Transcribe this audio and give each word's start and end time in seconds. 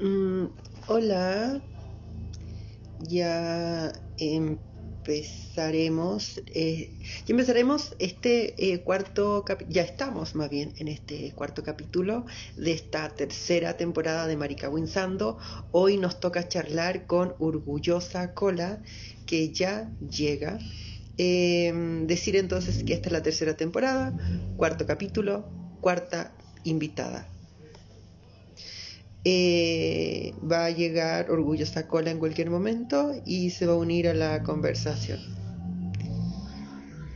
Mm, 0.00 0.46
hola, 0.86 1.60
ya 3.00 3.92
empezaremos, 4.16 6.40
eh, 6.54 6.96
ya 7.26 7.32
empezaremos 7.32 7.96
este 7.98 8.72
eh, 8.72 8.84
cuarto 8.84 9.44
capítulo, 9.44 9.74
ya 9.74 9.82
estamos 9.82 10.36
más 10.36 10.50
bien 10.50 10.72
en 10.76 10.86
este 10.86 11.32
cuarto 11.34 11.64
capítulo 11.64 12.26
de 12.56 12.72
esta 12.72 13.08
tercera 13.08 13.76
temporada 13.76 14.28
de 14.28 14.36
Marica 14.36 14.68
Winsando. 14.68 15.38
Hoy 15.72 15.96
nos 15.96 16.20
toca 16.20 16.46
charlar 16.46 17.06
con 17.06 17.34
Orgullosa 17.40 18.34
Cola, 18.34 18.80
que 19.26 19.52
ya 19.52 19.90
llega. 19.98 20.60
Eh, 21.16 21.72
decir 22.06 22.36
entonces 22.36 22.84
que 22.84 22.94
esta 22.94 23.08
es 23.08 23.12
la 23.12 23.24
tercera 23.24 23.56
temporada, 23.56 24.16
cuarto 24.56 24.86
capítulo, 24.86 25.50
cuarta 25.80 26.36
invitada. 26.62 27.37
Eh, 29.30 30.32
va 30.50 30.64
a 30.64 30.70
llegar 30.70 31.30
Orgullosa 31.30 31.86
Cola 31.86 32.10
en 32.10 32.18
cualquier 32.18 32.48
momento 32.48 33.12
y 33.26 33.50
se 33.50 33.66
va 33.66 33.74
a 33.74 33.76
unir 33.76 34.08
a 34.08 34.14
la 34.14 34.42
conversación. 34.42 35.20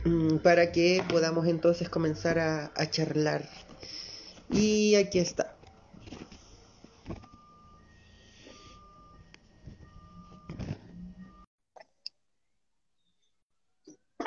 Mm, 0.05 0.37
para 0.43 0.71
que 0.71 1.03
podamos 1.09 1.47
entonces 1.47 1.89
comenzar 1.89 2.37
a, 2.37 2.71
charlar. 2.91 3.49
Y 4.51 4.93
aquí 4.93 5.17
está. 5.17 5.55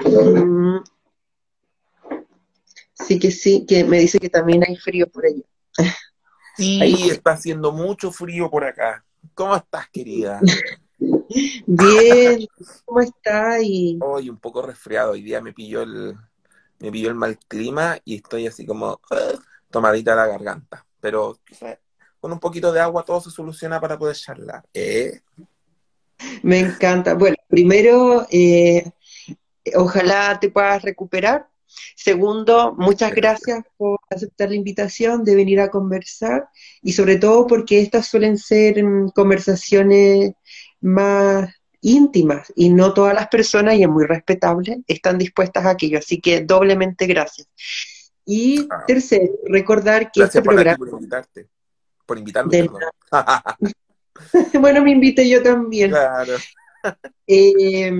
Mm. 0.05 0.79
Sí 2.95 3.21
que 3.21 3.31
sí, 3.31 3.65
que 3.65 3.85
me 3.85 4.01
dice 4.01 4.19
que 4.19 4.29
también 4.29 4.65
hay 4.67 4.75
frío 4.77 5.07
por 5.07 5.25
allá. 5.27 5.45
Sí, 6.57 6.81
Ahí. 6.81 7.11
está 7.11 7.33
haciendo 7.33 7.73
mucho 7.73 8.11
frío 8.11 8.51
por 8.51 8.65
acá. 8.65 9.05
¿Cómo 9.35 9.57
estás, 9.57 9.89
querida? 9.91 10.41
Bien, 11.67 12.47
¿cómo 12.85 13.01
está? 13.01 13.61
Y 13.61 13.99
Hoy 14.01 14.31
un 14.31 14.39
poco 14.39 14.63
resfriado. 14.63 15.13
Hoy 15.13 15.23
día 15.23 15.41
me 15.41 15.53
pilló 15.53 15.83
el, 15.83 16.17
me 16.79 16.91
pilló 16.91 17.11
el 17.11 17.15
mal 17.15 17.39
clima 17.47 17.99
y 18.05 18.17
estoy 18.17 18.47
así 18.47 18.65
como 18.65 19.01
tomadita 19.71 20.15
la 20.15 20.27
garganta. 20.27 20.87
Pero 21.01 21.39
con 22.21 22.33
un 22.33 22.41
poquito 22.41 22.73
de 22.73 22.81
agua 22.81 23.05
todo 23.05 23.21
se 23.21 23.31
soluciona 23.31 23.81
para 23.81 23.99
poder 23.99 24.17
charlar. 24.17 24.65
¿Eh? 24.73 25.21
me 26.43 26.61
encanta. 26.61 27.15
Bueno, 27.15 27.37
primero, 27.49 28.27
eh, 28.31 28.91
ojalá 29.75 30.39
te 30.41 30.51
puedas 30.51 30.83
recuperar. 30.83 31.49
Segundo, 31.95 32.75
muchas 32.79 33.15
gracias 33.15 33.65
por 33.77 33.96
aceptar 34.11 34.49
la 34.51 34.57
invitación 34.57 35.25
de 35.25 35.35
venir 35.35 35.61
a 35.61 35.71
conversar 35.71 36.49
y 36.83 36.93
sobre 36.93 37.17
todo 37.17 37.47
porque 37.47 37.81
estas 37.81 38.07
suelen 38.07 38.39
ser 38.39 38.83
mm, 38.83 39.11
conversaciones 39.11 40.33
más 40.81 41.51
íntimas 41.81 42.53
y 42.57 42.71
no 42.71 42.93
todas 42.95 43.15
las 43.15 43.29
personas, 43.29 43.75
y 43.77 43.83
es 43.83 43.89
muy 43.89 44.05
respetable, 44.07 44.83
están 44.87 45.19
dispuestas 45.19 45.65
a 45.65 45.71
aquello. 45.71 45.99
Así 45.99 46.21
que 46.21 46.41
doblemente 46.43 47.07
gracias. 47.07 47.49
Y 48.25 48.67
Ah. 48.71 48.85
tercero, 48.87 49.33
recordar 49.45 50.11
que 50.11 50.23
este 50.23 50.41
Gracias 50.41 50.45
programa... 50.45 50.77
por 50.79 50.89
invitarte. 50.89 51.49
Por 52.07 52.19
invitarme. 52.19 52.71
Bueno, 54.59 54.83
me 54.83 54.93
invité 54.93 55.29
yo 55.29 55.43
también. 55.43 55.91
Claro. 55.91 56.33
Eh, 57.27 57.91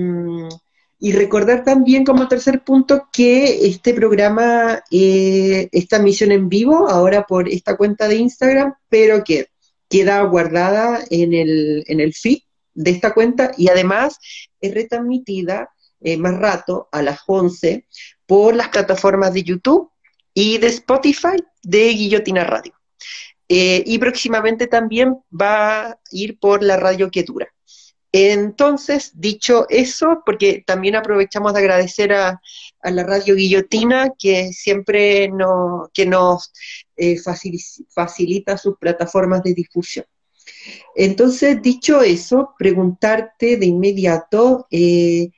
y 0.99 1.11
recordar 1.11 1.63
también 1.63 2.03
como 2.03 2.27
tercer 2.27 2.63
punto 2.63 3.07
que 3.13 3.67
este 3.67 3.93
programa, 3.93 4.83
eh, 4.89 5.69
esta 5.71 5.99
misión 5.99 6.31
en 6.31 6.49
vivo, 6.49 6.89
ahora 6.89 7.25
por 7.25 7.47
esta 7.47 7.77
cuenta 7.77 8.07
de 8.07 8.15
Instagram, 8.15 8.73
pero 8.89 9.23
que 9.23 9.47
queda 9.89 10.21
guardada 10.23 10.99
en 11.09 11.33
el, 11.33 11.83
en 11.87 11.99
el 11.99 12.13
feed 12.13 12.39
de 12.73 12.91
esta 12.91 13.13
cuenta 13.13 13.51
y 13.57 13.69
además 13.69 14.17
es 14.59 14.73
retransmitida 14.73 15.69
eh, 16.01 16.17
más 16.17 16.37
rato 16.37 16.89
a 16.91 17.01
las 17.01 17.19
11 17.25 17.87
por 18.25 18.55
las 18.55 18.69
plataformas 18.69 19.33
de 19.33 19.43
YouTube 19.43 19.89
y 20.33 20.57
de 20.57 20.67
Spotify 20.67 21.37
de 21.63 21.89
Guillotina 21.89 22.43
Radio. 22.43 22.73
Eh, 23.49 23.83
y 23.85 23.97
próximamente 23.97 24.67
también 24.67 25.17
va 25.31 25.87
a 25.87 25.99
ir 26.11 26.37
por 26.37 26.61
la 26.63 26.77
radio 26.77 27.09
que 27.09 27.23
dura. 27.23 27.47
Entonces, 28.11 29.11
dicho 29.15 29.65
eso, 29.69 30.23
porque 30.25 30.63
también 30.65 30.95
aprovechamos 30.95 31.53
de 31.53 31.59
agradecer 31.59 32.13
a, 32.13 32.41
a 32.81 32.91
la 32.91 33.03
radio 33.03 33.35
Guillotina 33.35 34.13
que 34.17 34.53
siempre 34.53 35.27
no, 35.29 35.89
que 35.93 36.05
nos 36.05 36.51
eh, 36.95 37.15
facil- 37.17 37.85
facilita 37.89 38.57
sus 38.57 38.77
plataformas 38.77 39.43
de 39.43 39.53
difusión. 39.53 40.05
Entonces, 40.95 41.61
dicho 41.61 42.01
eso, 42.01 42.55
preguntarte 42.57 43.57
de 43.57 43.65
inmediato 43.65 44.67
eh, 44.71 45.31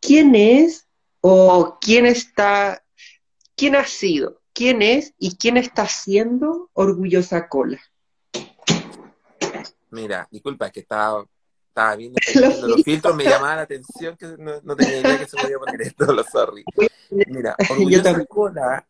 quién 0.00 0.34
es 0.36 0.86
o 1.20 1.78
quién 1.80 2.06
está, 2.06 2.84
quién 3.56 3.74
ha 3.74 3.84
sido, 3.84 4.40
quién 4.54 4.80
es 4.80 5.12
y 5.18 5.36
quién 5.36 5.56
está 5.56 5.88
siendo 5.88 6.70
Orgullosa 6.72 7.48
Cola. 7.48 7.80
Mira, 9.90 10.28
disculpa, 10.30 10.66
es 10.66 10.72
que 10.72 10.80
estaba, 10.80 11.26
estaba 11.76 11.94
viendo, 11.94 12.18
Los 12.34 12.48
viendo 12.48 12.68
los 12.68 12.82
filtros, 12.82 13.14
me 13.14 13.24
llamaba 13.24 13.56
la 13.56 13.62
atención 13.62 14.16
que 14.16 14.26
no, 14.38 14.60
no 14.62 14.74
tenía 14.74 15.00
idea 15.00 15.18
que 15.18 15.28
se 15.28 15.36
podía 15.36 15.58
poner 15.58 15.82
esto, 15.82 16.06
lo 16.12 16.24
sorry. 16.24 16.64
Mira, 17.10 17.54
Orgullosa. 17.70 18.24
Cola 18.24 18.88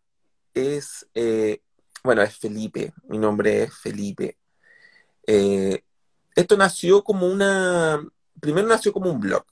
es, 0.55 1.07
eh, 1.13 1.61
bueno, 2.05 2.23
es 2.23 2.39
Felipe, 2.39 2.93
mi 3.09 3.19
nombre 3.19 3.65
es 3.65 3.75
Felipe. 3.77 4.39
Eh, 5.27 5.83
esto 6.37 6.57
nació 6.57 7.03
como 7.03 7.27
una, 7.27 8.07
primero 8.41 8.69
nació 8.69 8.93
como 8.93 9.11
un 9.11 9.19
blog, 9.19 9.45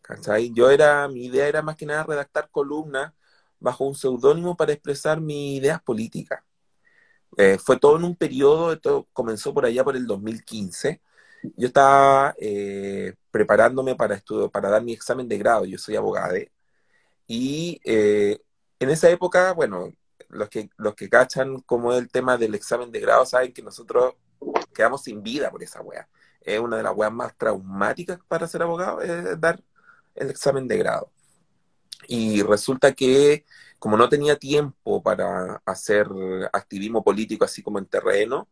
¿cachai? 0.00 0.50
Yo 0.54 0.70
era, 0.70 1.06
mi 1.08 1.26
idea 1.26 1.46
era 1.46 1.60
más 1.60 1.76
que 1.76 1.84
nada 1.84 2.04
redactar 2.04 2.48
columnas 2.50 3.12
bajo 3.58 3.84
un 3.84 3.94
seudónimo 3.94 4.56
para 4.56 4.72
expresar 4.72 5.20
mis 5.20 5.58
ideas 5.60 5.82
políticas. 5.82 6.42
Eh, 7.36 7.58
fue 7.58 7.78
todo 7.78 7.98
en 7.98 8.04
un 8.04 8.16
periodo, 8.16 8.72
esto 8.72 9.06
comenzó 9.12 9.52
por 9.52 9.66
allá 9.66 9.84
por 9.84 9.96
el 9.96 10.06
2015. 10.06 11.02
Yo 11.56 11.68
estaba 11.68 12.34
eh, 12.38 13.14
preparándome 13.30 13.94
para 13.96 14.14
estudio, 14.14 14.50
para 14.50 14.68
dar 14.68 14.82
mi 14.82 14.92
examen 14.92 15.28
de 15.28 15.38
grado, 15.38 15.64
yo 15.64 15.78
soy 15.78 15.96
abogado, 15.96 16.36
y 17.26 17.80
eh, 17.84 18.40
en 18.80 18.90
esa 18.90 19.08
época, 19.10 19.52
bueno, 19.52 19.92
los 20.28 20.48
que, 20.48 20.70
los 20.76 20.94
que 20.94 21.08
cachan 21.08 21.60
como 21.60 21.92
el 21.94 22.10
tema 22.10 22.36
del 22.36 22.54
examen 22.54 22.90
de 22.90 23.00
grado 23.00 23.24
saben 23.26 23.52
que 23.52 23.62
nosotros 23.62 24.14
quedamos 24.74 25.02
sin 25.04 25.22
vida 25.22 25.50
por 25.50 25.62
esa 25.62 25.80
wea. 25.80 26.08
Es 26.40 26.58
una 26.58 26.76
de 26.78 26.82
las 26.82 26.94
weas 26.96 27.12
más 27.12 27.36
traumáticas 27.36 28.18
para 28.28 28.46
ser 28.48 28.62
abogado, 28.62 29.00
es 29.02 29.40
dar 29.40 29.62
el 30.14 30.30
examen 30.30 30.66
de 30.68 30.78
grado. 30.78 31.12
Y 32.08 32.42
resulta 32.42 32.92
que 32.92 33.44
como 33.78 33.96
no 33.96 34.08
tenía 34.08 34.36
tiempo 34.36 35.02
para 35.02 35.62
hacer 35.64 36.06
activismo 36.52 37.02
político 37.02 37.44
así 37.44 37.62
como 37.62 37.78
en 37.78 37.86
terreno, 37.86 38.48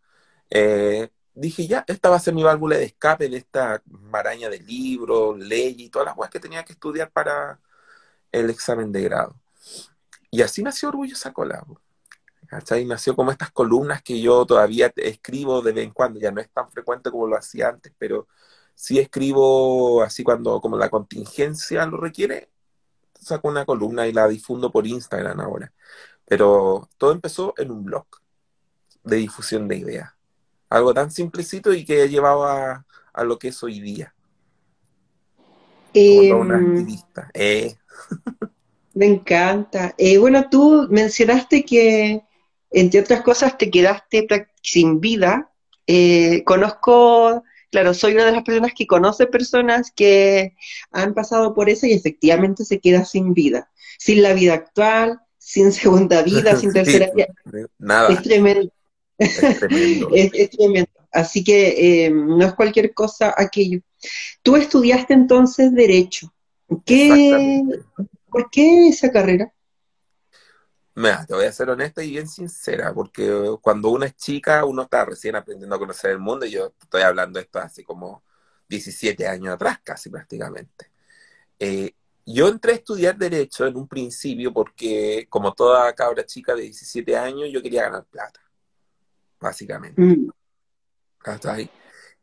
eh, 0.50 1.10
dije 1.38 1.66
ya, 1.66 1.84
esta 1.86 2.10
va 2.10 2.16
a 2.16 2.20
ser 2.20 2.34
mi 2.34 2.42
válvula 2.42 2.76
de 2.76 2.84
escape 2.84 3.28
de 3.28 3.36
esta 3.38 3.82
maraña 3.86 4.48
de 4.48 4.60
libros, 4.60 5.38
leyes 5.38 5.80
y 5.80 5.90
todas 5.90 6.06
las 6.06 6.16
weas 6.16 6.30
que 6.30 6.40
tenía 6.40 6.64
que 6.64 6.72
estudiar 6.72 7.10
para 7.10 7.60
el 8.32 8.50
examen 8.50 8.92
de 8.92 9.02
grado. 9.02 9.36
Y 10.30 10.42
así 10.42 10.62
nació 10.62 10.90
Orgullosa 10.90 11.32
Cola. 11.32 11.62
po. 11.66 11.80
¿Cachai? 12.48 12.84
Nació 12.86 13.14
como 13.14 13.30
estas 13.30 13.50
columnas 13.50 14.02
que 14.02 14.20
yo 14.20 14.46
todavía 14.46 14.92
escribo 14.96 15.62
de 15.62 15.72
vez 15.72 15.84
en 15.84 15.92
cuando, 15.92 16.18
ya 16.18 16.30
no 16.30 16.40
es 16.40 16.50
tan 16.50 16.70
frecuente 16.70 17.10
como 17.10 17.26
lo 17.26 17.36
hacía 17.36 17.68
antes, 17.68 17.92
pero 17.98 18.26
sí 18.74 18.98
escribo 18.98 20.02
así 20.02 20.24
cuando 20.24 20.60
como 20.60 20.76
la 20.78 20.88
contingencia 20.90 21.84
lo 21.86 21.98
requiere, 21.98 22.50
saco 23.20 23.48
una 23.48 23.66
columna 23.66 24.06
y 24.06 24.12
la 24.12 24.28
difundo 24.28 24.72
por 24.72 24.86
Instagram 24.86 25.40
ahora. 25.40 25.72
Pero 26.26 26.88
todo 26.98 27.12
empezó 27.12 27.54
en 27.58 27.70
un 27.70 27.84
blog 27.84 28.06
de 29.04 29.16
difusión 29.16 29.68
de 29.68 29.76
ideas. 29.76 30.17
Algo 30.70 30.92
tan 30.94 31.10
simplecito 31.10 31.72
y 31.72 31.84
que 31.84 32.02
ha 32.02 32.06
llevado 32.06 32.44
a, 32.44 32.86
a 33.12 33.24
lo 33.24 33.38
que 33.38 33.48
es 33.48 33.62
hoy 33.62 33.80
día, 33.80 34.14
como 36.06 36.26
toda 36.26 36.40
una 36.40 36.58
Em, 36.58 36.66
activista. 36.68 37.30
Eh, 37.34 37.76
Me 38.94 39.06
encanta. 39.06 39.94
Eh, 39.96 40.18
bueno, 40.18 40.48
tú 40.50 40.86
mencionaste 40.90 41.64
que, 41.64 42.22
entre 42.70 43.00
otras 43.00 43.22
cosas, 43.22 43.56
te 43.56 43.70
quedaste 43.70 44.26
sin 44.62 45.00
vida. 45.00 45.50
Eh, 45.86 46.42
conozco, 46.44 47.44
claro, 47.70 47.94
soy 47.94 48.14
una 48.14 48.26
de 48.26 48.32
las 48.32 48.42
personas 48.42 48.72
que 48.76 48.86
conoce 48.86 49.26
personas 49.26 49.90
que 49.94 50.54
han 50.90 51.14
pasado 51.14 51.54
por 51.54 51.70
eso 51.70 51.86
y 51.86 51.92
efectivamente 51.92 52.64
se 52.64 52.80
queda 52.80 53.04
sin 53.04 53.34
vida. 53.34 53.70
Sin 53.98 54.22
la 54.22 54.32
vida 54.32 54.54
actual, 54.54 55.20
sin 55.38 55.72
segunda 55.72 56.22
vida, 56.22 56.56
sin 56.56 56.72
tercera 56.72 57.10
vida. 57.14 57.28
nada, 57.78 58.12
Es 58.12 58.22
tremendo. 58.22 58.70
Es 59.18 59.58
tremendo. 59.58 60.10
Es, 60.14 60.30
es 60.34 60.50
tremendo. 60.50 60.90
Así 61.12 61.42
que 61.42 62.06
eh, 62.06 62.10
no 62.10 62.44
es 62.44 62.54
cualquier 62.54 62.94
cosa 62.94 63.34
aquello. 63.36 63.80
Tú 64.42 64.56
estudiaste 64.56 65.14
entonces 65.14 65.74
Derecho. 65.74 66.32
¿Qué. 66.84 67.62
¿Por 68.30 68.50
qué 68.50 68.88
esa 68.88 69.10
carrera? 69.10 69.52
Mira, 70.94 71.24
te 71.24 71.34
voy 71.34 71.46
a 71.46 71.52
ser 71.52 71.70
honesta 71.70 72.02
y 72.02 72.10
bien 72.10 72.28
sincera, 72.28 72.92
porque 72.92 73.56
cuando 73.62 73.90
uno 73.90 74.04
es 74.04 74.16
chica, 74.16 74.64
uno 74.64 74.82
está 74.82 75.04
recién 75.04 75.36
aprendiendo 75.36 75.76
a 75.76 75.78
conocer 75.78 76.10
el 76.10 76.18
mundo, 76.18 76.44
y 76.44 76.50
yo 76.50 76.72
estoy 76.80 77.02
hablando 77.02 77.38
de 77.38 77.44
esto 77.44 77.60
así 77.60 77.84
como 77.84 78.24
17 78.68 79.26
años 79.28 79.54
atrás, 79.54 79.78
casi 79.84 80.10
prácticamente. 80.10 80.90
Eh, 81.58 81.92
yo 82.26 82.48
entré 82.48 82.72
a 82.72 82.74
estudiar 82.74 83.16
Derecho 83.16 83.66
en 83.66 83.76
un 83.76 83.86
principio 83.86 84.52
porque, 84.52 85.26
como 85.30 85.52
toda 85.52 85.94
cabra 85.94 86.26
chica 86.26 86.54
de 86.54 86.62
17 86.62 87.16
años, 87.16 87.48
yo 87.52 87.62
quería 87.62 87.84
ganar 87.84 88.04
plata, 88.04 88.40
básicamente. 89.40 90.00
Mm. 90.00 90.30
ahí? 91.44 91.70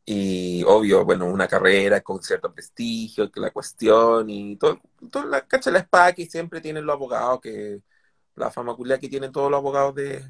Y 0.05 0.63
obvio, 0.63 1.03
bueno, 1.03 1.25
una 1.25 1.47
carrera 1.47 2.01
con 2.01 2.21
cierto 2.21 2.53
prestigio, 2.53 3.31
que 3.31 3.39
la 3.39 3.51
cuestión 3.51 4.29
y 4.29 4.55
todo, 4.57 4.79
toda 5.09 5.25
la 5.25 5.47
cacha 5.47 5.71
la 5.71 5.79
espada 5.79 6.13
que 6.13 6.27
siempre 6.27 6.61
tienen 6.61 6.85
los 6.85 6.93
abogados, 6.93 7.41
que 7.41 7.81
la 8.35 8.51
fama 8.51 8.75
que 8.99 9.09
tienen 9.09 9.31
todos 9.31 9.49
los 9.49 9.57
abogados 9.57 9.95
de, 9.95 10.23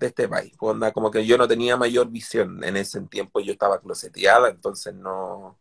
este 0.00 0.28
país. 0.28 0.52
Pues 0.58 0.92
como 0.92 1.10
que 1.10 1.26
yo 1.26 1.38
no 1.38 1.48
tenía 1.48 1.76
mayor 1.76 2.08
visión 2.10 2.62
en 2.64 2.76
ese 2.76 3.00
tiempo, 3.02 3.40
yo 3.40 3.52
estaba 3.52 3.80
closeteada, 3.80 4.50
entonces 4.50 4.94
no, 4.94 5.58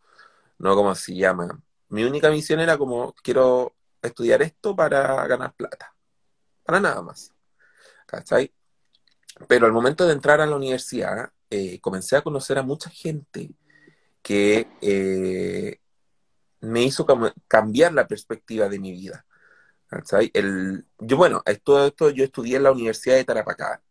no 0.59 0.75
como 0.75 0.93
se 0.95 1.15
llama. 1.15 1.59
Mi 1.89 2.03
única 2.03 2.29
misión 2.29 2.59
era 2.59 2.77
como, 2.77 3.13
quiero 3.23 3.73
estudiar 4.01 4.41
esto 4.41 4.75
para 4.75 5.25
ganar 5.27 5.53
plata, 5.53 5.95
para 6.63 6.79
nada 6.79 7.01
más. 7.01 7.33
¿Cachai? 8.05 8.53
Pero 9.47 9.65
al 9.65 9.73
momento 9.73 10.05
de 10.05 10.13
entrar 10.13 10.41
a 10.41 10.45
la 10.45 10.55
universidad, 10.55 11.31
eh, 11.49 11.79
comencé 11.81 12.15
a 12.15 12.21
conocer 12.21 12.57
a 12.57 12.63
mucha 12.63 12.89
gente 12.89 13.51
que 14.21 14.67
eh, 14.81 15.79
me 16.61 16.83
hizo 16.83 17.05
cambiar 17.47 17.93
la 17.93 18.07
perspectiva 18.07 18.69
de 18.69 18.79
mi 18.79 18.91
vida. 18.91 19.25
El, 20.33 20.85
yo, 20.99 21.17
bueno, 21.17 21.43
todo 21.63 21.87
esto 21.87 22.09
yo 22.09 22.23
estudié 22.23 22.57
en 22.57 22.63
la 22.63 22.71
Universidad 22.71 23.15
de 23.15 23.25
Tarapacá, 23.25 23.81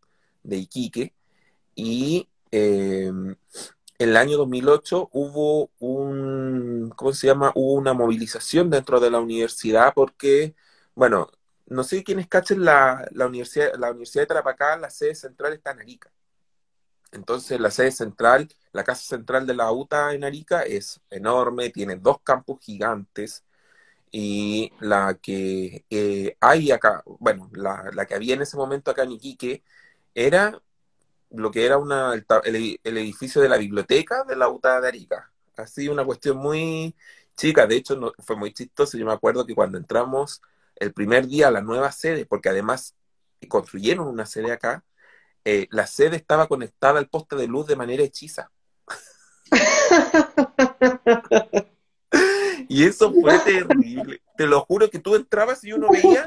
de 0.42 0.56
Iquique, 0.56 1.14
y 1.74 2.28
em, 2.50 3.36
en 3.98 4.08
el 4.08 4.16
año 4.16 4.36
2008 4.38 5.10
hubo 5.12 5.70
un, 5.78 6.92
¿cómo 6.96 7.12
se 7.12 7.28
llama? 7.28 7.52
Hubo 7.54 7.74
una 7.74 7.92
movilización 7.92 8.70
dentro 8.70 9.00
de 9.00 9.10
la 9.10 9.20
universidad 9.20 9.92
porque, 9.94 10.54
bueno, 10.94 11.30
no 11.72 11.84
sé 11.84 12.04
quiénes 12.04 12.28
cachen 12.28 12.64
la, 12.64 13.06
la, 13.12 13.26
universidad, 13.26 13.74
la 13.78 13.90
Universidad 13.90 14.22
de 14.22 14.26
Tarapacá, 14.28 14.76
la 14.76 14.90
sede 14.90 15.14
central 15.14 15.52
está 15.54 15.72
en 15.72 15.80
Arica. 15.80 16.12
Entonces 17.12 17.60
la 17.60 17.70
sede 17.70 17.92
central, 17.92 18.48
la 18.72 18.84
casa 18.84 19.02
central 19.02 19.46
de 19.46 19.54
la 19.54 19.70
UTA 19.70 20.14
en 20.14 20.24
Arica 20.24 20.62
es 20.62 21.00
enorme, 21.10 21.70
tiene 21.70 21.96
dos 21.96 22.18
campus 22.22 22.58
gigantes 22.64 23.44
y 24.10 24.72
la 24.80 25.14
que 25.14 25.84
eh, 25.90 26.36
hay 26.40 26.70
acá, 26.72 27.02
bueno, 27.20 27.50
la, 27.54 28.06
que 28.06 28.14
había 28.14 28.34
en 28.34 28.42
ese 28.42 28.56
momento 28.56 28.90
acá 28.90 29.04
en 29.04 29.12
Iquique 29.12 29.62
era 30.14 30.60
lo 31.30 31.50
que 31.50 31.66
era 31.66 31.78
una, 31.78 32.14
el, 32.44 32.78
edificio 32.84 33.42
de 33.42 33.48
la 33.48 33.56
biblioteca 33.58 34.24
de 34.24 34.36
la 34.36 34.48
UTA 34.48 34.80
de 34.80 34.88
Arica. 34.88 35.32
Así 35.56 35.88
una 35.88 36.04
cuestión 36.04 36.38
muy 36.38 36.94
chica, 37.36 37.66
de 37.66 37.76
hecho 37.76 37.96
no, 37.96 38.12
fue 38.18 38.36
muy 38.36 38.52
chistoso, 38.52 38.98
yo 38.98 39.06
me 39.06 39.12
acuerdo 39.12 39.46
que 39.46 39.54
cuando 39.54 39.78
entramos 39.78 40.42
el 40.82 40.92
primer 40.92 41.26
día 41.28 41.50
la 41.50 41.60
nueva 41.60 41.92
sede, 41.92 42.26
porque 42.26 42.48
además 42.48 42.96
construyeron 43.48 44.08
una 44.08 44.26
sede 44.26 44.50
acá, 44.52 44.84
eh, 45.44 45.68
la 45.70 45.86
sede 45.86 46.16
estaba 46.16 46.48
conectada 46.48 46.98
al 46.98 47.08
poste 47.08 47.36
de 47.36 47.46
luz 47.46 47.68
de 47.68 47.76
manera 47.76 48.02
hechiza. 48.02 48.50
y 52.68 52.84
eso 52.84 53.12
fue 53.12 53.38
terrible. 53.40 54.22
Te 54.36 54.46
lo 54.46 54.60
juro 54.62 54.90
que 54.90 54.98
tú 54.98 55.14
entrabas 55.14 55.62
y 55.62 55.72
uno 55.72 55.88
veía 55.88 56.24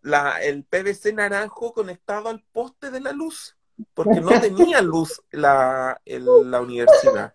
la, 0.00 0.42
el 0.42 0.64
PVC 0.64 1.12
naranjo 1.12 1.74
conectado 1.74 2.30
al 2.30 2.42
poste 2.52 2.90
de 2.90 3.00
la 3.00 3.12
luz, 3.12 3.56
porque 3.92 4.20
no 4.20 4.40
tenía 4.40 4.80
luz 4.80 5.22
la, 5.30 6.00
la 6.04 6.60
universidad. 6.60 7.34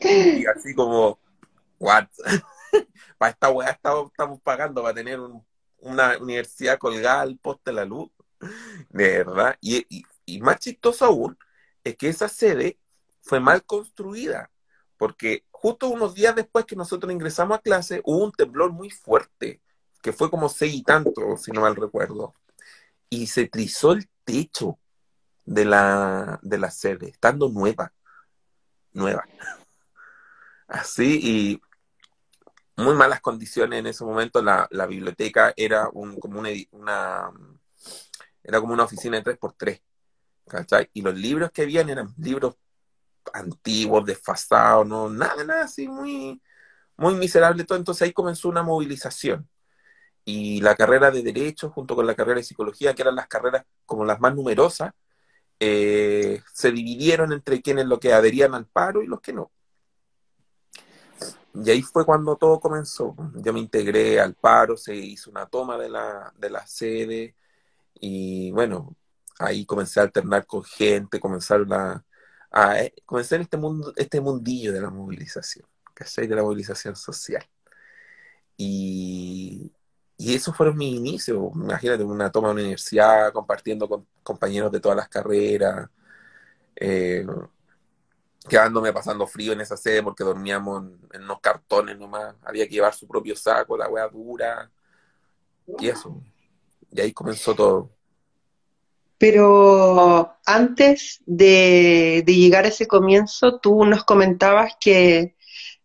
Y 0.00 0.46
así 0.46 0.74
como, 0.74 1.18
what? 1.78 2.06
para 3.18 3.32
esta 3.32 3.50
weá 3.50 3.70
estamos, 3.70 4.10
estamos 4.10 4.40
pagando 4.40 4.82
para 4.82 4.94
tener 4.94 5.20
una 5.78 6.18
universidad 6.18 6.78
colgada 6.78 7.22
al 7.22 7.38
poste 7.38 7.70
de 7.70 7.76
la 7.76 7.84
luz. 7.84 8.10
De 8.88 9.08
verdad. 9.18 9.56
Y, 9.60 10.04
más 10.40 10.58
chistoso 10.58 11.04
aún 11.04 11.38
es 11.82 11.96
que 11.96 12.08
esa 12.08 12.28
sede 12.28 12.78
fue 13.20 13.40
mal 13.40 13.64
construida, 13.64 14.50
porque 14.96 15.44
justo 15.50 15.88
unos 15.88 16.14
días 16.14 16.34
después 16.34 16.64
que 16.64 16.76
nosotros 16.76 17.12
ingresamos 17.12 17.58
a 17.58 17.62
clase 17.62 18.00
hubo 18.04 18.24
un 18.24 18.32
temblor 18.32 18.72
muy 18.72 18.90
fuerte, 18.90 19.60
que 20.02 20.12
fue 20.12 20.30
como 20.30 20.48
seis 20.48 20.74
y 20.74 20.82
tanto, 20.82 21.36
si 21.36 21.52
no 21.52 21.60
mal 21.60 21.76
recuerdo, 21.76 22.34
y 23.08 23.26
se 23.26 23.48
trizó 23.48 23.92
el 23.92 24.08
techo 24.24 24.78
de 25.44 25.64
la, 25.66 26.38
de 26.42 26.58
la 26.58 26.70
sede, 26.70 27.08
estando 27.08 27.48
nueva, 27.48 27.92
nueva. 28.92 29.24
Así, 30.66 31.20
y 31.22 31.62
muy 32.76 32.94
malas 32.94 33.20
condiciones 33.20 33.78
en 33.80 33.86
ese 33.86 34.04
momento, 34.04 34.42
la, 34.42 34.68
biblioteca 34.86 35.52
era 35.56 35.88
un, 35.92 36.18
como 36.18 36.40
una, 36.40 36.50
una 36.72 37.30
era 38.42 38.60
como 38.60 38.74
una 38.74 38.84
oficina 38.84 39.20
de 39.20 39.38
3x3. 39.38 39.80
¿cachai? 40.48 40.90
Y 40.92 41.02
los 41.02 41.14
libros 41.14 41.50
que 41.50 41.62
habían 41.62 41.88
eran 41.88 42.14
libros 42.18 42.56
antiguos, 43.32 44.04
desfasados, 44.04 44.86
no, 44.86 45.08
nada, 45.08 45.44
nada 45.44 45.64
así, 45.64 45.88
muy, 45.88 46.40
muy 46.96 47.14
miserable 47.14 47.64
todo. 47.64 47.78
Entonces 47.78 48.02
ahí 48.02 48.12
comenzó 48.12 48.48
una 48.48 48.62
movilización. 48.62 49.48
Y 50.24 50.60
la 50.60 50.74
carrera 50.76 51.10
de 51.10 51.22
Derecho, 51.22 51.70
junto 51.70 51.96
con 51.96 52.06
la 52.06 52.14
carrera 52.14 52.38
de 52.38 52.44
Psicología, 52.44 52.94
que 52.94 53.02
eran 53.02 53.16
las 53.16 53.28
carreras 53.28 53.64
como 53.86 54.04
las 54.04 54.20
más 54.20 54.34
numerosas, 54.34 54.92
eh, 55.60 56.42
se 56.52 56.72
dividieron 56.72 57.32
entre 57.32 57.62
quienes 57.62 57.86
lo 57.86 58.00
que 58.00 58.12
adherían 58.12 58.54
al 58.54 58.66
paro 58.66 59.02
y 59.02 59.06
los 59.06 59.20
que 59.20 59.32
no. 59.32 59.50
Y 61.54 61.70
ahí 61.70 61.82
fue 61.82 62.04
cuando 62.04 62.36
todo 62.36 62.60
comenzó. 62.60 63.14
Yo 63.36 63.52
me 63.52 63.60
integré 63.60 64.20
al 64.20 64.34
paro, 64.34 64.76
se 64.76 64.94
hizo 64.94 65.30
una 65.30 65.46
toma 65.46 65.78
de 65.78 65.88
la, 65.88 66.32
de 66.36 66.50
la 66.50 66.66
sede, 66.66 67.34
y 67.94 68.50
bueno, 68.52 68.96
ahí 69.38 69.64
comencé 69.66 70.00
a 70.00 70.04
alternar 70.04 70.46
con 70.46 70.64
gente, 70.64 71.20
comenzar 71.20 71.64
a, 71.70 72.04
a 72.50 72.80
eh, 72.82 72.94
comencé 73.06 73.36
en 73.36 73.42
este 73.42 73.56
mundo, 73.56 73.92
este 73.96 74.20
mundillo 74.20 74.72
de 74.72 74.80
la 74.80 74.90
movilización, 74.90 75.66
¿cachai? 75.94 76.26
De 76.26 76.36
la 76.36 76.42
movilización 76.42 76.96
social. 76.96 77.44
Y, 78.56 79.72
y 80.16 80.34
esos 80.34 80.56
fueron 80.56 80.76
mis 80.76 80.94
inicios. 80.94 81.38
Imagínate, 81.54 82.04
una 82.04 82.30
toma 82.30 82.48
de 82.48 82.54
universidad, 82.54 83.32
compartiendo 83.32 83.88
con 83.88 84.06
compañeros 84.22 84.70
de 84.72 84.80
todas 84.80 84.96
las 84.96 85.08
carreras, 85.08 85.88
eh, 86.76 87.26
quedándome 88.48 88.92
pasando 88.92 89.26
frío 89.26 89.52
en 89.52 89.60
esa 89.60 89.76
sede 89.76 90.02
porque 90.02 90.24
dormíamos 90.24 90.84
en, 91.12 91.22
unos 91.22 91.40
cartones 91.40 91.98
nomás. 91.98 92.34
Había 92.42 92.66
que 92.66 92.74
llevar 92.74 92.94
su 92.94 93.06
propio 93.06 93.36
saco, 93.36 93.76
la 93.76 93.88
wea 93.88 94.08
dura. 94.08 94.70
Y 95.78 95.88
eso. 95.88 96.20
Y 96.90 97.00
ahí 97.00 97.12
comenzó 97.12 97.54
todo. 97.54 97.90
Pero 99.18 100.36
antes 100.44 101.22
de, 101.24 102.22
llegar 102.26 102.64
a 102.64 102.68
ese 102.68 102.86
comienzo, 102.86 103.58
tú 103.58 103.84
nos 103.84 104.04
comentabas 104.04 104.74
que, 104.80 105.34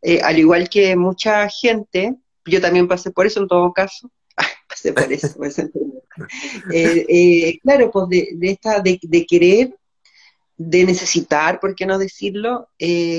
eh, 0.01 0.21
al 0.21 0.37
igual 0.39 0.67
que 0.67 0.95
mucha 0.95 1.47
gente, 1.47 2.15
yo 2.45 2.59
también 2.59 2.87
pasé 2.87 3.11
por 3.11 3.25
eso 3.25 3.39
en 3.39 3.47
todo 3.47 3.71
caso, 3.71 4.11
pasé 4.67 4.93
por 4.93 5.11
eso, 5.13 5.41
eh, 6.73 7.05
eh, 7.07 7.59
claro, 7.63 7.91
pues 7.91 8.09
de, 8.09 8.37
esta, 8.41 8.81
de, 8.81 8.99
de, 9.01 9.25
querer, 9.25 9.77
de 10.59 10.83
necesitar, 10.83 11.59
¿por 11.59 11.73
qué 11.73 11.87
no 11.87 11.97
decirlo?, 11.97 12.69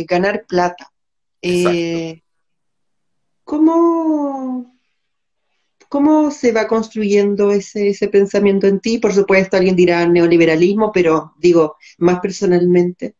ganar 0.06 0.44
plata. 0.46 0.92
¿Cómo, 3.42 4.78
¿Cómo 5.88 6.30
se 6.30 6.52
va 6.52 6.68
construyendo 6.68 7.50
ese, 7.50 7.88
ese 7.88 8.06
pensamiento 8.06 8.68
en 8.68 8.78
ti? 8.78 8.98
Por 8.98 9.12
supuesto, 9.12 9.56
alguien 9.56 9.74
dirá 9.74 10.06
neoliberalismo, 10.06 10.92
pero 10.92 11.34
digo, 11.36 11.76
más 11.98 12.20
personalmente. 12.20 13.16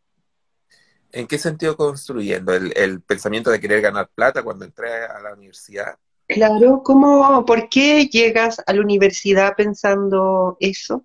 ¿En 1.11 1.27
qué 1.27 1.37
sentido 1.37 1.77
construyendo? 1.77 2.53
¿El, 2.55 3.03
pensamiento 3.03 3.51
de 3.51 3.59
querer 3.59 3.81
ganar 3.81 4.09
plata 4.15 4.45
cuando 4.45 4.65
entré 4.65 4.89
a 5.05 5.21
la 5.21 5.35
universidad? 5.35 5.99
Claro, 6.29 6.83
¿cómo, 6.85 7.45
¿por 7.45 7.69
qué 7.69 8.07
llegas 8.07 8.63
a 8.65 8.73
la 8.73 8.83
universidad 8.83 9.57
pensando 9.57 10.57
eso? 10.61 11.05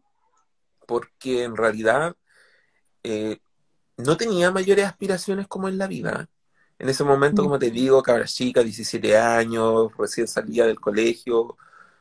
Porque 0.85 1.45
en 1.45 1.57
realidad 1.57 2.15
eh, 3.05 3.39
no 3.97 4.17
tenía 4.17 4.51
mayores 4.51 4.85
aspiraciones 4.85 5.47
como 5.47 5.67
en 5.69 5.77
la 5.77 5.87
vida. 5.87 6.29
En 6.79 6.89
ese 6.89 7.03
momento, 7.03 7.43
como 7.43 7.59
te 7.59 7.71
digo, 7.71 8.03
cabra 8.03 8.25
chica, 8.25 8.63
17 8.63 9.17
años, 9.17 9.91
recién 9.97 10.27
salía 10.27 10.65
del 10.65 10.79
colegio, 10.79 11.57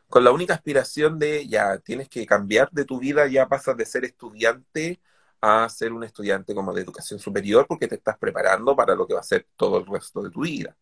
con 0.09 0.25
la 0.25 0.33
única 0.33 0.55
aspiración 0.55 1.19
de 1.19 1.47
ya 1.47 1.79
tienes 1.79 2.09
que 2.09 2.27
cambiar 2.27 2.71
de 2.73 2.85
tu 2.85 2.99
vida, 2.99 3.27
ya 3.29 3.49
pasas 3.49 3.77
de 3.77 3.87
ser 3.87 4.05
estudiante 4.05 5.01
a 5.41 5.69
ser 5.69 5.93
un 5.93 6.05
estudiante 6.05 6.55
como 6.55 6.73
de 6.73 6.83
educación 6.83 7.21
superior 7.21 7.67
porque 7.69 7.89
te 7.89 7.97
estás 7.97 8.19
preparando 8.19 8.75
para 8.77 8.95
lo 8.95 9.07
que 9.07 9.15
va 9.15 9.21
a 9.21 9.23
ser 9.25 9.47
todo 9.57 9.79
el 9.79 9.87
resto 9.87 10.23
de 10.23 10.31
tu 10.31 10.43
vida. 10.43 10.77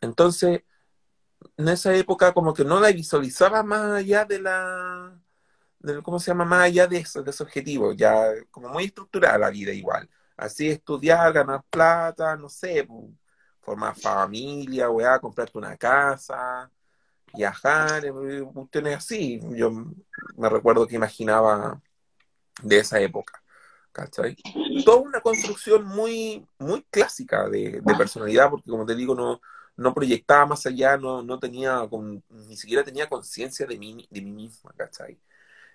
Entonces, 0.00 0.62
en 1.56 1.68
esa 1.68 1.94
época 1.94 2.32
como 2.34 2.54
que 2.54 2.64
no 2.64 2.80
la 2.80 2.92
visualizaba 2.92 3.62
más 3.62 3.92
allá 3.92 4.24
de 4.24 4.40
la, 4.40 5.18
¿cómo 6.02 6.18
se 6.20 6.30
llama? 6.30 6.44
Más 6.44 6.62
allá 6.64 6.86
de, 6.86 6.98
eso, 6.98 7.22
de 7.22 7.30
ese 7.30 7.42
objetivo, 7.42 7.92
ya 7.92 8.26
como 8.50 8.68
muy 8.68 8.84
estructurada 8.84 9.38
la 9.38 9.50
vida 9.50 9.72
igual. 9.72 10.08
Así 10.36 10.68
estudiar, 10.68 11.32
ganar 11.32 11.62
plata, 11.70 12.36
no 12.36 12.48
sé, 12.48 12.86
formar 13.60 13.96
familia, 13.96 14.90
weá, 14.90 15.18
comprarte 15.20 15.58
una 15.58 15.76
casa, 15.76 16.70
viajar, 17.34 18.04
eh, 18.06 18.42
cuestiones 18.52 18.96
así. 18.96 19.40
Yo 19.50 19.70
me 20.36 20.48
recuerdo 20.48 20.86
que 20.86 20.96
imaginaba 20.96 21.80
de 22.62 22.78
esa 22.78 23.00
época. 23.00 23.42
¿Cachai? 23.92 24.36
Toda 24.86 25.02
una 25.02 25.20
construcción 25.20 25.84
muy, 25.84 26.46
muy 26.58 26.82
clásica 26.90 27.48
de, 27.50 27.82
personalidad, 27.98 28.48
porque 28.48 28.70
como 28.70 28.86
te 28.86 28.94
digo, 28.94 29.14
no, 29.14 29.38
no 29.76 29.92
proyectaba 29.94 30.46
más 30.46 30.64
allá, 30.64 30.96
no, 30.96 31.22
no 31.22 31.38
tenía, 31.38 31.86
ni 32.30 32.56
siquiera 32.56 32.82
tenía 32.82 33.06
conciencia 33.06 33.66
de 33.66 33.78
mí, 33.78 34.08
de 34.10 34.22
mí 34.22 34.32
misma, 34.32 34.72
¿cachai? 34.78 35.18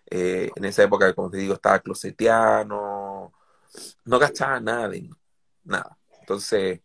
Eh, 0.09 0.49
en 0.55 0.65
esa 0.65 0.83
época, 0.83 1.13
como 1.13 1.29
te 1.29 1.37
digo, 1.37 1.53
estaba 1.53 1.79
closeteano, 1.79 3.33
no 4.05 4.19
gastaba 4.19 4.59
nada 4.59 4.89
de 4.89 5.09
nada. 5.63 5.97
Entonces, 6.21 6.81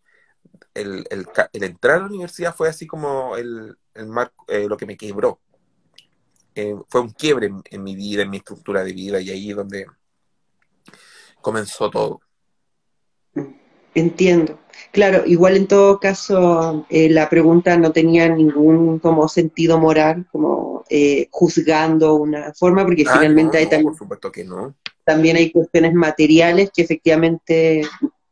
el, 0.75 1.07
entrar 1.53 1.97
a 1.97 2.01
la 2.01 2.07
universidad 2.07 2.55
fue 2.55 2.69
así 2.69 2.87
como 2.87 3.37
el, 3.37 3.77
marco, 4.07 4.45
eh, 4.49 4.67
lo 4.69 4.77
que 4.77 4.87
me 4.87 4.97
quebró. 4.97 5.41
Eh, 6.55 6.75
fue 6.89 7.01
un 7.01 7.11
quiebre 7.11 7.51
en, 7.71 7.83
mi 7.83 7.97
vida, 7.97 8.23
en 8.23 8.31
mi 8.31 8.39
estructura 8.39 8.85
de 8.85 8.93
vida, 8.93 9.21
y 9.21 9.31
ahí 9.31 9.51
es 9.51 9.57
donde 9.57 9.87
comenzó 11.41 11.91
todo. 11.91 12.21
Entiendo. 13.95 14.59
Claro, 14.91 15.25
igual 15.27 15.57
en 15.57 15.67
todo 15.67 16.01
caso 16.01 16.87
eh, 16.91 17.09
la 17.09 17.29
pregunta 17.29 17.77
no 17.77 17.93
tenía 17.93 18.29
ningún 18.29 18.99
como 18.99 19.29
sentido 19.29 19.79
moral, 19.79 20.27
como 20.31 20.85
juzgando 21.31 22.17
una 22.17 22.53
forma, 22.53 22.85
porque 22.85 23.05
ah, 23.07 23.13
finalmente 23.15 23.57
hay 23.57 23.65
también, 23.65 23.85
por 23.85 23.97
supuesto 23.97 24.31
que 24.31 24.45
no. 24.45 24.75
también 25.05 25.37
hay 25.37 25.51
cuestiones 25.51 25.95
materiales 25.95 26.71
que 26.75 26.83
efectivamente 26.83 27.83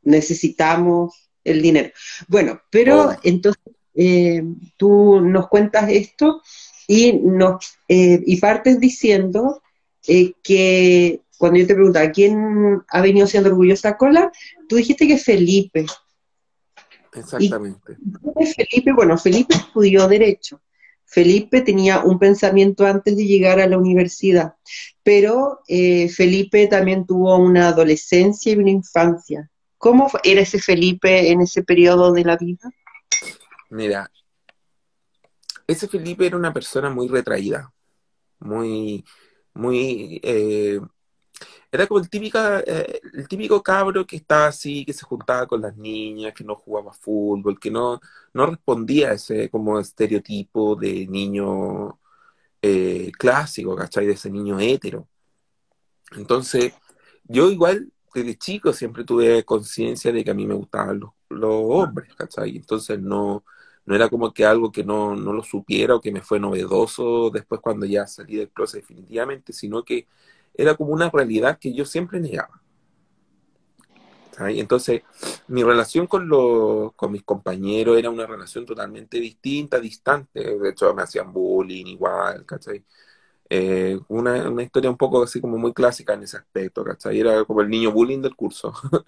necesitamos 0.03 1.31
el 1.45 1.63
dinero. 1.63 1.91
Bueno, 2.29 2.61
pero 2.71 3.17
entonces 3.23 3.63
eh, 3.95 4.43
tú 4.77 5.21
nos 5.21 5.49
cuentas 5.49 5.89
esto 5.91 6.43
y, 6.87 7.13
nos, 7.13 7.79
eh, 7.89 8.23
y 8.25 8.37
partes 8.41 8.81
diciendo 8.81 9.63
eh, 10.07 10.33
que 10.43 11.21
cuando 11.41 11.59
yo 11.59 11.67
te 11.67 11.75
preguntaba 11.75 12.11
quién 12.11 12.83
ha 12.87 13.01
venido 13.01 13.27
siendo 13.27 13.49
orgullosa 13.49 13.97
Cola, 13.97 14.31
tú 14.69 14.77
dijiste 14.77 15.09
que 15.09 15.17
Felipe. 15.17 15.87
Exactamente. 17.15 17.97
Felipe, 18.55 18.93
bueno, 18.93 19.17
Felipe 19.17 19.55
estudió 19.55 20.07
Derecho. 20.07 20.61
Felipe 21.07 21.63
tenía 21.63 22.01
un 22.01 22.19
pensamiento 22.19 22.85
antes 22.85 23.17
de 23.17 23.25
llegar 23.25 23.59
a 23.59 23.67
la 23.67 23.79
universidad, 23.79 24.57
pero 25.03 25.61
Felipe 25.67 26.67
también 26.67 27.07
tuvo 27.07 27.39
una 27.39 27.69
adolescencia 27.69 28.53
y 28.53 28.57
una 28.57 28.71
infancia. 28.71 29.51
¿Cómo 29.79 30.11
era 30.23 30.43
ese 30.43 30.59
Felipe 30.59 31.31
en 31.31 31.41
ese 31.41 31.63
periodo 31.63 32.13
de 32.13 32.23
la 32.23 32.37
vida? 32.37 32.71
Mira, 33.71 34.11
ese 35.67 35.89
Felipe 35.89 36.27
era 36.27 36.37
una 36.37 36.53
persona 36.53 36.91
muy 36.91 37.09
retraída, 37.09 37.73
muy, 38.41 39.07
muy, 39.55 40.21
eh, 40.23 40.81
era 41.73 41.87
como 41.87 42.01
el, 42.01 42.11
típica, 42.11 42.61
eh, 42.67 43.01
el 43.15 43.29
típico 43.29 43.63
cabro 43.63 44.07
que 44.07 44.17
estaba 44.17 44.49
así, 44.49 44.85
que 44.85 44.93
se 44.93 45.05
juntaba 45.05 45.47
con 45.47 45.63
las 45.63 45.77
niñas, 45.77 46.35
que 46.35 46.45
no 46.45 46.57
jugaba 46.57 46.93
fútbol, 46.93 47.59
que 47.61 47.71
no, 47.71 48.01
no 48.35 48.47
respondía 48.47 49.11
a 49.11 49.15
ese 49.15 49.49
como 49.51 49.79
estereotipo 49.79 50.77
de 50.77 51.07
niño 51.07 51.99
eh, 52.63 53.13
clásico, 53.19 53.77
¿cachai? 53.77 54.07
De 54.07 54.13
ese 54.15 54.31
niño 54.31 54.59
hétero. 54.61 55.09
Entonces, 56.17 56.73
yo 57.25 57.51
igual 57.51 57.93
desde 58.15 58.37
chico 58.37 58.73
siempre 58.73 59.05
tuve 59.05 59.45
conciencia 59.45 60.13
de 60.13 60.25
que 60.25 60.31
a 60.31 60.35
mí 60.35 60.47
me 60.47 60.55
gustaban 60.55 61.01
los, 61.01 61.11
hombres, 61.31 62.15
¿cachai? 62.17 62.57
Entonces 62.57 62.99
no, 63.01 63.45
no 63.87 63.95
era 63.95 64.09
como 64.09 64.33
que 64.33 64.45
algo 64.45 64.73
que 64.73 64.85
no, 64.85 65.15
no, 65.17 65.33
lo 65.33 65.43
supiera 65.45 65.95
o 65.95 66.01
que 66.01 66.13
me 66.13 66.23
fue 66.23 66.41
novedoso 66.41 67.31
después 67.31 67.61
cuando 67.61 67.87
ya 67.87 68.07
salí 68.07 68.37
del 68.37 68.51
closet 68.51 68.81
definitivamente, 68.83 69.53
sino 69.53 69.85
que 69.85 70.09
era 70.55 70.75
como 70.75 70.93
una 70.93 71.11
realidad 71.11 71.59
que 71.59 71.73
yo 71.73 71.85
siempre 71.85 72.21
negaba. 72.21 72.61
Entonces, 74.49 75.03
mi 75.49 75.63
relación 75.63 76.07
con, 76.07 76.29
los, 76.29 76.95
con 76.95 77.13
mis 77.13 77.23
compañeros 77.25 77.99
era 77.99 78.11
una 78.11 78.27
relación 78.27 78.65
totalmente 78.65 79.21
distinta, 79.21 79.79
distante. 79.79 80.57
De 80.59 80.71
hecho, 80.71 80.95
me 80.95 81.03
hacían 81.03 81.33
bullying 81.33 81.87
igual, 81.87 82.47
¿cachai? 82.47 82.85
Eh, 83.51 83.99
una, 84.09 84.49
una, 84.49 84.63
historia 84.63 84.91
un 84.91 84.97
poco 84.97 85.23
así 85.23 85.41
como 85.41 85.59
muy 85.59 85.73
clásica 85.75 86.15
en 86.15 86.23
ese 86.23 86.39
aspecto, 86.39 86.85
¿cachai? 86.85 87.21
Era 87.21 87.45
como 87.45 87.61
el 87.61 87.69
niño 87.69 87.93
bullying 87.93 88.23
del 88.23 88.37
curso. 88.37 88.73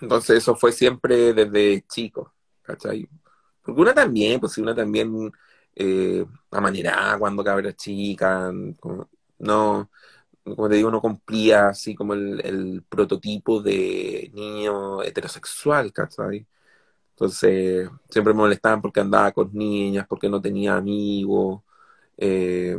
Entonces 0.00 0.38
eso 0.38 0.54
fue 0.56 0.72
siempre 0.72 1.32
desde 1.32 1.82
chico, 1.88 2.34
¿cachai? 2.62 3.08
Porque 3.62 3.80
una 3.80 3.94
también, 3.94 4.40
pues 4.40 4.58
una 4.58 4.74
también 4.74 5.32
eh, 5.74 6.24
manera 6.50 7.16
cuando 7.18 7.44
cabra 7.44 7.74
chica, 7.74 8.52
no, 9.38 9.90
como 10.44 10.68
te 10.68 10.76
digo, 10.76 10.90
no 10.90 11.00
cumplía 11.00 11.68
así 11.68 11.94
como 11.94 12.14
el, 12.14 12.84
prototipo 12.88 13.62
de 13.62 14.30
niño 14.34 15.02
heterosexual, 15.02 15.92
¿cachai? 15.92 16.46
Entonces 17.10 17.90
siempre 18.10 18.34
me 18.34 18.40
molestaban 18.40 18.82
porque 18.82 19.00
andaba 19.00 19.32
con 19.32 19.52
niñas, 19.54 20.06
porque 20.08 20.28
no 20.28 20.40
tenía 20.40 20.76
amigos, 20.76 21.62
eh, 22.18 22.76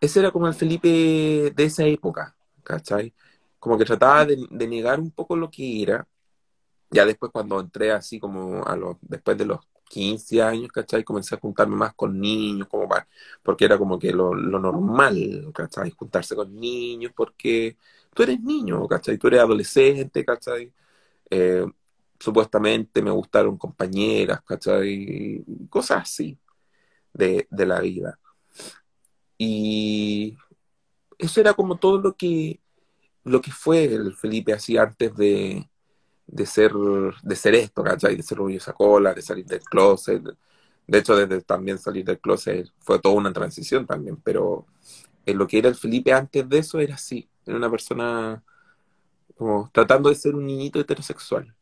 ese 0.00 0.20
era 0.20 0.30
como 0.30 0.48
el 0.48 0.54
Felipe 0.54 0.88
de 1.54 1.64
esa 1.64 1.84
época, 1.84 2.34
¿cachai? 2.62 3.14
Como 3.58 3.78
que 3.78 3.84
trataba 3.84 4.26
de, 4.26 4.36
negar 4.66 4.98
un 5.00 5.10
poco 5.12 5.36
lo 5.36 5.50
que 5.50 5.82
era. 5.82 6.06
Ya 6.90 7.06
después 7.06 7.32
cuando 7.32 7.60
entré 7.60 7.92
así 7.92 8.18
como 8.20 8.64
a 8.64 8.76
los, 8.76 8.96
después 9.00 9.38
de 9.38 9.46
los 9.46 9.60
15 9.92 10.42
años, 10.42 10.72
¿cachai? 10.72 11.04
Comencé 11.04 11.34
a 11.34 11.38
juntarme 11.38 11.76
más 11.76 11.92
con 11.94 12.18
niños, 12.18 12.66
como 12.68 12.88
porque 13.42 13.66
era 13.66 13.76
como 13.76 13.98
que 13.98 14.10
lo, 14.10 14.34
normal, 14.34 15.52
¿cachai? 15.54 15.90
Juntarse 15.90 16.34
con 16.34 16.54
niños, 16.58 17.12
porque 17.14 17.76
tú 18.14 18.22
eres 18.22 18.40
niño, 18.40 18.88
¿cachai? 18.88 19.18
Tú 19.18 19.28
eres 19.28 19.40
adolescente, 19.40 20.24
¿cachai? 20.24 20.72
Eh, 21.30 21.66
supuestamente 22.18 23.02
me 23.02 23.10
gustaron 23.10 23.58
compañeras, 23.58 24.40
¿cachai? 24.42 25.44
Cosas 25.68 26.02
así 26.02 26.38
de, 27.12 27.46
la 27.50 27.80
vida. 27.80 28.18
Y 29.36 30.38
eso 31.18 31.40
era 31.40 31.52
como 31.54 31.76
todo 31.76 31.98
lo 32.00 32.14
que, 32.16 32.60
lo 33.24 33.42
que 33.42 33.50
fue 33.52 33.84
el 33.84 34.14
Felipe 34.16 34.54
así 34.54 34.78
antes 34.78 35.14
de, 35.16 35.68
de 36.26 36.46
ser, 36.46 36.72
de 37.22 37.36
ser 37.36 37.54
esto, 37.54 37.82
¿cachai? 37.82 38.16
De 38.16 38.22
ser 38.22 38.38
esa 38.50 38.72
Cola, 38.72 39.14
de 39.14 39.22
salir 39.22 39.46
del 39.46 39.60
closet. 39.60 40.22
De 40.86 40.98
hecho, 40.98 41.16
desde 41.16 41.42
también 41.42 41.78
salir 41.78 42.04
del 42.04 42.18
closet 42.20 42.68
fue 42.80 42.98
toda 42.98 43.14
una 43.14 43.32
transición 43.32 43.86
también, 43.86 44.16
pero 44.22 44.66
en 45.26 45.38
lo 45.38 45.46
que 45.46 45.58
era 45.58 45.68
el 45.68 45.74
Felipe 45.76 46.12
antes 46.12 46.48
de 46.48 46.58
eso 46.58 46.80
era 46.80 46.94
así, 46.96 47.28
era 47.46 47.56
una 47.56 47.70
persona 47.70 48.42
como 49.36 49.70
tratando 49.72 50.08
de 50.08 50.14
ser 50.14 50.34
un 50.34 50.46
niñito 50.46 50.80
heterosexual, 50.80 51.54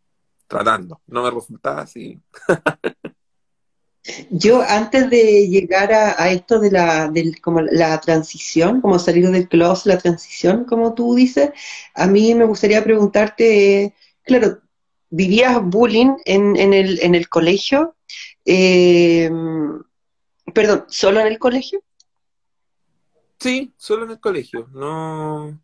tratando, 0.47 1.00
no 1.07 1.23
me 1.23 1.31
resultaba 1.31 1.83
así. 1.83 2.21
Yo 4.31 4.62
antes 4.62 5.11
de 5.11 5.47
llegar 5.49 5.93
a, 5.93 6.31
esto 6.31 6.59
de 6.59 6.71
la, 6.71 7.12
como 7.43 7.61
la 7.61 8.00
transición, 8.00 8.81
como 8.81 8.99
salir 8.99 9.29
del 9.31 9.49
closet, 9.49 9.87
la 9.93 9.99
transición, 9.99 10.64
como 10.64 10.95
tú 10.95 11.14
dices, 11.14 11.50
a 11.95 12.07
mí 12.07 12.35
me 12.35 12.47
gustaría 12.47 12.83
preguntarte, 12.83 13.95
claro, 14.30 14.60
¿vivías 15.10 15.60
bullying 15.60 16.14
en, 16.25 16.72
el 16.72 17.28
colegio? 17.28 17.96
Eh, 18.44 19.28
perdón, 20.54 20.84
¿solo 20.87 21.18
en 21.18 21.26
el 21.26 21.38
colegio? 21.40 21.82
Sí, 23.40 23.72
solo 23.76 24.04
en 24.04 24.12
el 24.12 24.20
colegio. 24.20 24.68
No, 24.72 25.60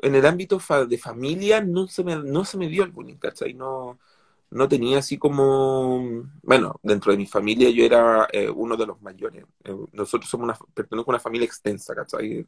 en 0.00 0.14
el 0.14 0.24
ámbito 0.24 0.58
de 0.88 0.96
familia 0.96 1.60
no 1.60 1.86
se 1.86 2.02
me, 2.02 2.16
no 2.16 2.46
se 2.46 2.56
me 2.56 2.68
dio 2.68 2.82
el 2.82 2.92
bullying, 2.92 3.16
¿cachai? 3.16 3.52
No, 3.52 3.98
no 4.50 4.68
tenía 4.68 5.00
así 5.00 5.18
como, 5.18 6.24
bueno, 6.42 6.80
dentro 6.82 7.12
de 7.12 7.18
mi 7.18 7.26
familia 7.26 7.68
yo 7.68 7.84
era 7.84 8.26
eh, 8.32 8.48
uno 8.48 8.74
de 8.78 8.86
los 8.86 9.02
mayores. 9.02 9.44
Eh, 9.64 9.76
nosotros 9.92 10.30
somos 10.30 10.44
una, 10.44 10.54
pertenecemos 10.72 11.08
a 11.08 11.10
una 11.10 11.20
familia 11.20 11.44
extensa, 11.44 11.94
¿cachai? 11.94 12.46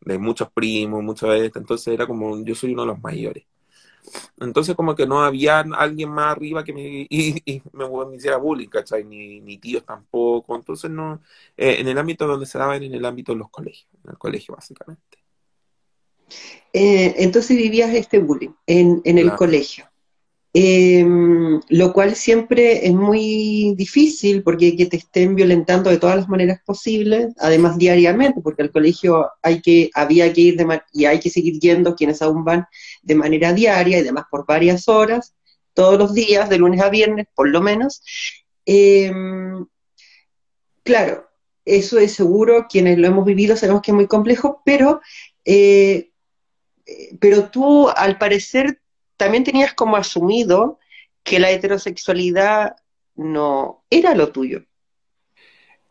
De 0.00 0.18
muchos 0.18 0.50
primos, 0.50 1.00
muchas 1.04 1.28
veces, 1.28 1.52
entonces 1.54 1.94
era 1.94 2.08
como, 2.08 2.44
yo 2.44 2.56
soy 2.56 2.72
uno 2.72 2.82
de 2.82 2.88
los 2.88 3.00
mayores. 3.00 3.44
Entonces 4.40 4.74
como 4.74 4.94
que 4.94 5.06
no 5.06 5.20
había 5.20 5.60
alguien 5.60 6.10
más 6.10 6.32
arriba 6.32 6.64
que 6.64 6.72
me, 6.72 6.80
y, 7.10 7.62
me, 7.72 8.16
hiciera 8.16 8.36
bullying, 8.36 8.68
¿cachai? 8.68 9.04
Ni, 9.04 9.40
ni, 9.40 9.58
tíos 9.58 9.84
tampoco. 9.84 10.56
Entonces 10.56 10.90
no, 10.90 11.20
eh, 11.56 11.76
en 11.78 11.88
el 11.88 11.98
ámbito 11.98 12.26
donde 12.26 12.46
se 12.46 12.58
daba, 12.58 12.76
en 12.76 12.94
el 12.94 13.04
ámbito 13.04 13.32
de 13.32 13.38
los 13.38 13.50
colegios, 13.50 13.88
en 14.04 14.10
el 14.10 14.18
colegio 14.18 14.54
básicamente. 14.54 15.18
entonces 16.72 17.56
vivías 17.56 17.94
este 17.94 18.18
bullying 18.18 18.54
en, 18.66 19.00
en 19.04 19.18
el 19.18 19.34
colegio. 19.34 19.88
Em, 20.58 21.60
lo 21.68 21.92
cual 21.92 22.16
siempre 22.16 22.86
es 22.86 22.94
muy 22.94 23.74
difícil 23.76 24.42
porque 24.42 24.74
que 24.74 24.86
te 24.86 24.96
estén 24.96 25.34
violentando 25.34 25.90
de 25.90 25.98
todas 25.98 26.16
las 26.16 26.30
maneras 26.30 26.60
posibles, 26.64 27.34
además 27.36 27.76
diariamente, 27.76 28.40
porque 28.40 28.62
al 28.62 28.72
colegio 28.72 29.28
hay 29.42 29.60
que, 29.60 29.90
había 29.92 30.32
que 30.32 30.40
ir 30.40 30.56
de 30.56 30.80
y 30.94 31.04
hay 31.04 31.20
que 31.20 31.28
seguir 31.28 31.60
yendo 31.60 31.94
quienes 31.94 32.22
aún 32.22 32.42
van 32.42 32.64
de 33.02 33.14
manera 33.14 33.52
diaria 33.52 33.98
y 33.98 34.00
además 34.00 34.24
por 34.30 34.46
varias 34.46 34.88
horas, 34.88 35.34
todos 35.74 35.98
los 35.98 36.14
días, 36.14 36.48
de 36.48 36.56
lunes 36.56 36.80
a 36.80 36.88
viernes, 36.88 37.26
por 37.34 37.50
lo 37.50 37.60
menos. 37.60 38.02
Em, 38.64 39.66
claro, 40.84 41.28
eso 41.66 41.98
es 41.98 42.12
seguro, 42.14 42.66
quienes 42.66 42.96
lo 42.98 43.06
hemos 43.08 43.26
vivido 43.26 43.56
sabemos 43.56 43.82
que 43.82 43.90
es 43.90 43.94
muy 43.94 44.06
complejo, 44.06 44.62
pero, 44.64 45.02
eh, 45.44 46.12
pero 47.20 47.50
tú 47.50 47.90
al 47.90 48.16
parecer 48.16 48.80
también 49.16 49.44
tenías 49.44 49.74
como 49.74 49.96
asumido 49.96 50.78
que 51.22 51.38
la 51.38 51.50
heterosexualidad 51.50 52.76
no 53.14 53.84
era 53.90 54.14
lo 54.14 54.30
tuyo. 54.30 54.64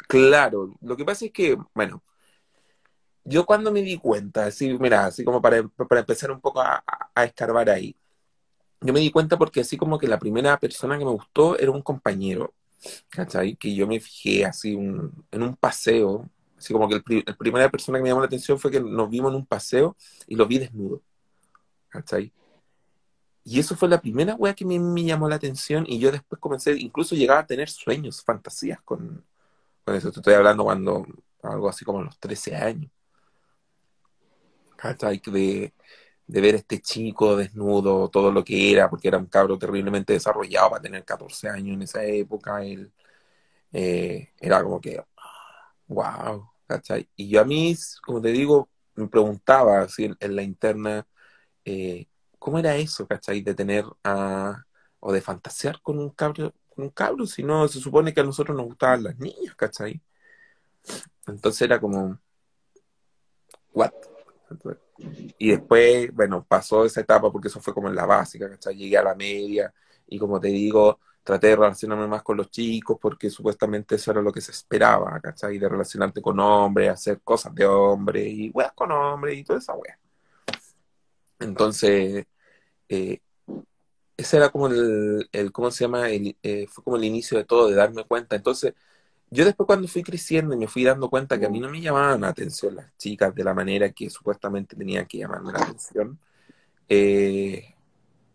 Claro, 0.08 0.76
lo 0.82 0.96
que 0.96 1.06
pasa 1.06 1.26
es 1.26 1.32
que, 1.32 1.58
bueno, 1.74 2.04
yo 3.24 3.46
cuando 3.46 3.72
me 3.72 3.82
di 3.82 3.98
cuenta, 3.98 4.46
así, 4.46 4.78
mira, 4.80 5.08
así 5.08 5.24
como 5.24 5.42
para, 5.42 5.58
empezar 5.58 6.32
un 6.32 6.40
poco 6.40 6.62
a, 6.62 6.84
escarbar 7.24 7.70
ahí, 7.70 7.96
yo 8.82 8.94
me 8.94 9.00
di 9.00 9.10
cuenta 9.10 9.38
porque 9.38 9.62
así 9.62 9.78
como 9.78 9.98
que 9.98 10.08
la 10.08 10.20
primera 10.20 10.58
persona 10.58 10.98
que 10.98 11.06
me 11.06 11.12
gustó 11.12 11.58
era 11.58 11.72
un 11.72 11.82
compañero, 11.82 12.54
¿cachai? 13.10 13.56
Que 13.56 13.74
yo 13.74 13.88
me 13.88 14.00
fijé 14.00 14.46
así 14.46 14.74
en 14.74 15.44
un 15.44 15.56
paseo, 15.60 16.30
así 16.56 16.72
como 16.72 16.88
que 16.88 16.96
el, 16.96 17.24
la 17.26 17.36
primera 17.36 17.70
persona 17.70 17.98
que 17.98 18.04
me 18.04 18.10
llamó 18.10 18.22
la 18.22 18.28
atención 18.28 18.60
fue 18.60 18.70
que 18.70 18.80
nos 18.80 19.10
vimos 19.10 19.32
en 19.32 19.38
un 19.38 19.46
paseo 19.46 19.98
y 20.28 20.36
lo 20.36 20.46
vi 20.46 20.60
desnudo, 20.60 21.02
¿cachai? 21.90 22.32
Y 23.46 23.60
eso 23.60 23.76
fue 23.76 23.88
la 23.88 24.02
primera 24.02 24.36
wea 24.36 24.56
que 24.56 24.66
me, 24.66 25.04
llamó 25.04 25.30
la 25.30 25.36
atención 25.36 25.86
y 25.88 26.00
yo 26.00 26.12
después 26.12 26.42
comencé, 26.42 26.74
incluso 26.78 27.16
llegaba 27.16 27.42
a 27.42 27.46
tener 27.46 27.70
sueños, 27.70 28.24
fantasías 28.24 28.82
con, 28.82 29.24
eso. 29.88 30.12
Te 30.12 30.20
estoy 30.20 30.34
hablando 30.34 30.64
cuando, 30.64 31.06
algo 31.44 31.70
así 31.70 31.86
como 31.86 32.00
a 32.00 32.04
los 32.06 32.20
13 32.20 32.56
años. 32.56 32.92
De, 35.32 35.74
de 36.28 36.42
ver 36.42 36.56
este 36.56 36.80
chico 36.82 37.36
desnudo, 37.36 38.10
todo 38.10 38.32
lo 38.32 38.44
que 38.44 38.72
era, 38.72 38.90
porque 38.90 39.08
era 39.08 39.18
un 39.18 39.26
cabro 39.28 39.58
terriblemente 39.58 40.14
desarrollado 40.14 40.72
para 40.72 40.82
tener 40.82 41.04
14 41.06 41.50
años 41.50 41.76
en 41.76 41.82
esa 41.84 42.04
época. 42.04 42.64
Él, 42.64 42.92
eh, 43.72 44.30
era 44.40 44.64
como 44.64 44.80
que, 44.82 45.04
wow, 45.88 46.50
¿cachai? 46.68 47.10
Y 47.16 47.30
yo 47.30 47.42
a 47.42 47.46
mí, 47.46 47.76
como 48.06 48.22
te 48.22 48.30
digo, 48.30 48.70
me 48.96 49.08
preguntaba 49.08 49.82
así 49.82 50.06
en, 50.20 50.36
la 50.36 50.44
interna, 50.44 51.08
eh, 51.66 52.08
¿cómo 52.46 52.60
era 52.60 52.76
eso, 52.76 53.08
cachai? 53.08 53.42
De 53.42 53.56
tener 53.56 53.86
a, 54.04 54.64
o 55.00 55.12
de 55.12 55.20
fantasear 55.20 55.82
con 55.82 55.98
un 55.98 56.12
cabro, 56.12 56.54
con 56.70 56.86
un 56.86 56.92
cabro, 56.92 57.26
si 57.26 57.42
no, 57.42 57.68
se 57.68 57.80
supone 57.80 58.14
que 58.14 58.22
a 58.22 58.24
nosotros 58.24 58.56
nos 58.56 58.68
gustaban 58.68 59.02
las 59.04 59.18
niñas, 59.18 59.56
cachai? 59.56 60.00
Entonces 61.26 61.64
era 61.64 61.80
como, 61.82 62.20
¿what? 63.74 63.94
Y 65.40 65.50
después, 65.50 66.14
bueno, 66.14 66.46
pasó 66.48 66.86
esa 66.86 67.02
etapa 67.02 67.32
porque 67.32 67.48
eso 67.48 67.60
fue 67.60 67.74
como 67.74 67.88
en 67.88 67.96
la 67.96 68.06
básica, 68.06 68.48
¿cachai? 68.48 68.76
Llegué 68.76 68.98
a 69.00 69.04
la 69.04 69.16
media 69.16 69.74
y 70.06 70.20
como 70.20 70.40
te 70.40 70.50
digo, 70.50 71.00
traté 71.24 71.48
de 71.48 71.56
relacionarme 71.56 72.06
más 72.06 72.22
con 72.22 72.38
los 72.38 72.52
chicos 72.52 73.00
porque 73.02 73.32
supuestamente 73.32 73.96
eso 73.96 74.12
era 74.12 74.22
lo 74.22 74.32
que 74.32 74.42
se 74.42 74.52
esperaba, 74.52 75.20
¿cachai? 75.20 75.58
De 75.58 75.68
relacionarte 75.68 76.22
con 76.22 76.40
hombres, 76.40 76.92
hacer 76.92 77.22
cosas 77.24 77.56
de 77.56 77.66
hombre 77.66 78.22
y 78.24 78.52
weas 78.52 78.74
con 78.74 78.92
hombres 78.92 79.36
y 79.36 79.44
toda 79.44 79.58
esa 79.58 79.74
wea. 79.74 79.98
Entonces, 81.40 82.28
eh, 82.90 83.20
ese 84.18 84.38
era 84.38 84.50
como 84.50 84.68
el, 84.68 85.30
¿cómo 85.52 85.72
se 85.72 85.86
llama? 85.86 86.10
Eh, 86.10 86.68
fue 86.70 86.84
como 86.84 86.98
el 86.98 87.04
inicio 87.04 87.38
de 87.38 87.44
todo, 87.46 87.68
de 87.70 87.76
darme 87.76 88.04
cuenta. 88.06 88.36
Entonces, 88.36 88.74
yo 89.30 89.46
después 89.46 89.68
cuando 89.68 89.88
fui 89.88 90.04
creciendo 90.04 90.56
y 90.56 90.58
me 90.58 90.68
fui 90.68 90.84
dando 90.84 91.10
cuenta 91.10 91.40
que 91.40 91.46
a 91.46 91.50
mí 91.50 91.60
no 91.60 91.70
me 91.70 91.82
llamaban 91.82 92.22
la 92.22 92.30
atención 92.30 92.76
las 92.76 92.96
chicas 92.98 93.36
de 93.36 93.44
la 93.44 93.54
manera 93.54 93.92
que 93.92 94.10
supuestamente 94.10 94.76
tenían 94.76 95.06
que 95.08 95.18
llamarme 95.20 95.52
la 95.54 95.60
atención, 95.64 96.20
eh, 96.88 97.76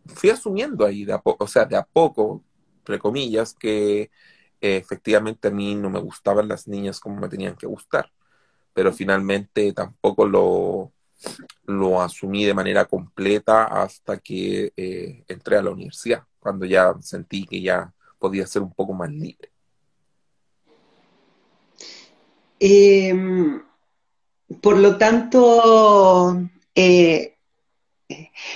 fui 0.07 0.31
asumiendo 0.31 0.85
ahí, 0.85 1.05
de 1.05 1.15
a 1.15 1.23
o 1.25 1.47
sea, 1.47 1.65
de 1.65 1.77
a 1.77 1.85
poco, 1.85 2.43
entre 2.79 2.99
comillas, 2.99 3.55
que 3.55 4.11
efectivamente 4.61 5.49
a 5.49 5.51
mí 5.51 5.75
no 5.75 5.91
me 5.91 6.01
gustaban 6.01 6.49
las 6.49 6.69
niñas 6.69 7.01
como 7.01 7.21
me 7.21 7.29
tenían 7.29 7.57
que 7.57 7.67
gustar, 7.67 8.13
pero 8.75 8.93
finalmente 8.93 9.73
tampoco 9.73 10.27
lo, 10.27 10.93
lo 11.67 12.01
asumí 12.01 12.45
de 12.45 12.55
manera 12.55 12.85
completa 12.85 13.65
hasta 13.65 14.19
que 14.19 14.73
eh, 14.77 15.25
entré 15.29 15.57
a 15.57 15.63
la 15.63 15.71
universidad, 15.71 16.25
cuando 16.39 16.67
ya 16.67 16.95
sentí 17.01 17.47
que 17.47 17.61
ya 17.61 17.93
podía 18.19 18.47
ser 18.47 18.63
un 18.63 18.73
poco 18.73 18.93
más 18.93 19.11
libre. 19.11 19.51
Em, 22.59 23.63
por 24.61 24.77
lo 24.77 24.99
tanto, 24.99 26.39
eh, 26.75 27.37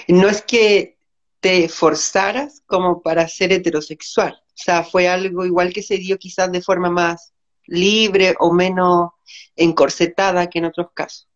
no 0.09 0.29
es 0.29 0.43
que 0.43 0.99
te 1.41 1.69
forzaras 1.69 2.63
como 2.67 3.03
para 3.03 3.29
ser 3.29 3.53
heterosexual, 3.53 4.35
o 4.35 4.57
sea, 4.57 4.85
fue 4.85 5.09
algo 5.09 5.45
igual 5.45 5.73
que 5.73 5.83
se 5.83 5.97
dio 5.97 6.19
quizás 6.19 6.51
de 6.53 6.63
forma 6.63 6.91
más 6.91 7.33
libre 7.67 8.35
o 8.39 8.53
menos 8.53 9.11
encorsetada 9.57 10.49
que 10.49 10.59
en 10.59 10.67
otros 10.67 10.89
casos. 10.95 11.29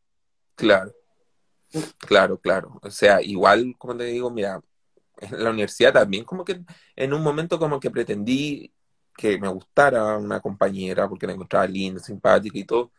Claro. 0.54 0.92
Claro, 2.00 2.38
claro. 2.40 2.78
O 2.82 2.90
sea, 2.90 3.20
igual, 3.22 3.74
como 3.78 3.96
te 3.96 4.04
digo, 4.04 4.30
mira, 4.30 4.60
en 5.18 5.44
la 5.44 5.50
universidad 5.50 5.92
también 5.92 6.24
como 6.24 6.44
que 6.44 6.62
en 6.96 7.14
un 7.14 7.22
momento 7.22 7.58
como 7.58 7.80
que 7.80 7.90
pretendí 7.90 8.72
que 9.16 9.38
me 9.38 9.48
gustara 9.48 10.16
una 10.18 10.40
compañera 10.40 11.08
porque 11.08 11.26
la 11.26 11.34
encontraba 11.34 11.66
linda, 11.66 12.00
simpática 12.02 12.58
y 12.58 12.64
todo, 12.64 12.92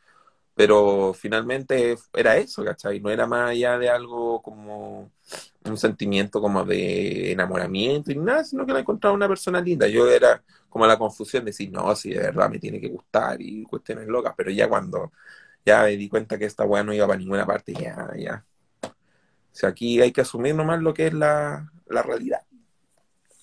pero 0.55 1.13
finalmente 1.13 1.97
era 2.13 2.37
eso, 2.37 2.63
¿cachai? 2.65 2.99
No 3.01 3.09
era 3.11 3.27
más 3.27 3.51
allá 3.51 3.77
de 3.79 3.89
algo 3.89 4.41
como 4.43 5.11
un 5.65 5.77
sentimiento 5.77 6.41
como 6.41 6.65
de 6.65 7.31
enamoramiento 7.33 8.11
y 8.11 8.15
nada, 8.17 8.43
sino 8.45 8.65
que 8.65 8.73
la 8.73 8.79
encontraba 8.81 9.15
una 9.15 9.27
persona 9.27 9.61
linda. 9.61 9.87
Yo 9.87 10.09
era 10.09 10.43
como 10.69 10.87
la 10.87 10.97
confusión 10.99 11.45
de 11.45 11.51
decir, 11.51 11.71
no, 11.71 11.95
si 11.95 12.11
de 12.11 12.19
verdad 12.21 12.49
me 12.49 12.59
tiene 12.59 12.81
que 12.81 12.89
gustar 12.89 13.41
y 13.41 13.63
cuestiones 13.63 14.07
locas, 14.07 14.33
pero 14.37 14.51
ya 14.51 14.69
cuando 14.69 15.11
ya 15.65 15.83
me 15.83 15.97
di 15.97 16.09
cuenta 16.09 16.37
que 16.39 16.45
esta 16.45 16.65
weá 16.65 16.83
no 16.83 16.93
iba 16.93 17.07
para 17.07 17.19
ninguna 17.19 17.45
parte, 17.45 17.73
ya, 17.73 18.09
ya, 18.17 18.45
o 19.59 19.67
sea, 19.67 19.69
aquí 19.71 19.99
hay 19.99 20.13
que 20.13 20.21
asumir 20.21 20.55
nomás 20.55 20.81
lo 20.81 20.93
que 20.93 21.07
es 21.07 21.13
la, 21.13 21.69
realidad. 21.89 22.43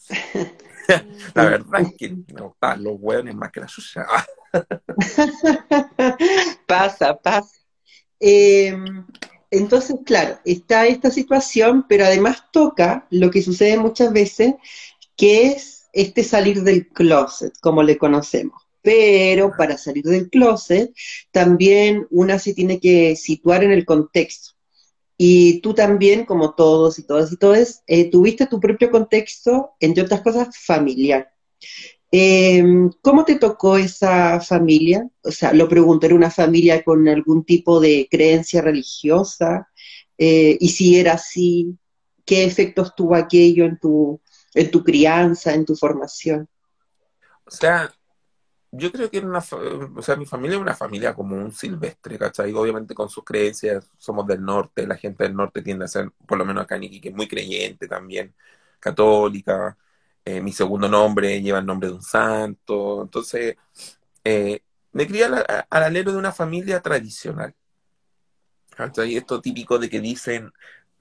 la 1.35 1.45
verdad 1.45 1.83
es 1.83 1.95
que 1.99 2.09
me 2.33 2.41
gustan 2.41 2.83
los 2.83 2.95
hueones 2.99 3.35
más 3.35 3.53
que 3.53 3.61
la 3.61 3.69
suya. 3.69 4.07
pasa, 6.67 7.19
pasa. 7.19 7.55
Em, 8.19 9.05
entonces, 9.51 9.97
claro, 10.07 10.41
está 10.47 10.87
esta 10.87 11.11
situación, 11.11 11.85
pero 11.87 12.07
además 12.07 12.45
toca 12.51 13.07
lo 13.11 13.31
que 13.31 13.43
sucede 13.43 13.77
muchas 13.77 14.11
veces, 14.11 14.55
que 15.17 15.49
es 15.49 15.87
este 15.93 16.25
salir 16.25 16.63
del 16.63 16.89
closet, 16.89 17.53
como 17.61 17.83
le 17.83 17.99
conocemos. 17.99 18.63
Pero 18.81 19.53
para 19.55 19.77
salir 19.77 20.05
del 20.05 20.31
closet, 20.31 20.95
también 21.31 22.07
una 22.09 22.39
se 22.39 22.55
tiene 22.55 22.81
que 22.81 23.17
situar 23.17 23.65
en 23.65 23.73
el 23.73 23.85
contexto. 23.85 24.56
Y 25.19 25.61
tú 25.61 25.75
también, 25.75 26.27
como 26.27 26.55
todos 26.55 26.99
y 26.99 27.05
todas 27.05 27.33
y 27.33 27.37
todos, 27.37 27.81
eh, 27.87 28.11
tuviste 28.11 28.47
tu 28.47 28.61
propio 28.61 28.91
contexto, 28.91 29.73
entre 29.81 30.03
otras 30.03 30.21
cosas, 30.21 30.57
familiar. 30.59 31.33
Em, 32.11 32.91
¿Cómo 33.03 33.25
te 33.25 33.37
tocó 33.37 33.77
esa 33.79 34.41
familia? 34.41 35.09
O 35.23 35.31
sea, 35.31 35.53
lo 35.53 35.69
pregunto, 35.69 36.07
¿era 36.07 36.15
una 36.15 36.31
familia 36.31 36.85
con 36.85 37.09
algún 37.09 37.45
tipo 37.45 37.81
de 37.81 38.09
creencia 38.11 38.61
religiosa? 38.63 39.69
Eh, 40.19 40.57
y 40.61 40.69
si 40.69 40.99
era 40.99 41.15
así, 41.15 41.77
¿qué 42.25 42.45
efectos 42.45 42.95
tuvo 42.95 43.15
aquello 43.15 43.65
en 43.65 43.79
tu, 43.79 44.21
en 44.55 44.71
tu 44.71 44.85
crianza, 44.85 45.55
en 45.55 45.65
tu 45.65 45.75
formación? 45.75 46.49
O 47.45 47.51
yo 48.77 48.93
creo 48.93 49.11
que 49.11 49.19
una, 49.21 49.39
o 49.97 50.03
sea, 50.03 50.17
mi 50.17 50.27
familia 50.27 50.57
es 50.57 50.63
una 50.63 50.75
familia 50.75 51.15
como 51.15 51.37
un 51.37 51.53
silvestre, 51.53 52.19
¿cachai? 52.19 52.53
Obviamente 52.55 52.95
con 52.95 53.09
sus 53.09 53.25
creencias, 53.25 53.91
somos 53.99 54.27
del 54.27 54.45
norte, 54.45 54.87
la 54.87 54.97
gente 54.97 55.25
del 55.25 55.35
norte 55.37 55.63
tiende 55.63 55.85
a 55.85 55.89
ser, 55.89 56.11
por 56.27 56.39
lo 56.39 56.45
menos 56.45 56.65
acá 56.65 56.77
en 56.77 56.85
Iquique, 56.85 57.11
muy 57.11 57.29
creyente 57.29 57.89
también, 57.89 58.35
católica, 58.81 59.77
eh, 60.25 60.41
mi 60.41 60.53
segundo 60.53 60.89
nombre 60.89 61.41
lleva 61.43 61.61
el 61.61 61.67
nombre 61.67 61.89
de 61.89 61.95
un 61.95 62.03
santo, 62.03 63.03
entonces 63.03 63.57
eh, 64.25 64.61
me 64.93 65.07
crié 65.07 65.27
al, 65.27 65.45
alero 65.71 66.13
de 66.13 66.19
una 66.19 66.33
familia 66.33 66.81
tradicional, 66.83 67.55
¿cachai? 68.77 69.17
Esto 69.17 69.41
típico 69.41 69.79
de 69.79 69.89
que 69.91 70.01
dicen, 70.01 70.53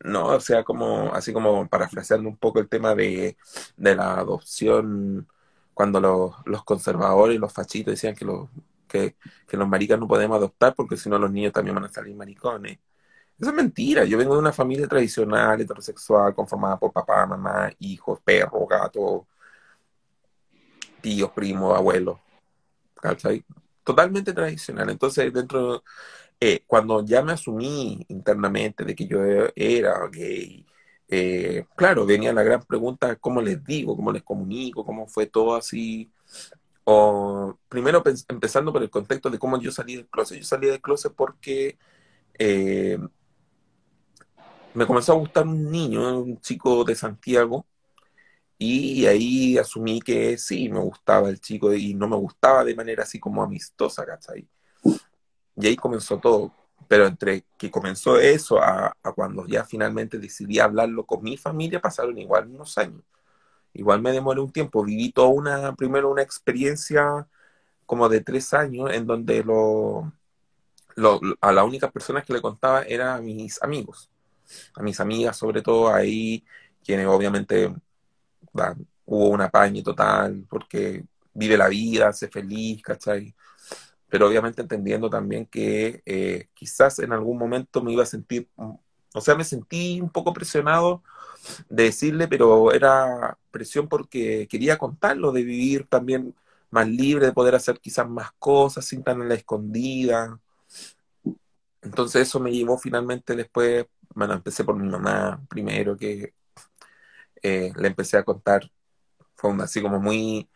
no, 0.04 0.28
o 0.28 0.40
sea, 0.40 0.64
como, 0.64 1.14
así 1.14 1.34
como 1.34 1.68
parafraseando 1.68 2.30
un 2.30 2.38
poco 2.38 2.60
el 2.60 2.70
tema 2.70 2.96
de, 2.96 3.38
de 3.78 3.96
la 3.96 4.16
adopción 4.16 5.28
cuando 5.76 6.00
los, 6.46 6.64
conservadores 6.64 7.36
y 7.36 7.40
los 7.40 7.54
fachitos 7.54 7.94
decían 7.94 8.16
que 8.16 8.26
los, 8.26 8.50
que, 8.88 9.16
los 9.52 9.68
maricas 9.68 10.00
no 10.00 10.08
podemos 10.08 10.38
adoptar 10.38 10.74
porque 10.74 10.98
si 10.98 11.10
no 11.10 11.20
los 11.20 11.32
niños 11.32 11.54
también 11.54 11.76
van 11.76 11.86
a 11.86 11.90
salir 11.90 12.16
maricones. 12.16 12.80
Eso 13.40 13.50
es 13.50 13.56
mentira. 13.56 14.06
Yo 14.06 14.18
vengo 14.18 14.36
de 14.36 14.40
una 14.40 14.54
familia 14.54 14.88
tradicional, 14.88 15.60
heterosexual, 15.60 16.34
conformada 16.34 16.80
por 16.80 16.94
papá, 16.94 17.26
mamá, 17.28 17.70
hijos, 17.80 18.22
perro, 18.22 18.66
gato, 18.66 19.28
tíos, 21.02 21.32
primos, 21.32 21.78
abuelos. 21.78 22.20
Totalmente 23.84 24.34
tradicional. 24.34 24.90
Entonces, 24.90 25.32
dentro, 25.34 25.84
eh, 26.40 26.64
cuando 26.66 27.06
ya 27.06 27.22
me 27.22 27.34
asumí 27.34 28.06
internamente 28.10 28.86
de 28.86 28.96
que 28.96 29.08
yo 29.08 29.20
era 29.56 30.08
gay, 30.10 30.66
eh, 31.08 31.66
claro, 31.76 32.06
venía 32.06 32.34
la 32.34 32.44
gran 32.44 32.64
pregunta, 32.64 33.16
¿cómo 33.18 33.42
les 33.42 33.64
digo? 33.64 33.96
¿Cómo 33.96 34.12
les 34.12 34.24
comunico? 34.24 34.86
¿Cómo 34.86 35.08
fue 35.08 35.28
todo 35.28 35.56
así? 35.56 36.12
O 36.84 37.58
primero 37.70 38.04
empezando 38.30 38.72
por 38.72 38.84
el 38.84 38.90
contexto 38.90 39.30
de 39.30 39.40
cómo 39.40 39.60
yo 39.60 39.72
salí 39.72 39.96
del 39.96 40.08
closet. 40.08 40.40
Yo 40.40 40.46
salí 40.46 40.68
del 40.68 40.82
closet 40.82 41.14
porque 41.16 41.78
eh, 42.38 43.00
me 44.74 44.86
comenzó 44.86 45.14
a 45.14 45.16
gustar 45.16 45.48
un 45.48 45.72
niño, 45.72 46.20
un 46.20 46.40
chico 46.42 46.84
de 46.84 46.96
Santiago, 46.96 47.66
y 48.58 49.06
ahí 49.06 49.58
asumí 49.58 50.02
que 50.02 50.38
sí, 50.38 50.70
me 50.70 50.80
gustaba 50.80 51.30
el 51.30 51.40
chico 51.42 51.74
y 51.74 51.94
no 51.94 52.08
me 52.08 52.16
gustaba 52.16 52.64
de 52.64 52.76
manera 52.76 53.04
así 53.04 53.20
como 53.20 53.44
amistosa, 53.44 54.06
¿cachai? 54.06 54.48
Y 55.58 55.68
ahí 55.68 55.76
comenzó 55.76 56.18
todo. 56.20 56.54
Pero 56.88 57.08
entre 57.08 57.46
que 57.58 57.72
comenzó 57.72 58.20
eso 58.20 58.62
a, 58.62 58.96
cuando 59.16 59.48
ya 59.48 59.66
finalmente 59.66 60.20
decidí 60.20 60.60
hablarlo 60.60 61.06
con 61.06 61.24
mi 61.24 61.38
familia, 61.38 61.82
pasaron 61.82 62.18
igual 62.18 62.48
unos 62.48 62.78
años. 62.78 63.02
Igual 63.74 64.02
me 64.02 64.12
demoré 64.12 64.42
un 64.42 64.52
tiempo. 64.52 64.84
Viví 64.84 65.12
toda 65.12 65.30
una, 65.30 65.76
primero 65.76 66.12
una 66.12 66.22
experiencia 66.22 67.28
como 67.86 68.10
de 68.10 68.22
tres 68.22 68.54
años 68.54 68.92
en 68.94 69.06
donde 69.08 69.44
lo, 69.44 70.12
a 71.42 71.52
las 71.52 71.66
únicas 71.66 71.92
personas 71.92 72.26
que 72.26 72.34
le 72.34 72.42
contaba 72.42 72.84
eran 72.84 73.10
a 73.18 73.22
mis 73.22 73.62
amigos 73.62 74.10
a 74.76 74.84
mis 74.84 75.00
amigas, 75.00 75.38
sobre 75.38 75.62
todo 75.62 75.94
ahí, 75.94 76.44
quienes 76.84 77.08
obviamente 77.08 77.74
hubo 79.06 79.30
un 79.30 79.42
apaño 79.42 79.84
total, 79.84 80.46
porque 80.50 81.04
vive 81.34 81.58
la 81.58 81.68
vida, 81.68 82.10
hace 82.10 82.28
feliz, 82.28 82.82
¿cachai? 82.82 83.34
Pero 84.10 84.28
obviamente 84.28 84.62
entendiendo 84.62 85.10
también 85.10 85.46
que 85.46 86.02
eh, 86.06 86.48
quizás 86.54 87.00
en 87.00 87.14
algún 87.14 87.38
momento 87.38 87.82
me 87.84 87.92
iba 87.92 88.04
a 88.04 88.06
sentir, 88.06 88.48
o 88.58 89.22
sea, 89.22 89.36
me 89.36 89.44
sentí 89.44 90.00
un 90.02 90.10
poco 90.10 90.34
presionado 90.34 91.04
de 91.70 91.86
decirle, 91.86 92.28
pero 92.28 92.72
era 92.72 93.38
presión 93.52 93.88
porque 93.88 94.48
quería 94.50 94.78
contarlo, 94.78 95.32
de 95.32 95.44
vivir 95.44 95.88
también 95.88 96.36
más 96.72 96.88
libre, 96.88 97.28
de 97.28 97.34
poder 97.34 97.56
hacer 97.56 97.80
quizás 97.80 98.08
más 98.10 98.32
cosas 98.40 98.86
sin 98.86 99.04
tan 99.04 99.22
en 99.22 99.30
la 99.30 99.36
escondida. 99.36 100.40
Entonces 101.82 102.24
eso 102.28 102.40
me 102.40 102.52
llevó 102.52 102.78
finalmente 102.78 103.36
después 103.36 103.86
bueno, 104.16 104.34
empecé 104.34 104.64
por 104.64 104.76
mi 104.78 104.88
mamá 104.90 105.42
primero, 105.50 105.98
que 105.98 106.34
eh, 107.42 107.72
le 107.76 107.88
empecé 107.88 108.18
a 108.18 108.24
contar, 108.24 108.72
fue 109.36 109.54
así 109.64 109.82
como 109.82 110.00
muy, 110.00 110.50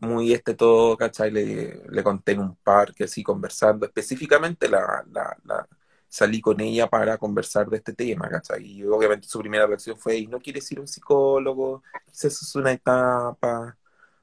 muy 0.00 0.32
este 0.32 0.54
todo, 0.54 0.96
¿cachai? 0.96 1.30
Le, 1.30 1.82
le 1.88 2.02
conté 2.02 2.32
en 2.32 2.40
un 2.40 2.56
parque, 2.56 3.04
así 3.04 3.22
conversando, 3.22 3.86
específicamente 3.86 4.68
la, 4.68 5.04
la, 5.12 5.68
salí 6.08 6.40
con 6.40 6.60
ella 6.60 6.88
para 6.88 7.18
conversar 7.18 7.68
de 7.68 7.76
este 7.78 7.92
tema, 7.92 8.28
¿cachai? 8.28 8.64
Y 8.64 8.84
obviamente 8.84 9.28
su 9.28 9.38
primera 9.38 9.66
reacción 9.66 9.96
fue, 9.96 10.26
no 10.26 10.40
quieres 10.40 10.70
ir 10.72 10.78
a 10.78 10.80
un 10.82 10.88
psicólogo? 10.88 11.82
Eso 12.12 12.28
es 12.28 12.54
una 12.56 12.72
etapa, 12.72 13.76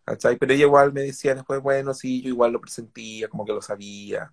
¿cachai? 0.05 0.37
Pero 0.37 0.53
ella 0.53 0.65
igual 0.65 0.93
me 0.93 1.01
decía 1.01 1.35
después, 1.35 1.61
bueno, 1.61 1.93
sí, 1.93 2.21
yo 2.21 2.29
igual 2.29 2.51
lo 2.51 2.61
presentía, 2.61 3.27
como 3.29 3.45
que 3.45 3.53
lo 3.53 3.61
sabía. 3.61 4.31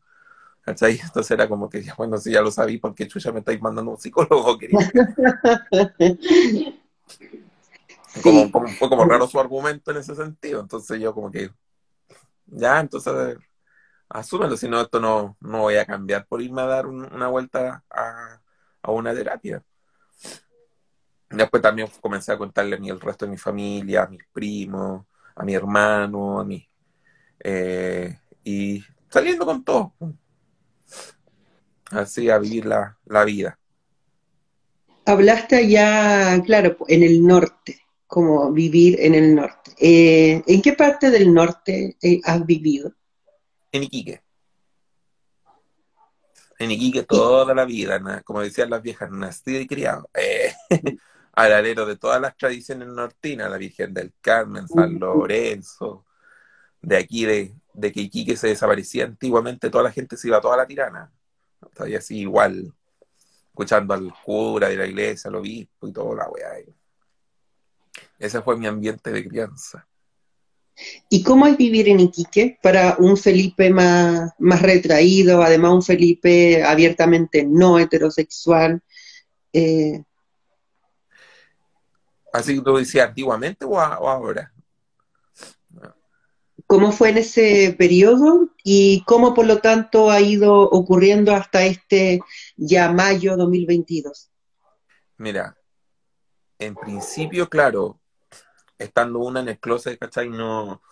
¿Cachai? 0.62 0.98
Entonces 1.04 1.30
era 1.30 1.48
como 1.48 1.68
que, 1.68 1.84
bueno, 1.96 2.18
si 2.18 2.32
ya 2.32 2.40
lo 2.42 2.50
sabí, 2.50 2.78
¿por 2.78 2.94
qué 2.94 3.08
ya 3.08 3.32
me 3.32 3.40
estáis 3.40 3.60
mandando 3.60 3.92
un 3.92 3.98
psicólogo, 3.98 4.58
como, 8.22 8.68
fue 8.68 8.88
como 8.88 9.04
raro 9.04 9.26
su 9.28 9.38
argumento 9.40 9.90
en 9.90 9.98
ese 9.98 10.14
sentido. 10.14 10.60
Entonces 10.60 11.00
yo 11.00 11.14
como 11.14 11.30
que, 11.30 11.50
ya, 12.46 12.80
entonces 12.80 13.38
asúmelo, 14.08 14.56
si 14.56 14.68
no, 14.68 14.80
esto 14.80 15.00
no, 15.00 15.36
no 15.40 15.62
voy 15.62 15.76
a 15.76 15.86
cambiar 15.86 16.26
por 16.26 16.40
irme 16.40 16.62
a 16.62 16.66
dar 16.66 16.86
una 16.86 17.28
vuelta 17.28 17.82
a, 17.90 18.40
una 18.86 19.14
terapia. 19.14 19.62
Después 21.30 21.62
también 21.62 21.88
comencé 22.00 22.32
a 22.32 22.38
contarle 22.38 22.76
a 22.76 22.78
mí 22.78 22.90
el 22.90 23.00
resto 23.00 23.24
de 23.24 23.32
mi 23.32 23.38
familia, 23.38 24.04
a 24.04 24.08
mis 24.08 24.22
primos, 24.32 25.06
a 25.34 25.44
mi 25.44 25.54
hermano, 25.54 26.38
a 26.38 26.44
mí. 26.44 26.68
Eh, 27.40 28.16
y 28.44 28.84
saliendo 29.08 29.44
con 29.44 29.64
todo 29.64 29.94
así 31.90 32.30
a 32.30 32.38
vivir 32.38 32.66
la, 32.66 33.24
vida. 33.24 33.58
Hablaste 35.06 35.56
allá, 35.56 36.42
claro, 36.42 36.76
en 36.88 37.02
el 37.02 37.26
norte, 37.26 37.83
como 38.14 38.52
vivir 38.52 39.00
en 39.00 39.12
el 39.16 39.34
norte. 39.34 39.72
Eh, 39.76 40.40
¿En 40.46 40.62
qué 40.62 40.74
parte 40.74 41.10
del 41.10 41.34
norte 41.34 41.96
eh, 42.00 42.20
has 42.22 42.46
vivido? 42.46 42.92
En 43.72 43.82
Iquique. 43.82 44.22
En 46.60 46.70
Iquique 46.70 47.02
toda 47.02 47.52
la 47.56 47.64
vida, 47.64 48.22
como 48.22 48.40
decían 48.40 48.70
las 48.70 48.82
viejas, 48.82 49.10
nacido 49.10 49.60
y 49.60 49.66
criado. 49.66 50.08
Eh, 50.14 50.54
al 51.32 51.52
alero 51.54 51.86
de 51.86 51.96
todas 51.96 52.20
las 52.20 52.36
tradiciones 52.36 52.86
nortinas, 52.86 53.50
la 53.50 53.58
Virgen 53.58 53.92
del 53.92 54.12
Carmen, 54.20 54.68
San 54.68 54.96
Lorenzo, 55.00 56.04
de 56.80 56.96
aquí 56.96 57.24
de, 57.24 57.52
de 57.72 57.90
que 57.90 58.02
Iquique 58.02 58.36
se 58.36 58.46
desaparecía 58.46 59.06
antiguamente, 59.06 59.70
toda 59.70 59.82
la 59.82 59.90
gente 59.90 60.16
se 60.16 60.28
iba 60.28 60.36
a 60.36 60.40
toda 60.40 60.56
la 60.56 60.68
tirana. 60.68 61.10
Todavía 61.74 61.98
así 61.98 62.20
igual, 62.20 62.72
escuchando 63.48 63.92
al 63.92 64.14
cura 64.24 64.68
de 64.68 64.76
la 64.76 64.86
iglesia, 64.86 65.30
al 65.30 65.34
obispo 65.34 65.88
y 65.88 65.92
toda 65.92 66.14
la 66.14 66.28
weá. 66.28 66.60
Ese 68.18 68.40
fue 68.42 68.56
mi 68.56 68.66
ambiente 68.66 69.10
de 69.10 69.26
crianza. 69.26 69.86
¿Y 71.08 71.22
cómo 71.22 71.46
es 71.46 71.56
vivir 71.56 71.88
en 71.88 72.00
Iquique 72.00 72.58
para 72.60 72.96
un 72.98 73.16
Felipe 73.16 73.70
más, 73.70 74.32
más 74.38 74.60
retraído, 74.60 75.42
además 75.42 75.72
un 75.72 75.82
Felipe 75.82 76.64
abiertamente 76.64 77.44
no 77.44 77.78
heterosexual? 77.78 78.82
Eh... 79.52 80.02
¿Así 82.32 82.56
que 82.56 82.62
tú 82.62 82.76
decías 82.76 83.08
antiguamente 83.08 83.64
o 83.64 83.78
ahora? 83.78 84.54
cómo 86.66 86.92
fue 86.92 87.10
en 87.10 87.18
ese 87.18 87.74
periodo 87.76 88.48
y 88.62 89.02
cómo 89.04 89.34
por 89.34 89.46
lo 89.46 89.58
tanto 89.58 90.10
ha 90.10 90.20
ido 90.20 90.58
ocurriendo 90.58 91.34
hasta 91.34 91.64
este 91.64 92.20
ya 92.56 92.90
mayo 92.90 93.36
2022. 93.36 94.30
Mira, 95.18 95.56
en 96.58 96.74
principio, 96.74 97.48
claro, 97.48 98.00
estando 98.78 99.20
una 99.20 99.40
en 99.40 99.48
el 99.48 99.58
closet, 99.58 99.98
¿cachai? 99.98 100.28
No, 100.28 100.82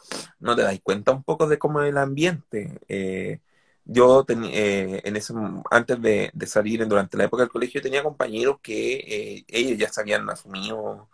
no 0.40 0.56
te 0.56 0.62
das 0.62 0.78
cuenta 0.82 1.12
un 1.12 1.22
poco 1.24 1.48
de 1.48 1.58
cómo 1.58 1.82
es 1.82 1.90
el 1.90 1.98
ambiente. 1.98 2.80
Eh, 2.88 3.40
yo 3.84 4.24
eh, 4.28 5.00
en 5.04 5.16
ese 5.16 5.34
antes 5.70 6.00
de, 6.00 6.32
salir 6.46 6.86
durante 6.86 7.16
la 7.16 7.24
época 7.24 7.42
del 7.42 7.50
colegio 7.52 7.82
tenía 7.82 8.02
compañeros 8.02 8.58
que 8.62 8.94
eh, 9.40 9.44
ellos 9.48 9.78
ya 9.78 9.88
se 9.88 10.00
habían 10.00 10.28
asumido 10.30 11.08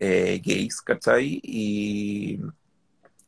gays, 0.00 0.80
¿cachai? 0.82 1.40
Y 1.42 2.40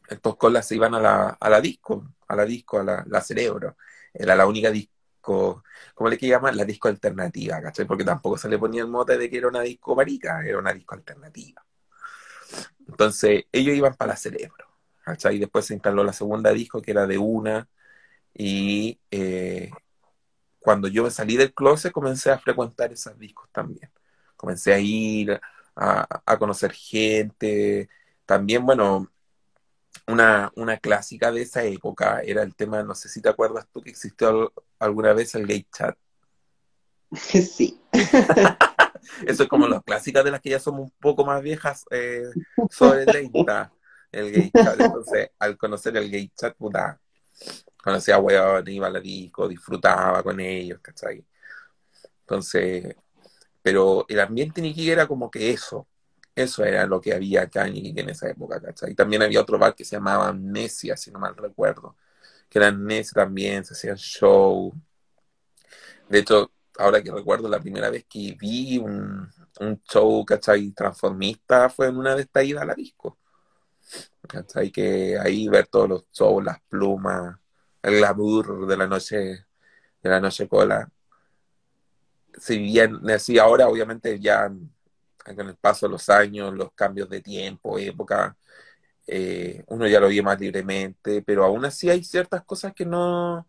estos 0.08 0.36
colas 0.36 0.66
se 0.66 0.76
iban 0.76 0.94
a 0.94 1.00
la, 1.00 1.28
a 1.40 1.50
la 1.50 1.60
disco, 1.60 2.04
a 2.28 2.36
la 2.36 2.44
disco, 2.44 2.80
a 2.80 2.84
la, 2.84 3.04
la 3.08 3.20
cerebro. 3.22 3.76
Era 4.12 4.36
la 4.36 4.46
única 4.46 4.70
disco, 4.70 5.64
¿cómo 5.94 6.10
le 6.10 6.18
que 6.18 6.28
llaman? 6.28 6.56
La 6.56 6.64
disco 6.64 6.88
alternativa, 6.88 7.60
¿cachai? 7.62 7.86
Porque 7.86 8.04
tampoco 8.04 8.38
se 8.38 8.48
le 8.48 8.58
ponía 8.58 8.82
el 8.82 8.88
mote 8.88 9.18
de 9.18 9.30
que 9.30 9.38
era 9.38 9.48
una 9.48 9.60
disco 9.62 9.94
marica, 9.96 10.44
era 10.44 10.58
una 10.58 10.72
disco 10.72 10.94
alternativa. 10.94 11.64
Entonces, 12.90 13.44
ellos 13.52 13.76
iban 13.76 13.94
para 13.94 14.12
la 14.12 14.16
cerebro, 14.16 14.66
¿cachai? 15.04 15.38
Después 15.38 15.66
se 15.66 15.74
instaló 15.74 16.04
la 16.04 16.12
segunda 16.12 16.52
disco, 16.52 16.82
que 16.82 16.90
era 16.90 17.06
de 17.06 17.18
una, 17.18 17.68
y 18.34 18.98
eh, 19.10 19.70
cuando 20.60 20.88
yo 20.88 21.04
me 21.04 21.10
salí 21.10 21.36
del 21.36 21.54
closet 21.54 21.92
comencé 21.92 22.30
a 22.30 22.38
frecuentar 22.38 22.92
esas 22.92 23.18
discos 23.18 23.48
también. 23.52 23.90
Comencé 24.36 24.72
a 24.72 24.78
ir 24.78 25.40
a, 25.76 26.22
a 26.26 26.38
conocer 26.38 26.72
gente, 26.72 27.88
también, 28.26 28.64
bueno, 28.66 29.10
una, 30.06 30.50
una 30.56 30.76
clásica 30.78 31.30
de 31.32 31.42
esa 31.42 31.62
época 31.64 32.20
era 32.22 32.42
el 32.42 32.54
tema, 32.54 32.82
no 32.82 32.94
sé 32.94 33.08
si 33.08 33.20
te 33.20 33.28
acuerdas 33.28 33.66
tú 33.72 33.80
que 33.82 33.90
existió 33.90 34.52
alguna 34.78 35.12
vez 35.12 35.34
el 35.34 35.46
gay 35.46 35.66
chat. 35.72 35.96
Sí. 37.16 37.80
Eso 39.26 39.42
es 39.42 39.48
como 39.48 39.66
las 39.68 39.82
clásicas 39.82 40.24
de 40.24 40.30
las 40.30 40.40
que 40.40 40.50
ya 40.50 40.60
somos 40.60 40.82
un 40.82 40.92
poco 41.00 41.24
más 41.24 41.42
viejas 41.42 41.84
eh, 41.90 42.24
sobre 42.70 43.04
el 43.04 43.12
gay 44.32 44.50
chat. 44.52 44.80
Entonces, 44.80 45.30
al 45.38 45.56
conocer 45.56 45.96
el 45.96 46.10
gay 46.10 46.30
chat, 46.36 46.56
puta, 46.56 47.00
conocía 47.82 48.16
a 48.16 48.18
weón, 48.18 48.68
iba 48.68 48.86
a 48.86 48.90
la 48.90 49.00
disco, 49.00 49.48
disfrutaba 49.48 50.22
con 50.22 50.40
ellos, 50.40 50.80
¿cachai? 50.80 51.24
Entonces, 52.20 52.96
pero 53.62 54.06
el 54.08 54.20
ambiente 54.20 54.60
ni 54.62 54.74
era 54.88 55.06
como 55.06 55.30
que 55.30 55.50
eso, 55.50 55.86
eso 56.34 56.64
era 56.64 56.86
lo 56.86 57.00
que 57.00 57.12
había 57.12 57.42
acá 57.42 57.66
en, 57.66 58.08
esa 58.08 58.28
época, 58.30 58.60
¿cachai? 58.60 58.92
Y 58.92 58.94
también 58.94 59.22
había 59.22 59.40
otro 59.40 59.58
bar 59.58 59.74
que 59.74 59.84
se 59.84 59.96
llamaba 59.96 60.28
Amnesia, 60.28 60.96
si 60.96 61.10
no 61.10 61.18
mal 61.18 61.36
recuerdo, 61.36 61.96
que 62.48 62.58
era 62.58 62.68
Amnesia 62.68 63.12
también, 63.14 63.64
se 63.64 63.74
hacían 63.74 63.96
show. 63.96 64.72
De 66.08 66.18
hecho, 66.18 66.50
ahora 66.80 67.02
que 67.02 67.12
recuerdo 67.12 67.48
la 67.48 67.60
primera 67.60 67.90
vez 67.90 68.06
que 68.08 68.36
vi 68.38 68.78
un, 68.78 69.28
un 69.60 69.82
show, 69.82 70.24
¿cachai? 70.24 70.70
Transformista 70.72 71.68
fue 71.68 71.88
en 71.88 71.96
una 71.96 72.14
de 72.14 72.22
estas 72.22 72.44
idas 72.44 72.62
a 72.62 72.66
la 72.66 72.74
disco. 72.74 73.18
¿Cachai? 74.28 74.70
Que 74.70 75.18
ahí 75.18 75.48
ver 75.48 75.66
todos 75.66 75.88
los 75.88 76.06
shows, 76.12 76.44
las 76.44 76.60
plumas, 76.68 77.36
el 77.82 77.96
glamour 77.98 78.66
de 78.66 78.76
la 78.76 78.86
noche, 78.86 79.16
de 79.16 80.10
la 80.10 80.20
noche 80.20 80.48
cola. 80.48 80.90
Si 82.38 82.58
bien, 82.58 82.98
así 83.10 83.38
ahora 83.38 83.68
obviamente 83.68 84.18
ya 84.20 84.50
con 85.36 85.48
el 85.48 85.56
paso 85.56 85.86
de 85.86 85.92
los 85.92 86.08
años, 86.08 86.54
los 86.54 86.72
cambios 86.72 87.08
de 87.10 87.20
tiempo, 87.20 87.78
época, 87.78 88.36
eh, 89.06 89.64
uno 89.68 89.86
ya 89.86 90.00
lo 90.00 90.08
vive 90.08 90.22
más 90.22 90.40
libremente, 90.40 91.22
pero 91.22 91.44
aún 91.44 91.64
así 91.64 91.90
hay 91.90 92.04
ciertas 92.04 92.44
cosas 92.44 92.72
que 92.74 92.86
no, 92.86 93.46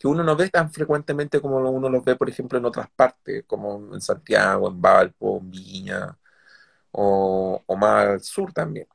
que 0.00 0.08
uno 0.08 0.24
no 0.24 0.34
ve 0.34 0.48
tan 0.48 0.72
frecuentemente 0.72 1.42
como 1.42 1.58
uno 1.58 1.90
los 1.90 2.02
ve, 2.02 2.16
por 2.16 2.30
ejemplo, 2.30 2.58
en 2.58 2.64
otras 2.64 2.88
partes, 2.96 3.44
como 3.46 3.94
en 3.94 4.00
Santiago, 4.00 4.68
en 4.68 4.80
Valpo, 4.80 5.38
en 5.38 5.50
Viña, 5.50 6.18
o, 6.92 7.62
más 7.78 8.06
al 8.06 8.20
sur 8.22 8.50
también. 8.50 8.88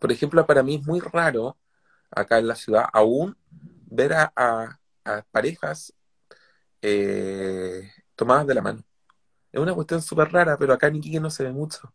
Por 0.00 0.10
ejemplo, 0.10 0.46
para 0.46 0.62
mí 0.62 0.76
es 0.76 0.86
muy 0.86 1.00
raro 1.00 1.58
acá 2.10 2.38
en 2.38 2.48
la 2.48 2.54
ciudad 2.56 2.86
aún 2.94 3.36
ver 3.90 4.14
a, 4.14 4.80
parejas 5.30 5.92
eh, 6.80 7.90
tomadas 8.14 8.46
de 8.46 8.54
la 8.54 8.62
mano. 8.62 8.82
Es 9.52 9.60
una 9.60 9.74
cuestión 9.74 10.00
súper 10.00 10.32
rara, 10.32 10.56
pero 10.56 10.72
acá 10.72 10.86
en 10.88 10.96
Iquique 10.96 11.20
no 11.20 11.30
se 11.30 11.44
ve 11.44 11.52
mucho. 11.52 11.92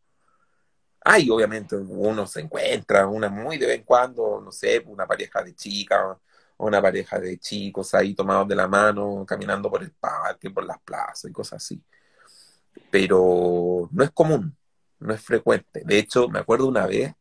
Hay, 1.03 1.27
obviamente, 1.31 1.75
uno 1.75 2.27
se 2.27 2.41
encuentra, 2.41 3.07
una 3.07 3.29
muy 3.29 3.57
de 3.57 3.65
vez 3.65 3.77
en 3.79 3.83
cuando, 3.83 4.39
no 4.39 4.51
sé, 4.51 4.83
una 4.85 5.07
pareja 5.07 5.41
de 5.43 5.55
chicas, 5.55 6.17
una 6.67 6.81
pareja 6.81 7.19
de 7.19 7.37
chicos 7.39 7.93
ahí 7.93 8.13
tomados 8.13 8.47
de 8.47 8.55
la 8.55 8.67
mano, 8.67 9.25
caminando 9.25 9.69
por 9.69 9.83
el 9.83 9.91
parque, 9.91 10.49
por 10.49 10.63
las 10.65 10.79
plazas 10.81 11.29
y 11.29 11.33
cosas 11.33 11.63
así. 11.63 11.81
Pero 12.89 13.89
no 13.91 14.03
es 14.03 14.11
común, 14.11 14.55
no 14.99 15.13
es 15.13 15.21
frecuente. 15.21 15.81
De 15.85 15.97
hecho, 15.97 16.29
me 16.29 16.39
acuerdo 16.39 16.67
una 16.67 16.85
vez, 16.85 17.13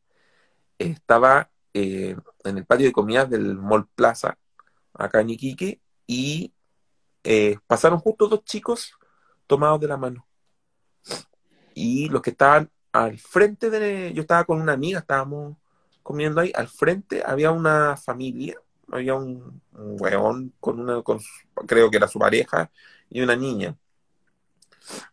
estaba 0.78 1.50
eh, 1.74 2.16
en 2.44 2.58
el 2.58 2.66
patio 2.66 2.86
de 2.86 2.92
comidas 2.92 3.30
del 3.30 3.56
Mall 3.56 3.88
Plaza, 3.88 4.36
acá 4.94 5.20
en 5.20 5.30
Iquique, 5.30 5.80
y 6.06 6.52
eh, 7.24 7.58
pasaron 7.66 7.98
justo 7.98 8.28
dos 8.28 8.44
chicos 8.44 8.92
tomados 9.46 9.80
de 9.80 9.88
la 9.88 9.96
mano. 9.96 10.26
Y 11.74 12.08
los 12.08 12.20
que 12.22 12.30
estaban 12.30 12.70
al 12.92 13.18
frente 13.18 13.70
de... 13.70 14.12
Yo 14.12 14.22
estaba 14.22 14.44
con 14.44 14.60
una 14.60 14.72
amiga, 14.72 14.98
estábamos 14.98 15.56
comiendo 16.02 16.40
ahí, 16.40 16.52
al 16.54 16.68
frente 16.68 17.22
había 17.24 17.52
una 17.52 17.96
familia 17.96 18.60
había 18.92 19.14
un, 19.14 19.62
weón 19.72 20.52
con 20.60 20.80
una, 20.80 21.02
con 21.02 21.20
creo 21.66 21.90
que 21.90 21.96
era 21.96 22.08
su 22.08 22.18
pareja, 22.18 22.70
y 23.08 23.20
una 23.22 23.36
niña. 23.36 23.76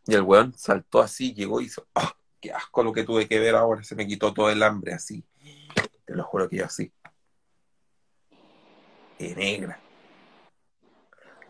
Y 0.06 0.16
el 0.16 0.22
weón 0.22 0.54
saltó 0.58 1.02
así, 1.02 1.34
llegó 1.34 1.62
y 1.62 1.66
hizo, 1.66 1.88
¡ah! 1.96 2.14
¡Qué 2.40 2.52
asco 2.52 2.84
lo 2.84 2.94
que 2.94 3.04
tuve 3.04 3.28
que 3.28 3.40
ver 3.40 3.56
ahora! 3.56 3.84
Se 3.84 3.96
me 3.96 4.08
quitó 4.08 4.34
todo 4.34 4.50
el 4.50 4.62
hambre 4.64 4.94
así. 4.94 5.26
Te 6.06 6.16
lo 6.16 6.24
juro 6.24 6.48
que 6.50 6.58
yo 6.58 6.66
así. 6.66 6.92
Y 9.20 9.34
negra. 9.36 9.80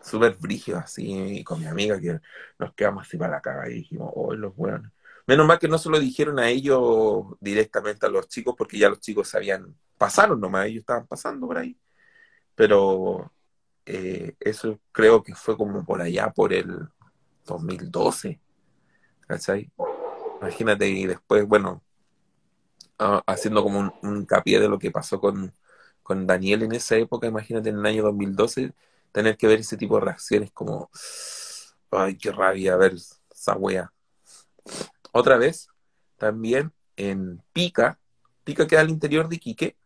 Súper 0.02 0.36
brígido 0.36 0.78
así, 0.78 1.44
con 1.44 1.60
mi 1.60 1.66
amiga 1.66 2.00
que 2.00 2.18
nos 2.58 2.72
quedamos 2.74 3.06
así 3.06 3.18
para 3.18 3.32
la 3.32 3.40
caga 3.42 3.68
y 3.68 3.74
dijimos, 3.74 4.10
oh, 4.14 4.34
los 4.34 4.52
weones. 4.56 4.90
Menos 5.26 5.46
mal 5.46 5.58
que 5.58 5.68
no 5.68 5.76
se 5.76 5.90
lo 5.90 6.00
dijeron 6.00 6.38
a 6.38 6.48
ellos 6.48 7.26
directamente 7.40 8.06
a 8.06 8.08
los 8.08 8.28
chicos, 8.28 8.54
porque 8.56 8.78
ya 8.78 8.88
los 8.88 9.00
chicos 9.00 9.28
sabían, 9.28 9.76
pasaron 9.98 10.40
nomás, 10.40 10.66
ellos 10.66 10.80
estaban 10.80 11.06
pasando 11.06 11.46
por 11.46 11.58
ahí 11.58 11.76
pero 12.58 13.32
eh, 13.86 14.34
eso 14.40 14.80
creo 14.90 15.22
que 15.22 15.32
fue 15.36 15.56
como 15.56 15.84
por 15.84 16.02
allá, 16.02 16.32
por 16.32 16.52
el 16.52 16.88
2012, 17.46 18.40
¿cachai? 19.28 19.70
Imagínate, 20.40 20.88
y 20.88 21.06
después, 21.06 21.46
bueno, 21.46 21.84
ah, 22.98 23.22
haciendo 23.28 23.62
como 23.62 23.78
un, 23.78 23.92
un 24.02 24.16
hincapié 24.16 24.58
de 24.58 24.68
lo 24.68 24.80
que 24.80 24.90
pasó 24.90 25.20
con, 25.20 25.54
con 26.02 26.26
Daniel 26.26 26.64
en 26.64 26.72
esa 26.72 26.96
época, 26.96 27.28
imagínate 27.28 27.68
en 27.68 27.78
el 27.78 27.86
año 27.86 28.02
2012, 28.02 28.72
tener 29.12 29.36
que 29.36 29.46
ver 29.46 29.60
ese 29.60 29.76
tipo 29.76 29.94
de 29.94 30.06
reacciones 30.06 30.50
como, 30.50 30.90
ay, 31.92 32.18
qué 32.18 32.32
rabia 32.32 32.76
ver 32.76 32.94
esa 33.30 33.54
wea. 33.56 33.92
Otra 35.12 35.38
vez, 35.38 35.68
también 36.16 36.72
en 36.96 37.40
Pica, 37.52 38.00
Pica 38.42 38.66
queda 38.66 38.80
al 38.80 38.90
interior 38.90 39.28
de 39.28 39.36
Iquique, 39.36 39.76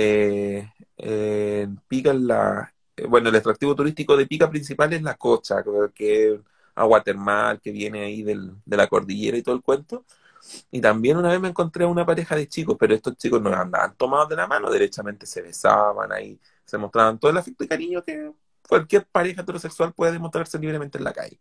eh, 0.00 1.68
Pica 1.88 2.12
la, 2.14 2.72
eh, 2.96 3.06
bueno, 3.06 3.28
el 3.28 3.36
atractivo 3.36 3.74
turístico 3.74 4.16
de 4.16 4.26
Pica 4.26 4.48
principal 4.50 4.92
es 4.92 5.02
la 5.02 5.14
cocha, 5.16 5.62
que 5.94 6.40
agua 6.74 7.02
termal 7.02 7.60
que 7.60 7.72
viene 7.72 8.00
ahí 8.04 8.22
del, 8.22 8.52
de 8.64 8.76
la 8.76 8.86
cordillera 8.88 9.36
y 9.36 9.42
todo 9.42 9.54
el 9.56 9.62
cuento. 9.62 10.04
Y 10.70 10.80
también 10.80 11.16
una 11.16 11.30
vez 11.30 11.40
me 11.40 11.48
encontré 11.48 11.84
a 11.84 11.88
una 11.88 12.06
pareja 12.06 12.36
de 12.36 12.48
chicos, 12.48 12.76
pero 12.78 12.94
estos 12.94 13.16
chicos 13.16 13.42
no 13.42 13.52
andaban 13.52 13.96
tomados 13.96 14.28
de 14.28 14.36
la 14.36 14.46
mano, 14.46 14.70
derechamente 14.70 15.26
se 15.26 15.42
besaban 15.42 16.12
ahí, 16.12 16.40
se 16.64 16.78
mostraban 16.78 17.18
todo 17.18 17.30
el 17.30 17.36
afecto 17.38 17.64
y 17.64 17.68
cariño 17.68 18.02
que 18.04 18.32
cualquier 18.68 19.06
pareja 19.06 19.42
heterosexual 19.42 19.92
puede 19.94 20.12
demostrarse 20.12 20.58
libremente 20.58 20.98
en 20.98 21.04
la 21.04 21.12
calle. 21.12 21.40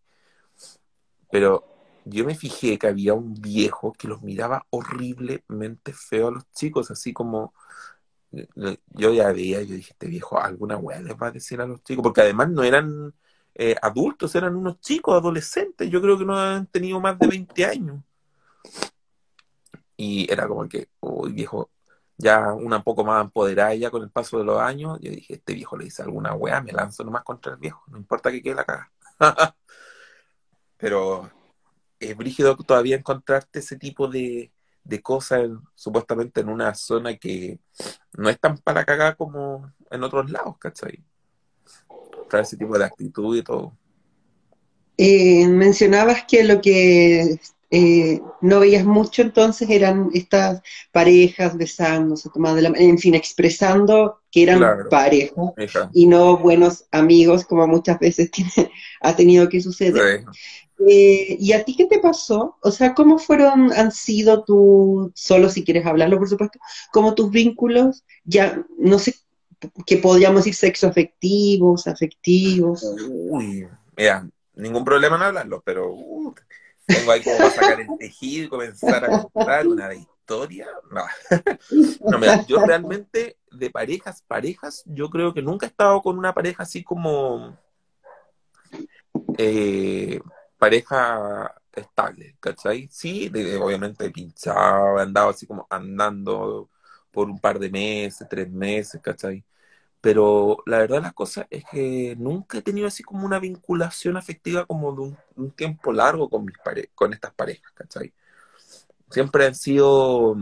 Pero 1.30 1.64
yo 2.06 2.26
me 2.26 2.36
fijé 2.36 2.78
que 2.78 2.88
había 2.88 3.14
un 3.14 3.34
viejo 3.36 3.94
que 3.94 4.08
los 4.08 4.22
miraba 4.22 4.66
horriblemente 4.70 5.94
feo 5.94 6.30
a 6.30 6.32
los 6.32 6.52
chicos, 6.54 6.90
así 6.92 7.14
como 7.14 7.54
yo 8.32 9.14
ya 9.14 9.32
veía, 9.32 9.62
yo 9.62 9.76
dije, 9.76 9.92
este 9.92 10.08
viejo, 10.08 10.40
alguna 10.40 10.78
weá 10.78 11.02
les 11.02 11.16
va 11.16 11.28
a 11.28 11.32
decir 11.32 11.62
a 11.62 11.68
los 11.68 11.84
chicos, 11.84 12.04
porque 12.04 12.22
además 12.22 12.50
no 12.50 12.64
eran 12.64 13.14
eh, 13.56 13.76
adultos, 13.82 14.36
eran 14.36 14.56
unos 14.56 14.80
chicos, 14.82 15.16
adolescentes, 15.16 15.90
yo 15.90 16.02
creo 16.02 16.18
que 16.18 16.26
no 16.26 16.38
han 16.38 16.68
tenido 16.68 17.00
más 17.00 17.18
de 17.20 17.28
20 17.28 17.66
años. 17.66 18.04
Y 19.96 20.32
era 20.32 20.48
como 20.48 20.68
que, 20.70 20.90
uy, 21.00 21.32
viejo, 21.34 21.72
ya 22.18 22.54
una 22.54 22.84
poco 22.84 23.04
más 23.04 23.24
empoderada 23.24 23.74
ya 23.76 23.90
con 23.92 24.04
el 24.04 24.10
paso 24.12 24.40
de 24.40 24.46
los 24.46 24.60
años, 24.60 25.00
yo 25.02 25.12
dije, 25.12 25.36
este 25.36 25.54
viejo 25.54 25.78
le 25.78 25.86
dice 25.86 26.04
alguna 26.04 26.34
weá, 26.36 26.62
me 26.62 26.72
lanzo 26.72 27.04
nomás 27.04 27.24
contra 27.24 27.54
el 27.54 27.60
viejo, 27.60 27.84
no 27.88 27.98
importa 27.98 28.32
que 28.32 28.42
quede 28.42 28.56
la 28.56 28.66
caga. 28.66 28.92
Pero 30.78 31.30
es 32.00 32.16
brígido 32.18 32.56
todavía 32.58 32.98
encontrarte 32.98 33.60
ese 33.60 33.78
tipo 33.78 34.08
de, 34.08 34.52
de 34.88 35.02
cosas 35.02 35.50
supuestamente 35.76 36.42
en 36.42 36.50
una 36.50 36.74
zona 36.74 37.18
que 37.18 37.60
no 38.18 38.30
es 38.30 38.40
tan 38.40 38.58
para 38.58 38.86
cagar 38.86 39.18
como 39.18 39.72
en 39.92 40.04
otros 40.04 40.32
lados, 40.32 40.58
¿cachai? 40.58 41.04
Trae 42.30 42.42
ese 42.42 42.58
tipo 42.58 42.78
de 42.78 42.86
actitud 42.86 43.38
y 43.38 43.44
todo. 43.44 43.78
Eh, 44.98 45.48
mencionabas 45.48 46.24
que 46.24 46.44
lo 46.44 46.60
que 46.60 47.40
eh, 47.70 48.22
no 48.42 48.62
veías 48.62 48.86
mucho 48.86 49.22
entonces 49.22 49.70
eran 49.70 50.10
estas 50.14 50.62
parejas 50.92 51.58
besándose, 51.58 52.30
tomando 52.34 52.62
la 52.62 52.70
en 52.70 52.98
fin, 52.98 53.14
expresando 53.14 54.22
que 54.32 54.44
eran 54.44 54.88
parejas 54.90 55.34
y 55.94 56.08
no 56.08 56.38
buenos 56.38 56.86
amigos, 56.92 57.46
como 57.46 57.68
muchas 57.68 58.00
veces 58.00 58.32
tiene, 58.32 58.72
ha 59.02 59.16
tenido 59.16 59.50
que 59.50 59.62
suceder. 59.62 60.24
Eh, 60.80 61.38
¿Y 61.40 61.54
a 61.54 61.64
ti 61.64 61.76
qué 61.76 61.86
te 61.86 62.00
pasó? 62.00 62.58
O 62.62 62.72
sea, 62.72 62.94
¿cómo 62.94 63.18
fueron, 63.18 63.74
han 63.74 63.92
sido 63.92 64.44
tus, 64.44 65.12
solo 65.16 65.50
si 65.50 65.64
quieres 65.64 65.86
hablarlo, 65.86 66.20
por 66.20 66.30
supuesto, 66.30 66.60
como 66.92 67.16
tus 67.16 67.32
vínculos, 67.32 68.04
ya, 68.24 68.64
no 68.78 69.00
sé, 69.00 69.16
que 69.86 69.98
podríamos 69.98 70.42
decir 70.42 70.54
sexo 70.54 70.88
afectivos, 70.88 71.88
afectivos? 71.88 72.84
Uy, 73.10 73.68
mira, 73.96 74.30
ningún 74.54 74.86
problema 74.86 75.16
en 75.16 75.24
hablarlo, 75.24 75.64
pero 75.66 75.92
uh, 75.92 76.34
tengo 76.86 77.12
ahí 77.12 77.24
como 77.24 77.50
sacar 77.50 77.82
el 77.82 77.98
tejido 77.98 78.46
y 78.46 78.50
comenzar 78.50 79.04
a 79.06 79.24
contar 79.24 79.68
una 79.68 79.94
historia. 79.96 80.68
No, 80.92 81.04
no 82.12 82.20
mira, 82.20 82.46
yo 82.46 82.64
realmente 82.64 83.38
de 83.52 83.70
parejas, 83.72 84.24
parejas, 84.28 84.84
yo 84.86 85.10
creo 85.10 85.34
que 85.34 85.42
nunca 85.42 85.66
he 85.66 85.70
estado 85.70 86.02
con 86.02 86.18
una 86.20 86.34
pareja 86.34 86.64
así 86.64 86.84
como... 86.84 87.58
Eh, 89.40 90.20
pareja 90.58 91.54
estable, 91.74 92.38
¿cachai? 92.40 92.88
Sí, 92.92 93.32
obviamente 93.62 94.10
pinchaba, 94.12 95.02
andaba 95.02 95.32
así 95.32 95.46
como 95.48 95.68
andando 95.70 96.70
por 97.12 97.30
un 97.30 97.40
par 97.40 97.60
de 97.60 97.70
meses, 97.70 98.28
tres 98.30 98.50
meses, 98.50 99.02
¿cachai? 99.02 99.44
Pero 100.02 100.58
la 100.66 100.80
verdad 100.80 101.02
las 101.02 101.14
cosas 101.14 101.48
es 101.50 101.64
que 101.72 102.16
nunca 102.18 102.60
he 102.60 102.62
tenido 102.62 102.88
así 102.88 103.04
como 103.04 103.26
una 103.26 103.40
vinculación 103.40 104.18
afectiva 104.18 104.66
como 104.66 104.94
de 104.94 105.18
un, 105.36 105.52
tiempo 105.52 105.92
largo 105.94 106.30
con, 106.30 106.46
mis 106.46 106.56
con 106.96 107.14
estas 107.14 107.34
parejas, 107.34 107.72
¿cachai? 107.74 108.14
Siempre 109.10 109.46
han 109.46 109.56
sido, 109.56 110.36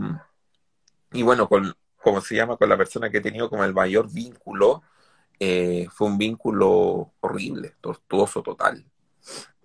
y 1.12 1.22
bueno, 1.22 1.48
con, 1.48 1.74
como 2.02 2.20
se 2.20 2.36
llama, 2.36 2.56
con 2.56 2.68
la 2.68 2.76
persona 2.76 3.10
que 3.10 3.18
he 3.18 3.20
tenido 3.20 3.48
como 3.50 3.64
el 3.64 3.74
mayor 3.74 4.12
vínculo, 4.12 4.82
eh, 5.40 5.88
fue 5.92 6.08
un 6.08 6.18
vínculo 6.18 7.12
horrible, 7.20 7.76
tortuoso 7.80 8.42
total, 8.42 8.84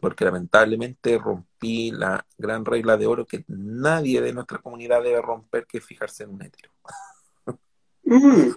porque 0.02 0.26
lamentablemente 0.26 1.18
rompí 1.18 1.92
la 1.92 2.26
gran 2.38 2.66
regla 2.66 2.98
de 2.98 3.08
oro 3.08 3.26
que 3.26 3.46
nadie 3.48 4.20
de 4.20 4.34
nuestra 4.34 4.58
comunidad 4.58 5.04
debe 5.04 5.22
romper, 5.22 5.66
que 5.66 5.78
es 5.78 5.86
fijarse 5.86 6.24
en 6.24 6.32
un 6.32 6.42
hetero. 6.42 6.72
Mm. 8.04 8.50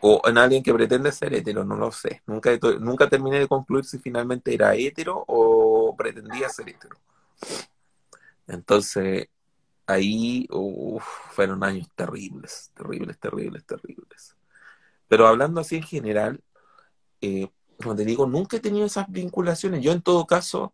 O 0.00 0.22
en 0.24 0.38
alguien 0.38 0.62
que 0.62 0.72
pretende 0.72 1.12
ser 1.12 1.34
hetero, 1.34 1.64
no 1.64 1.76
lo 1.76 1.92
sé. 1.92 2.22
Nunca, 2.26 2.50
nunca 2.80 3.08
terminé 3.08 3.40
de 3.40 3.48
concluir 3.48 3.84
si 3.84 3.98
finalmente 3.98 4.54
era 4.54 4.74
hetero 4.74 5.24
o 5.26 5.94
pretendía 5.96 6.48
ser 6.48 6.70
hetero. 6.70 6.96
Entonces, 8.46 9.28
ahí 9.86 10.48
fueron 11.30 11.64
años 11.64 11.88
terribles, 11.94 12.70
terribles, 12.74 13.18
terribles, 13.18 13.64
terribles. 13.64 14.36
Pero 15.08 15.26
hablando 15.26 15.60
así 15.60 15.76
en 15.76 15.82
general, 15.82 16.40
eh, 17.20 17.48
como 17.78 17.94
te 17.96 18.04
digo, 18.04 18.26
nunca 18.26 18.56
he 18.56 18.60
tenido 18.60 18.86
esas 18.86 19.10
vinculaciones. 19.10 19.82
Yo 19.82 19.92
en 19.92 20.02
todo 20.02 20.26
caso, 20.26 20.72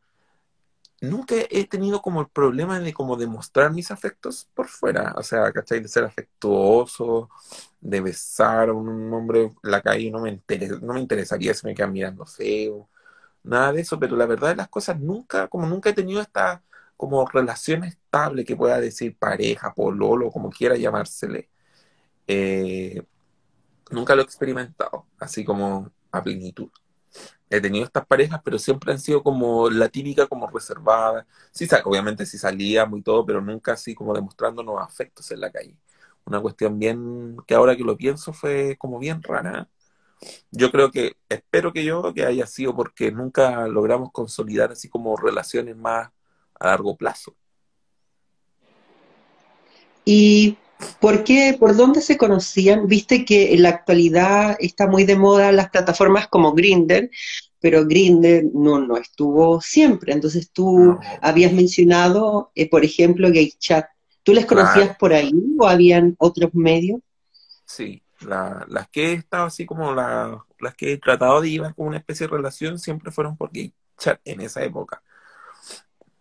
nunca 1.00 1.34
he 1.50 1.66
tenido 1.66 2.02
como 2.02 2.20
el 2.22 2.28
problema 2.28 2.80
de 2.80 2.92
como 2.94 3.16
demostrar 3.16 3.72
mis 3.72 3.90
afectos 3.90 4.48
por 4.54 4.68
fuera. 4.68 5.14
O 5.16 5.22
sea, 5.22 5.52
¿cachai? 5.52 5.80
De 5.80 5.88
ser 5.88 6.04
afectuoso, 6.04 7.30
de 7.80 8.00
besar 8.00 8.70
a 8.70 8.72
un 8.72 9.12
hombre 9.12 9.44
en 9.44 9.54
la 9.62 9.82
calle, 9.82 10.10
no 10.10 10.20
me, 10.20 10.30
interesa, 10.30 10.78
no 10.82 10.94
me 10.94 11.00
interesaría 11.00 11.54
si 11.54 11.66
me 11.66 11.74
quedan 11.74 11.92
mirando 11.92 12.26
feo, 12.26 12.88
nada 13.42 13.72
de 13.72 13.82
eso, 13.82 13.98
pero 14.00 14.16
la 14.16 14.26
verdad 14.26 14.50
de 14.50 14.56
las 14.56 14.68
cosas 14.68 14.98
nunca, 15.00 15.48
como 15.48 15.66
nunca 15.66 15.90
he 15.90 15.94
tenido 15.94 16.20
esta 16.20 16.62
como 16.96 17.26
relación 17.26 17.84
estable 17.84 18.44
que 18.44 18.56
pueda 18.56 18.80
decir 18.80 19.16
pareja, 19.18 19.74
pololo, 19.74 20.30
como 20.30 20.50
quiera 20.50 20.76
llamársele. 20.76 21.50
Eh, 22.26 23.02
nunca 23.90 24.14
lo 24.14 24.22
he 24.22 24.24
experimentado, 24.24 25.06
así 25.18 25.44
como 25.44 25.90
a 26.12 26.22
plenitud 26.22 26.70
he 27.50 27.60
tenido 27.60 27.84
estas 27.84 28.06
parejas, 28.06 28.40
pero 28.44 28.58
siempre 28.58 28.92
han 28.92 28.98
sido 29.00 29.22
como 29.22 29.70
la 29.70 29.88
típica, 29.88 30.26
como 30.26 30.46
reservada. 30.48 31.26
Sí, 31.52 31.68
obviamente 31.84 32.26
sí 32.26 32.38
salíamos 32.38 32.98
y 32.98 33.02
todo, 33.02 33.24
pero 33.24 33.40
nunca 33.40 33.72
así 33.72 33.94
como 33.94 34.14
demostrándonos 34.14 34.80
afectos 34.80 35.30
en 35.30 35.40
la 35.40 35.50
calle. 35.50 35.76
Una 36.24 36.40
cuestión 36.40 36.78
bien, 36.78 37.36
que 37.46 37.54
ahora 37.54 37.76
que 37.76 37.84
lo 37.84 37.96
pienso 37.96 38.32
fue 38.32 38.76
como 38.78 38.98
bien 38.98 39.22
rara. 39.22 39.68
Yo 40.50 40.70
creo 40.70 40.90
que, 40.90 41.16
espero 41.28 41.72
que 41.72 41.84
yo, 41.84 42.14
que 42.14 42.24
haya 42.24 42.46
sido 42.46 42.74
porque 42.74 43.12
nunca 43.12 43.66
logramos 43.68 44.10
consolidar 44.12 44.72
así 44.72 44.88
como 44.88 45.16
relaciones 45.16 45.76
más 45.76 46.10
a 46.58 46.66
largo 46.68 46.96
plazo. 46.96 47.36
¿Y 50.04 50.58
por 51.04 51.22
qué, 51.22 51.54
por 51.60 51.76
dónde 51.76 52.00
se 52.00 52.16
conocían? 52.16 52.88
Viste 52.88 53.26
que 53.26 53.52
en 53.52 53.64
la 53.64 53.68
actualidad 53.68 54.56
está 54.58 54.86
muy 54.86 55.04
de 55.04 55.16
moda 55.16 55.52
las 55.52 55.68
plataformas 55.68 56.28
como 56.28 56.54
Grinder, 56.54 57.10
pero 57.60 57.84
Grinder 57.84 58.46
no, 58.54 58.78
no 58.78 58.96
estuvo 58.96 59.60
siempre. 59.60 60.14
Entonces 60.14 60.50
tú 60.50 60.98
habías 61.20 61.52
mencionado, 61.52 62.52
eh, 62.54 62.70
por 62.70 62.86
ejemplo, 62.86 63.28
GayChat. 63.28 63.84
¿Tú 64.22 64.32
les 64.32 64.46
conocías 64.46 64.96
por 64.96 65.12
ahí 65.12 65.30
o 65.58 65.66
habían 65.66 66.16
otros 66.18 66.54
medios? 66.54 67.02
Sí, 67.66 68.02
las 68.20 68.88
que 68.88 69.10
he 69.10 69.12
estado 69.12 69.44
así 69.44 69.66
como 69.66 69.92
las 69.92 70.74
que 70.74 70.94
he 70.94 70.96
tratado 70.96 71.42
de 71.42 71.50
llevar 71.50 71.74
con 71.74 71.88
una 71.88 71.98
especie 71.98 72.26
de 72.26 72.32
relación 72.34 72.78
siempre 72.78 73.12
fueron 73.12 73.36
por 73.36 73.50
GayChat 73.52 74.22
en 74.24 74.40
esa 74.40 74.64
época. 74.64 75.02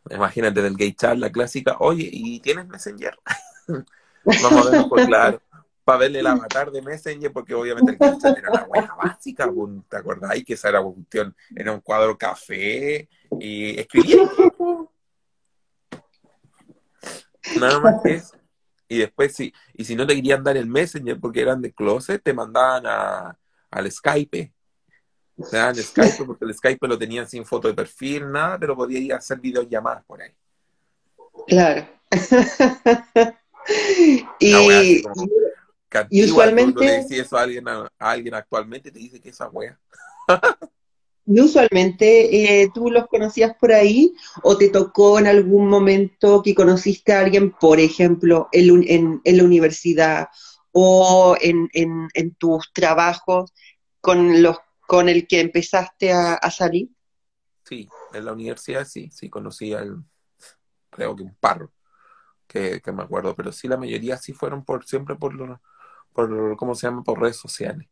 Imagínate 0.10 0.62
del 0.62 0.76
GayChat, 0.76 1.18
la 1.18 1.32
clásica, 1.32 1.78
oye, 1.80 2.10
¿y 2.12 2.42
tienes 2.42 2.68
Messenger? 2.68 3.18
Vamos 4.26 4.68
a 4.68 4.72
verlo 4.72 4.90
por 4.90 5.06
claro. 5.06 5.42
Para 5.84 6.00
verle 6.00 6.20
el 6.20 6.28
avatar 6.28 6.72
de 6.72 6.82
Messenger, 6.82 7.32
porque 7.34 7.54
obviamente 7.54 7.92
el 7.92 7.98
GayChat 7.98 8.38
era 8.38 8.50
la 8.52 8.64
buena 8.64 8.96
básica, 8.96 9.52
¿te 9.90 9.98
acordáis? 9.98 10.46
Que 10.46 10.54
esa 10.54 10.70
era 10.70 10.82
cuestión, 10.82 11.36
era 11.54 11.74
un 11.74 11.82
cuadro 11.82 12.18
café 12.18 13.10
y 13.38 13.78
escribía. 13.78 14.30
Nada 17.60 17.80
más 17.82 18.02
que 18.02 18.14
eso. 18.14 18.38
Y 18.88 19.00
después 19.00 19.36
sí, 19.36 19.54
y 19.74 19.84
si 19.84 19.96
no 19.96 20.08
te 20.08 20.16
querían 20.16 20.44
dar 20.44 20.56
el 20.56 20.68
Messenger 20.68 21.20
porque 21.20 21.42
eran 21.42 21.62
de 21.62 21.74
closet, 21.74 22.24
te 22.24 22.34
mandaban 22.34 23.36
al 23.70 23.92
Skype. 23.92 24.54
Te 25.50 25.58
daban 25.58 25.76
Skype 25.76 26.24
porque 26.26 26.46
el 26.46 26.54
Skype 26.54 26.88
lo 26.88 26.98
tenían 26.98 27.28
sin 27.28 27.46
foto 27.46 27.68
de 27.68 27.74
perfil, 27.74 28.32
nada, 28.32 28.58
pero 28.58 28.76
podía 28.76 29.00
ir 29.00 29.14
a 29.14 29.18
hacer 29.18 29.40
videollamadas 29.40 30.06
por 30.06 30.22
ahí. 30.22 30.32
Claro. 31.48 31.88
y, 34.40 35.04
y, 36.10 36.24
usualmente... 36.24 36.86
le 36.86 36.92
decís 36.92 37.20
eso 37.20 37.38
a 37.38 37.44
alguien, 37.44 37.68
a 37.68 37.90
alguien 38.00 38.34
actualmente, 38.34 38.92
te 38.92 39.00
dice 39.00 39.20
que 39.20 39.30
esa 39.30 39.50
wea. 39.50 39.80
Y 41.26 41.40
usualmente 41.40 42.62
eh, 42.62 42.70
tú 42.74 42.92
los 42.92 43.08
conocías 43.08 43.56
por 43.58 43.72
ahí 43.72 44.14
o 44.42 44.58
te 44.58 44.70
tocó 44.70 45.20
en 45.20 45.28
algún 45.28 45.70
momento 45.70 46.42
que 46.44 46.54
conociste 46.54 47.14
a 47.14 47.22
alguien, 47.22 47.52
por 47.52 47.80
ejemplo, 47.80 48.50
en, 48.52 49.22
en, 49.24 49.38
la 49.38 49.44
universidad 49.44 50.28
o 50.74 51.38
en, 51.40 51.70
en, 51.74 52.36
tus 52.36 52.74
trabajos 52.74 53.54
con 54.02 54.42
los 54.42 54.58
con 54.86 55.08
el 55.08 55.26
que 55.26 55.40
empezaste 55.40 56.12
a, 56.12 56.52
salir? 56.52 56.90
Sí, 57.64 57.88
en 58.14 58.26
la 58.26 58.34
universidad 58.34 58.86
sí, 58.86 59.10
sí 59.10 59.30
conocí 59.30 59.74
al, 59.74 60.04
creo 60.90 61.16
que 61.16 61.24
un 61.24 61.36
par 61.36 61.70
que, 62.54 62.92
me 62.92 63.04
acuerdo, 63.04 63.36
pero 63.36 63.52
sí 63.52 63.68
la 63.68 63.78
mayoría 63.78 64.18
sí 64.18 64.32
fueron 64.32 64.64
por 64.64 64.86
siempre 64.86 65.16
por, 65.16 65.60
por 66.14 66.56
¿cómo 66.56 66.76
se 66.76 66.88
llama? 66.88 67.04
Por 67.04 67.20
redes 67.20 67.38
sociales. 67.38 67.88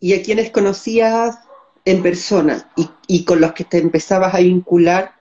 ¿Y 0.00 0.14
a 0.14 0.22
quienes 0.22 0.50
conocías 0.50 1.38
en 1.84 2.02
persona 2.02 2.72
y, 3.06 3.24
con 3.24 3.40
los 3.40 3.52
que 3.52 3.64
te 3.64 3.78
empezabas 3.78 4.34
a 4.34 4.38
vincular 4.38 5.14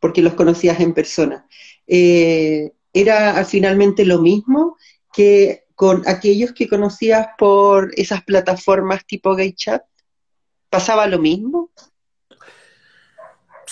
porque 0.00 0.22
los 0.22 0.34
conocías 0.34 0.80
en 0.80 0.92
persona. 0.92 1.46
Eh, 1.86 2.72
¿Era 2.92 3.44
finalmente 3.44 4.04
lo 4.04 4.20
mismo 4.20 4.76
que 5.12 5.64
con 5.74 6.06
aquellos 6.06 6.52
que 6.52 6.68
conocías 6.68 7.28
por 7.38 7.90
esas 7.96 8.22
plataformas 8.22 9.06
tipo 9.06 9.34
gay 9.34 9.52
chat? 9.52 9.82
¿Pasaba 10.68 11.06
lo 11.06 11.18
mismo? 11.18 11.70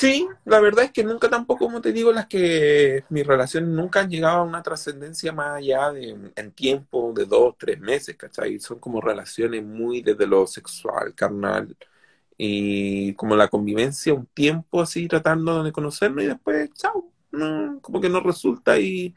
Sí, 0.03 0.27
la 0.47 0.59
verdad 0.59 0.87
es 0.87 0.91
que 0.91 1.05
nunca 1.05 1.31
tampoco, 1.31 1.67
como 1.67 1.81
te 1.81 1.93
digo, 1.93 2.11
las 2.11 2.27
que 2.27 3.05
mis 3.09 3.25
relaciones 3.25 3.71
nunca 3.71 4.01
han 4.01 4.11
llegado 4.11 4.38
a 4.38 4.43
una 4.43 4.61
trascendencia 4.61 5.33
más 5.33 5.59
allá 5.59 5.93
de 5.93 6.33
en 6.35 6.51
tiempo 6.51 7.12
de 7.15 7.25
dos, 7.25 7.55
tres 7.57 7.79
meses, 7.79 8.17
¿cachai? 8.17 8.59
Son 8.59 8.81
como 8.81 9.01
relaciones 9.01 9.62
muy 9.65 10.03
desde 10.03 10.27
lo 10.27 10.45
sexual, 10.49 11.15
carnal, 11.15 11.77
y 12.37 13.15
como 13.15 13.37
la 13.37 13.47
convivencia 13.47 14.12
un 14.12 14.27
tiempo 14.27 14.83
así 14.83 15.07
tratando 15.07 15.62
de 15.62 15.71
conocernos 15.71 16.25
y 16.25 16.27
después, 16.27 16.73
chao, 16.75 17.09
no, 17.31 17.79
como 17.81 18.01
que 18.01 18.09
no 18.09 18.19
resulta 18.21 18.81
y, 18.81 19.15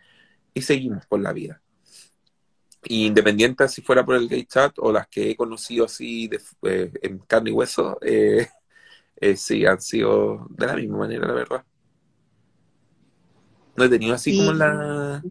seguimos 0.62 1.08
por 1.08 1.20
la 1.20 1.34
vida. 1.34 1.62
independiente 2.88 3.68
si 3.70 3.82
fuera 3.82 4.06
por 4.06 4.16
el 4.16 4.30
gay 4.30 4.46
chat 4.46 4.74
o 4.78 4.92
las 4.92 5.08
que 5.08 5.32
he 5.32 5.36
conocido 5.36 5.86
así 5.86 6.28
de, 6.28 6.40
eh, 6.64 6.92
en 7.02 7.20
carne 7.20 7.50
y 7.50 7.54
hueso, 7.54 7.98
eh, 8.02 8.48
eh, 9.18 9.36
sí, 9.36 9.66
han 9.66 9.82
sido 9.82 10.48
de 10.50 10.68
la 10.68 10.76
misma 10.76 11.00
manera, 11.00 11.28
la 11.28 11.34
verdad. 11.34 11.66
No 13.76 13.84
he 13.84 13.90
tenido 13.90 14.16
así 14.16 14.38
como 14.38 14.54
la, 14.54 15.22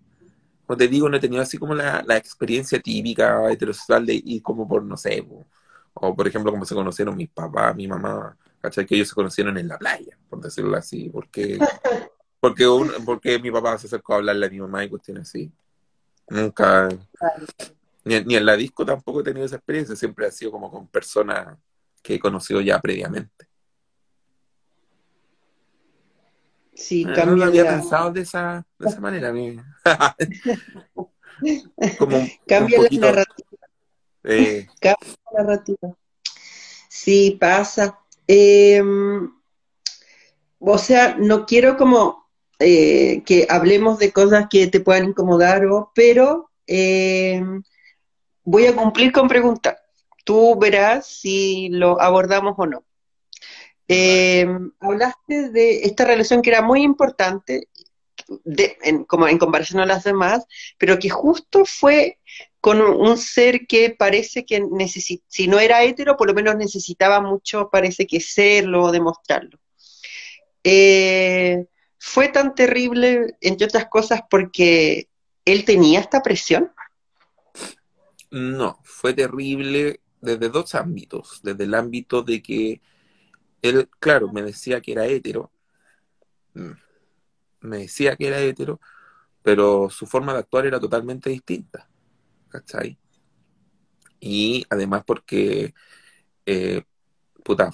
como 0.66 0.76
te 0.76 0.88
digo, 0.88 1.08
no 1.08 1.16
he 1.16 1.20
tenido 1.20 1.42
así 1.42 1.58
como 1.58 1.74
la, 1.74 2.02
la 2.06 2.16
experiencia 2.16 2.80
típica 2.80 3.50
heterosexual 3.50 4.04
de 4.06 4.20
ir 4.24 4.42
como 4.42 4.66
por, 4.68 4.82
no 4.82 4.96
sé, 4.96 5.26
o 5.94 6.14
por 6.14 6.26
ejemplo, 6.26 6.50
como 6.50 6.64
se 6.64 6.74
conocieron 6.74 7.16
mis 7.16 7.30
papás, 7.30 7.74
mi 7.76 7.86
mamá, 7.86 8.36
¿cachai? 8.60 8.84
Que 8.84 8.96
ellos 8.96 9.08
se 9.08 9.14
conocieron 9.14 9.56
en 9.56 9.68
la 9.68 9.78
playa, 9.78 10.18
por 10.28 10.40
decirlo 10.40 10.76
así, 10.76 11.08
porque 11.08 11.58
porque, 12.40 12.66
porque 13.06 13.38
mi 13.38 13.50
papá 13.50 13.78
se 13.78 13.86
acercó 13.86 14.12
a 14.12 14.16
hablarle 14.16 14.46
a 14.46 14.50
mi 14.50 14.60
mamá 14.60 14.84
y 14.84 14.90
cuestiones 14.90 15.28
así. 15.28 15.50
Nunca, 16.28 16.88
ni, 18.04 18.20
ni, 18.20 18.36
en 18.36 18.44
la 18.44 18.54
disco 18.56 18.84
tampoco 18.84 19.20
he 19.20 19.24
tenido 19.24 19.46
esa 19.46 19.56
experiencia, 19.56 19.96
siempre 19.96 20.26
ha 20.26 20.30
sido 20.30 20.50
como 20.50 20.70
con 20.70 20.86
personas 20.88 21.56
que 22.02 22.16
he 22.16 22.18
conocido 22.18 22.60
ya 22.60 22.78
previamente. 22.80 23.46
Sí, 26.74 27.06
ah, 27.06 27.24
no, 27.24 27.36
lo 27.36 27.44
había 27.44 27.64
pensado 27.64 28.10
de 28.10 28.22
esa, 28.22 28.66
de 28.78 28.88
esa 28.88 29.00
manera. 29.00 29.32
como 31.98 32.26
cambia 32.46 32.80
la 32.80 32.88
narrativa 32.98 33.54
eh. 34.24 34.66
narrativa. 35.32 35.96
Sí, 36.88 37.36
pasa. 37.40 37.98
Em, 38.26 39.30
o 40.58 40.78
sea, 40.78 41.16
no 41.18 41.46
quiero 41.46 41.76
como 41.76 42.28
eh, 42.58 43.22
que 43.26 43.46
hablemos 43.50 43.98
de 43.98 44.12
cosas 44.12 44.46
que 44.48 44.66
te 44.68 44.80
puedan 44.80 45.06
incomodar, 45.06 45.62
pero 45.94 46.50
em, 46.66 47.62
voy 48.44 48.66
a 48.66 48.76
cumplir 48.76 49.12
con 49.12 49.28
preguntar. 49.28 49.78
Tú 50.24 50.58
verás 50.58 51.06
si 51.06 51.68
lo 51.68 52.00
abordamos 52.00 52.54
o 52.56 52.66
no. 52.66 52.83
Em, 53.86 54.72
hablaste 54.80 55.50
de 55.50 55.82
esta 55.82 56.04
relación 56.04 56.40
que 56.40 56.50
era 56.50 56.62
muy 56.62 56.82
importante, 56.82 57.68
como 59.06 59.28
en 59.28 59.38
comparación 59.38 59.80
a 59.80 59.86
las 59.86 60.04
demás, 60.04 60.46
pero 60.78 60.98
que 60.98 61.10
justo 61.10 61.64
fue 61.66 62.18
con 62.60 62.80
un 62.80 63.18
ser 63.18 63.66
que 63.66 63.90
parece 63.90 64.46
que 64.46 64.62
si 65.28 65.48
no 65.48 65.60
era 65.60 65.84
hetero, 65.84 66.16
por 66.16 66.28
lo 66.28 66.34
menos 66.34 66.56
necesitaba 66.56 67.20
mucho, 67.20 67.68
parece 67.70 68.06
que 68.06 68.20
serlo 68.20 68.84
o 68.84 68.92
demostrarlo. 68.92 69.58
Eh, 70.62 71.66
fue 71.98 72.28
tan 72.28 72.54
terrible, 72.54 73.36
entre 73.42 73.66
otras 73.66 73.86
cosas, 73.86 74.22
porque 74.30 75.08
él 75.44 75.66
tenía 75.66 76.00
esta 76.00 76.22
presión. 76.22 76.72
No, 78.30 78.80
fue 78.82 79.12
terrible 79.12 80.00
desde 80.22 80.48
dos 80.48 80.74
ámbitos. 80.74 81.40
Desde 81.42 81.64
el 81.64 81.74
ámbito 81.74 82.22
de 82.22 82.42
que 82.42 82.80
él, 83.68 83.88
claro, 83.98 84.32
me 84.32 84.42
decía 84.42 84.80
que 84.80 84.92
era 84.92 85.06
hétero. 85.06 85.50
Mm, 86.54 86.72
me 87.60 87.78
decía 87.78 88.16
que 88.16 88.28
era 88.28 88.40
hétero, 88.40 88.80
pero 89.42 89.90
su 89.90 90.06
forma 90.06 90.32
de 90.32 90.40
actuar 90.40 90.66
era 90.66 90.80
totalmente 90.80 91.30
distinta. 91.30 91.88
¿Cachai? 92.48 92.98
Y 94.20 94.64
además 94.70 95.04
porque, 95.06 95.74
eh, 96.46 96.82
puta, 97.44 97.70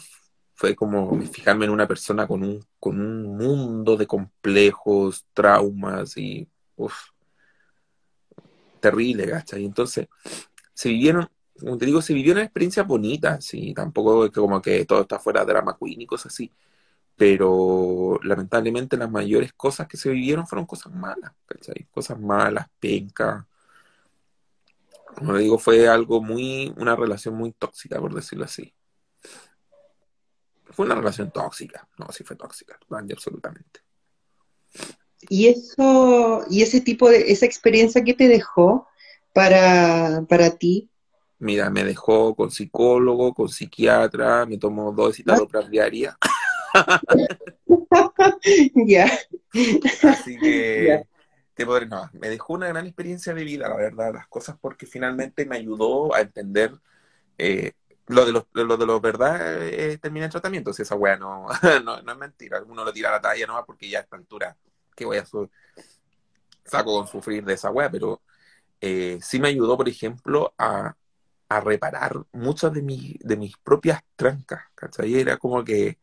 fue 0.55 0.74
como 0.74 1.20
fijarme 1.22 1.66
en 1.66 1.70
una 1.70 1.88
persona 1.88 2.26
con 2.26 2.43
un, 2.43 2.64
con 2.78 3.01
un 3.01 3.36
mundo 3.36 3.97
de 3.97 4.07
complejos, 4.07 5.26
traumas 5.34 6.16
y, 6.16 6.49
terrible, 8.80 9.28
¿cachai? 9.28 9.64
Entonces, 9.64 10.09
se 10.74 10.88
vivieron, 10.88 11.28
como 11.61 11.78
te 11.78 11.86
digo, 11.86 12.02
se 12.02 12.14
vivieron 12.14 12.42
experiencias 12.42 12.86
bonitas, 12.86 13.54
y 13.54 13.74
tampoco 13.74 14.26
es 14.26 14.30
como 14.32 14.61
que 14.61 14.84
todo 14.84 15.02
está 15.02 15.18
fuera 15.18 15.44
de 15.44 15.52
drama 15.52 15.76
queen 15.78 16.00
y 16.02 16.06
cosas 16.06 16.32
así, 16.32 16.50
pero 17.16 18.18
lamentablemente 18.22 18.96
las 18.96 19.11
mayores 19.11 19.52
cosas 19.52 19.86
que 19.86 19.96
se 19.96 20.11
vivieron 20.11 20.46
fueron 20.46 20.66
cosas 20.66 20.92
malas, 20.92 21.32
¿cachai? 21.46 21.86
Cosas 21.90 22.18
malas, 22.18 22.66
pencas. 22.78 23.44
Como 25.16 25.32
le 25.32 25.42
digo, 25.42 25.58
fue 25.58 25.88
algo 25.88 26.22
muy, 26.22 26.72
una 26.76 26.96
relación 26.96 27.34
muy 27.34 27.52
tóxica, 27.52 28.00
por 28.00 28.14
decirlo 28.14 28.44
así. 28.44 28.72
Fue 30.64 30.86
una 30.86 30.94
relación 30.94 31.30
tóxica, 31.30 31.86
no, 31.98 32.11
sí 32.12 32.24
fue 32.24 32.36
tóxica, 32.36 32.78
absolutamente. 32.90 33.80
Y 35.28 35.48
eso, 35.48 36.44
y 36.48 36.62
ese 36.62 36.80
tipo 36.80 37.11
de, 37.11 37.30
esa 37.30 37.44
experiencia 37.44 38.02
que 38.02 38.14
te 38.14 38.28
dejó 38.28 38.88
para, 39.32 40.24
para 40.28 40.56
ti. 40.56 40.89
Mira, 41.41 41.70
me 41.70 41.84
dejó 41.84 42.36
con 42.36 42.51
psicólogo, 42.51 43.32
con 43.32 43.49
psiquiatra, 43.49 44.45
me 44.45 44.59
tomó 44.59 44.93
dos 44.93 45.16
citalopras 45.16 45.70
diarias. 45.70 46.14
ya. 48.86 49.11
Así 50.03 50.38
que 50.38 51.03
te 51.55 51.66
podré, 51.66 51.86
no, 51.86 52.11
me 52.12 52.28
dejó 52.28 52.53
una 52.53 52.68
gran 52.68 52.86
experiencia 52.86 53.32
de 53.32 53.43
vida, 53.43 53.68
la 53.68 53.76
verdad, 53.76 54.12
las 54.12 54.28
cosas, 54.28 54.57
porque 54.61 54.86
finalmente 54.86 55.47
me 55.47 55.57
ayudó 55.57 56.14
a 56.14 56.20
entender 56.20 56.72
eh, 57.38 57.72
lo 58.09 58.26
de 58.26 58.32
los, 58.32 58.45
lo 58.53 58.76
de 58.76 58.86
los 58.86 59.01
verdad 59.01 59.62
eh, 59.62 59.97
termina 59.97 60.26
el 60.26 60.30
tratamiento. 60.30 60.74
Si 60.74 60.82
esa 60.82 60.95
weá 60.95 61.16
no, 61.16 61.47
no, 61.84 62.03
no, 62.03 62.12
es 62.12 62.18
mentira, 62.18 62.62
uno 62.66 62.84
lo 62.84 62.93
tira 62.93 63.09
a 63.09 63.12
la 63.12 63.20
talla 63.20 63.47
nomás 63.47 63.64
porque 63.64 63.88
ya 63.88 63.99
a 63.99 64.03
esta 64.03 64.16
altura 64.16 64.55
que 64.95 65.07
voy 65.07 65.16
a 65.16 65.24
saco 65.24 66.99
con 66.99 67.07
sufrir 67.07 67.45
de 67.45 67.55
esa 67.55 67.70
weá, 67.70 67.91
pero 67.91 68.20
eh, 68.80 69.18
sí 69.22 69.41
me 69.41 69.49
ayudó, 69.49 69.76
por 69.76 69.88
ejemplo, 69.88 70.55
a, 70.59 70.95
reparar 71.59 72.22
muchas 72.30 72.72
de, 72.72 73.18
de 73.18 73.36
mis 73.36 73.57
propias 73.57 74.03
trancas, 74.14 74.62
¿cachai? 74.76 75.16
Era 75.16 75.36
como 75.36 75.64
que 75.64 75.98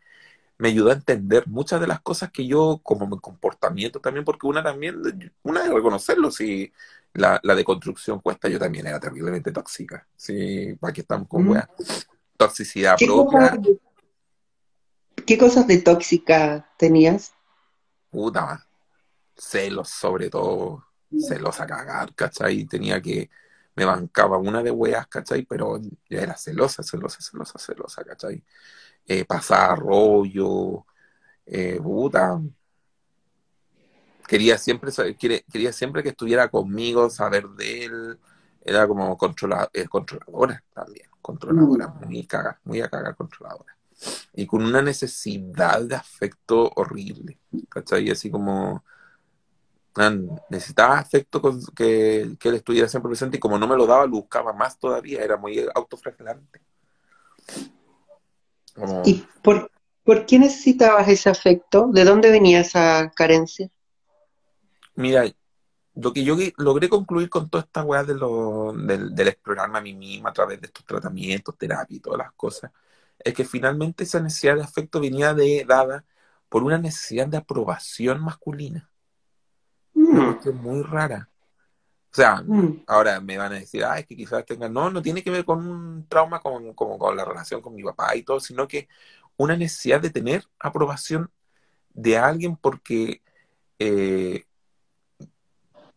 me 0.57 0.69
ayudó 0.69 0.89
a 0.89 0.93
entender 0.93 1.47
muchas 1.47 1.79
de 1.79 1.87
las 1.87 2.01
cosas 2.01 2.31
que 2.31 2.45
yo, 2.45 2.81
como 2.83 3.07
mi 3.07 3.17
comportamiento 3.19 4.01
también, 4.01 4.25
porque 4.25 4.47
una 4.47 4.61
también, 4.61 5.01
una 5.43 5.63
de 5.63 5.73
reconocerlo, 5.73 6.31
si 6.31 6.73
la, 7.13 7.39
la 7.43 7.55
deconstrucción 7.55 8.19
cuesta, 8.19 8.49
yo 8.49 8.59
también 8.59 8.87
era 8.87 8.99
terriblemente 8.99 9.51
tóxica, 9.51 10.05
sí, 10.15 10.75
para 10.79 10.91
que 10.91 11.01
estamos 11.01 11.27
con 11.27 11.47
mm. 11.47 11.61
toxicidad 12.35 12.97
propia. 12.97 13.57
¿Qué 15.25 15.37
cosas 15.37 15.67
de 15.67 15.79
tóxica 15.79 16.73
tenías? 16.77 17.33
Puta, 18.09 18.65
celos 19.35 19.89
sobre 19.89 20.29
todo, 20.29 20.85
celos 21.19 21.59
a 21.59 21.67
cagar, 21.67 22.13
¿cachai? 22.15 22.65
Tenía 22.65 23.01
que, 23.01 23.29
me 23.77 23.85
bancaba 23.85 24.39
una 24.39 24.63
de 24.63 24.71
weas, 24.71 25.07
¿cachai? 25.07 25.43
Pero 25.45 25.79
ya 26.09 26.21
era 26.21 26.35
celosa, 26.35 26.81
celosa, 26.81 27.21
celosa, 27.21 27.59
celosa, 27.59 28.03
¿cachai? 28.03 28.43
Eh, 29.05 29.23
pasaba 29.23 29.75
rollo, 29.75 30.85
eh, 31.45 31.79
puta. 31.81 32.41
Quería 34.27 34.57
siempre, 34.57 34.91
quería, 35.15 35.71
siempre 35.71 36.01
que 36.01 36.09
estuviera 36.09 36.49
conmigo, 36.49 37.09
saber 37.11 37.47
de 37.49 37.85
él. 37.85 38.19
Era 38.61 38.87
como 38.87 39.15
controla, 39.15 39.69
eh, 39.71 39.87
controladora 39.87 40.63
también, 40.73 41.07
controladora, 41.21 41.87
mm. 41.87 42.05
muy 42.07 42.25
caga, 42.25 42.59
muy 42.63 42.81
a 42.81 42.89
cagar 42.89 43.15
controladora. 43.15 43.77
Y 44.33 44.47
con 44.47 44.63
una 44.63 44.81
necesidad 44.81 45.81
de 45.83 45.95
afecto 45.95 46.71
horrible, 46.75 47.39
¿cachai? 47.69 48.09
Así 48.09 48.31
como, 48.31 48.83
necesitaba 50.49 50.99
afecto 50.99 51.41
con 51.41 51.63
que, 51.75 52.21
él 52.21 52.53
estuviera 52.53 52.87
siempre 52.87 53.09
presente 53.09 53.37
y 53.37 53.39
como 53.39 53.57
no 53.57 53.67
me 53.67 53.75
lo 53.75 53.85
daba, 53.85 54.05
lo 54.05 54.11
buscaba 54.11 54.53
más 54.53 54.77
todavía, 54.77 55.23
era 55.23 55.37
muy 55.37 55.65
autoflagelante. 55.73 56.61
¿Y 59.05 59.25
por, 59.41 59.71
qué 60.25 60.39
necesitabas 60.39 61.07
ese 61.07 61.29
afecto? 61.29 61.89
¿De 61.91 62.03
dónde 62.03 62.29
venía 62.29 62.61
esa 62.61 63.11
carencia? 63.15 63.69
Mira, 64.95 65.25
lo 65.95 66.13
que 66.13 66.23
yo 66.23 66.35
logré 66.57 66.89
concluir 66.89 67.29
con 67.29 67.49
toda 67.49 67.63
esta 67.63 67.83
weá 67.83 68.03
de 68.03 68.13
del, 68.13 69.15
del, 69.15 69.27
explorarme 69.27 69.79
a 69.79 69.81
mí 69.81 69.93
misma 69.93 70.29
a 70.29 70.33
través 70.33 70.61
de 70.61 70.67
estos 70.67 70.85
tratamientos, 70.85 71.57
terapia 71.57 71.97
y 71.97 71.99
todas 71.99 72.19
las 72.19 72.31
cosas, 72.33 72.71
es 73.19 73.33
que 73.33 73.45
finalmente 73.45 74.03
esa 74.03 74.19
necesidad 74.19 74.55
de 74.55 74.63
afecto 74.63 74.99
venía 74.99 75.33
de, 75.33 75.65
dada 75.67 76.05
por 76.49 76.63
una 76.63 76.77
necesidad 76.77 77.27
de 77.27 77.37
aprobación 77.37 78.21
masculina. 78.21 78.89
Una 80.17 80.31
cuestión 80.31 80.57
muy 80.61 80.81
rara. 80.83 81.29
O 82.11 82.15
sea, 82.15 82.41
mm. 82.41 82.83
ahora 82.87 83.19
me 83.21 83.37
van 83.37 83.51
a 83.53 83.59
decir, 83.59 83.83
es 83.95 84.05
que 84.05 84.15
quizás 84.15 84.45
tenga. 84.45 84.69
No, 84.69 84.89
no 84.89 85.01
tiene 85.01 85.23
que 85.23 85.29
ver 85.29 85.45
con 85.45 85.67
un 85.67 86.07
trauma 86.07 86.39
con, 86.39 86.73
con, 86.73 87.15
la 87.15 87.25
relación 87.25 87.61
con 87.61 87.75
mi 87.75 87.83
papá 87.83 88.15
y 88.15 88.23
todo, 88.23 88.39
sino 88.39 88.67
que 88.67 88.87
una 89.35 89.55
necesidad 89.55 90.01
de 90.01 90.09
tener 90.09 90.43
aprobación 90.59 91.29
de 91.93 92.17
alguien 92.17 92.55
porque 92.55 93.21
eh, 93.79 94.45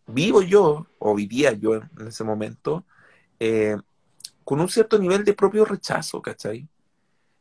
vivo 0.07 0.43
yo, 0.43 0.87
o 0.99 1.15
vivía 1.15 1.53
yo 1.53 1.77
en 1.77 1.89
ese 2.07 2.25
momento, 2.25 2.85
eh, 3.39 3.77
con 4.45 4.61
un 4.61 4.69
cierto 4.69 4.99
nivel 4.99 5.25
de 5.25 5.35
propio 5.35 5.65
rechazo, 5.65 6.21
¿cachai? 6.21 6.69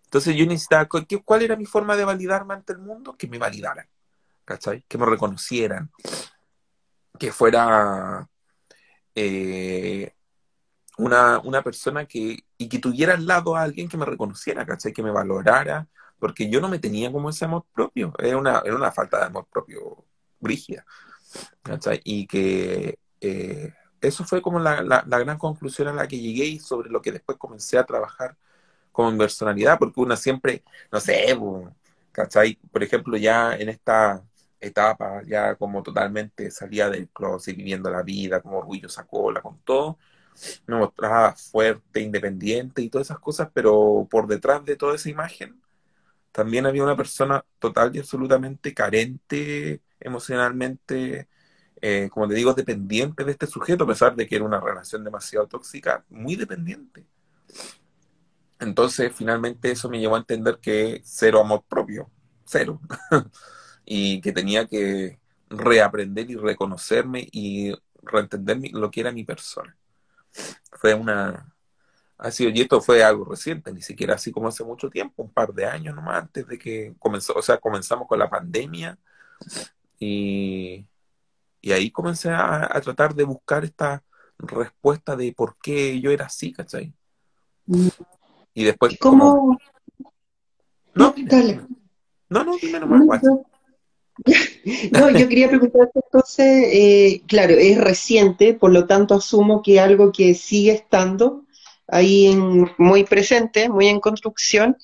Entonces 0.06 0.36
yo 0.36 0.46
necesitaba, 0.46 0.88
¿cuál 1.26 1.42
era 1.42 1.56
mi 1.56 1.66
forma 1.66 1.96
de 1.96 2.06
validarme 2.06 2.54
ante 2.54 2.74
el 2.74 2.80
mundo? 2.80 3.16
Que 3.18 3.28
me 3.28 3.38
validaran, 3.38 3.88
¿cachai? 4.46 4.84
Que 4.88 4.98
me 4.98 5.06
reconocieran, 5.06 5.92
que 7.20 7.32
fuera 7.32 8.28
eh, 9.16 10.14
una, 10.98 11.40
una, 11.40 11.62
persona 11.64 12.06
que, 12.06 12.40
y 12.58 12.70
que 12.70 12.80
tuviera 12.80 13.14
al 13.14 13.26
lado 13.28 13.56
a 13.56 13.64
alguien 13.64 13.90
que 13.90 13.98
me 13.98 14.06
reconociera, 14.06 14.66
¿cachai? 14.66 14.94
Que 14.94 15.04
me 15.04 15.12
valorara, 15.12 15.88
porque 16.20 16.50
yo 16.50 16.62
no 16.62 16.70
me 16.70 16.80
tenía 16.80 17.12
como 17.12 17.30
ese 17.30 17.46
amor 17.46 17.66
propio, 17.74 18.14
era 18.20 18.38
una, 18.38 18.62
era 18.66 18.76
una 18.76 18.92
falta 18.92 19.20
de 19.20 19.26
amor 19.26 19.48
propio 19.52 20.06
brígida, 20.40 20.86
¿cachai? 21.64 22.02
Y 22.04 22.28
que 22.28 23.00
eh, 23.22 23.74
eso 24.02 24.24
fue 24.26 24.42
como 24.42 24.60
la, 24.60 24.82
la, 24.82 25.20
gran 25.20 25.38
conclusión 25.38 25.88
a 25.90 25.94
la 25.94 26.08
que 26.08 26.20
llegué 26.20 26.46
y 26.46 26.60
sobre 26.60 26.90
lo 26.90 27.02
que 27.02 27.12
después 27.12 27.38
comencé 27.38 27.78
a 27.78 27.86
trabajar 27.86 28.38
como 28.92 29.18
personalidad, 29.18 29.80
porque 29.80 30.00
una 30.02 30.16
siempre, 30.18 30.64
no 30.92 31.00
sé. 31.00 31.38
Por 32.72 32.84
ejemplo, 32.84 33.18
ya 33.18 33.56
en 33.56 33.70
esta 33.70 34.24
etapa, 34.60 35.22
ya 35.26 35.56
como 35.56 35.84
totalmente 35.84 36.52
salía 36.52 36.90
del 36.90 37.10
closet, 37.10 37.56
viviendo 37.56 37.90
la 37.90 38.04
vida, 38.04 38.42
como 38.42 38.58
orgullo 38.60 38.90
sacó 38.90 39.32
la 39.32 39.42
con 39.42 39.60
todo, 39.64 39.98
me 40.68 40.78
mostraba 40.78 41.36
fuerte, 41.36 42.02
independiente 42.02 42.82
y 42.82 42.90
todas 42.90 43.08
esas 43.08 43.20
cosas, 43.20 43.50
pero 43.54 44.08
por 44.10 44.28
detrás 44.28 44.64
de 44.66 44.76
toda 44.76 44.96
esa 44.96 45.10
imagen 45.10 45.62
también 46.32 46.66
había 46.66 46.84
una 46.84 46.96
persona 46.98 47.44
total 47.60 47.96
y 47.96 48.00
absolutamente 48.00 48.74
carente 48.74 49.82
emocionalmente, 50.00 51.28
eh, 51.82 52.10
como 52.12 52.28
te 52.28 52.36
digo, 52.36 52.54
dependiente 52.54 53.24
de 53.24 53.32
este 53.32 53.48
sujeto, 53.48 53.84
a 53.84 53.88
pesar 53.88 54.16
de 54.16 54.28
que 54.28 54.36
era 54.36 54.46
una 54.46 54.60
relación 54.62 55.04
demasiado 55.04 55.48
tóxica, 55.48 56.06
muy 56.10 56.36
dependiente. 56.36 57.06
Entonces, 58.60 59.12
finalmente 59.16 59.72
eso 59.72 59.90
me 59.90 60.00
llevó 60.00 60.16
a 60.16 60.20
entender 60.20 60.60
que 60.62 61.02
cero 61.04 61.40
amor 61.42 61.64
propio, 61.68 62.10
cero. 62.46 62.80
y 63.92 64.22
que 64.22 64.32
tenía 64.32 64.68
que 64.68 65.18
reaprender 65.50 66.30
y 66.30 66.36
reconocerme 66.36 67.28
y 67.32 67.74
reentender 68.04 68.60
lo 68.72 68.92
que 68.92 69.02
era 69.02 69.12
mi 69.12 69.24
persona. 69.24 69.76
Fue 70.74 70.94
una... 70.94 71.52
Ha 72.20 72.30
sido, 72.30 72.52
y 72.52 72.62
esto 72.62 72.82
fue 72.82 73.04
algo 73.04 73.26
reciente, 73.26 73.74
ni 73.74 73.82
siquiera 73.82 74.14
así 74.14 74.32
como 74.32 74.50
hace 74.50 74.64
mucho 74.64 74.92
tiempo, 74.92 75.24
un 75.24 75.34
par 75.34 75.54
de 75.54 75.66
años 75.66 75.96
nomás 75.96 76.22
antes 76.22 76.46
de 76.48 76.60
que 76.60 76.94
comenzó, 77.00 77.34
o 77.34 77.42
sea, 77.42 77.58
comenzamos 77.58 78.08
con 78.08 78.20
la 78.20 78.30
pandemia 78.30 78.96
y, 79.98 80.86
y 81.62 81.72
ahí 81.72 81.90
comencé 81.90 82.30
a, 82.30 82.80
tratar 82.84 83.16
de 83.16 83.24
buscar 83.24 83.64
esta 83.64 84.04
respuesta 84.38 85.16
de 85.16 85.34
por 85.34 85.58
qué 85.64 86.00
yo 86.00 86.12
era 86.12 86.26
así, 86.26 86.52
¿cachai? 86.52 86.94
Mm. 87.66 87.88
Y 88.54 88.64
después... 88.66 88.98
¿Cómo? 89.00 89.58
No, 90.94 91.16
no, 92.30 92.44
no, 92.44 92.58
dime 92.58 92.80
nomás. 92.82 93.24
no, 93.24 93.49
yo 95.18 95.28
quería 95.28 95.50
preguntarte 95.50 96.00
entonces, 96.04 96.68
eh, 96.72 97.22
claro, 97.28 97.54
es 97.54 97.78
reciente, 97.78 98.54
por 98.54 98.72
lo 98.72 98.86
tanto 98.86 99.16
asumo 99.16 99.62
que 99.62 99.80
algo 99.80 100.12
que 100.12 100.36
sigue 100.36 100.72
estando 100.72 101.46
ahí 101.88 102.28
en, 102.28 102.70
muy 102.78 103.04
presente, 103.04 103.70
muy 103.70 103.88
en 103.88 104.00
construcción, 104.00 104.78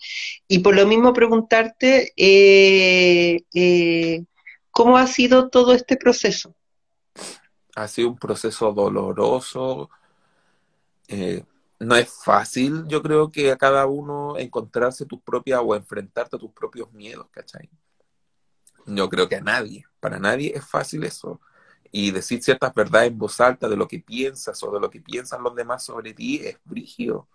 y 0.48 0.60
por 0.60 0.76
lo 0.76 0.88
mismo 0.88 1.14
preguntarte 1.14 2.14
eh, 2.18 3.42
eh, 3.54 4.24
cómo 4.72 4.98
ha 4.98 5.08
sido 5.08 5.50
todo 5.50 5.74
este 5.74 5.98
proceso. 5.98 6.56
Ha 7.76 7.88
sido 7.88 8.10
un 8.10 8.18
proceso 8.18 8.72
doloroso, 8.72 9.90
no 11.78 11.96
es 11.96 12.10
fácil, 12.24 12.86
yo 12.88 13.04
creo 13.04 13.30
que 13.30 13.52
a 13.52 13.58
cada 13.58 13.86
uno 13.86 14.38
encontrarse 14.38 15.06
tus 15.06 15.22
propias 15.22 15.62
o 15.64 15.76
enfrentarte 15.76 16.38
a 16.38 16.40
tus 16.40 16.52
propios 16.52 16.92
miedos, 16.94 17.28
¿cachai? 17.32 17.70
Yo 18.86 19.10
creo 19.10 19.28
que 19.28 19.36
a 19.38 19.42
nadie, 19.42 19.86
para 20.00 20.20
nadie 20.20 20.54
es 20.56 20.66
fácil 20.66 21.04
eso. 21.04 21.42
Y 21.92 22.12
decir 22.12 22.44
ciertas 22.44 22.74
verdades 22.74 23.12
en 23.12 23.18
voz 23.18 23.40
alta 23.40 23.70
de 23.70 23.78
lo 23.78 23.88
que 23.88 24.00
piensas 24.00 24.62
o 24.64 24.72
de 24.72 24.80
lo 24.80 24.90
que 24.90 25.02
piensan 25.02 25.44
los 25.44 25.56
demás 25.56 25.84
sobre 25.84 26.14
ti 26.14 26.42
es 26.44 26.58
brígido. 26.66 27.28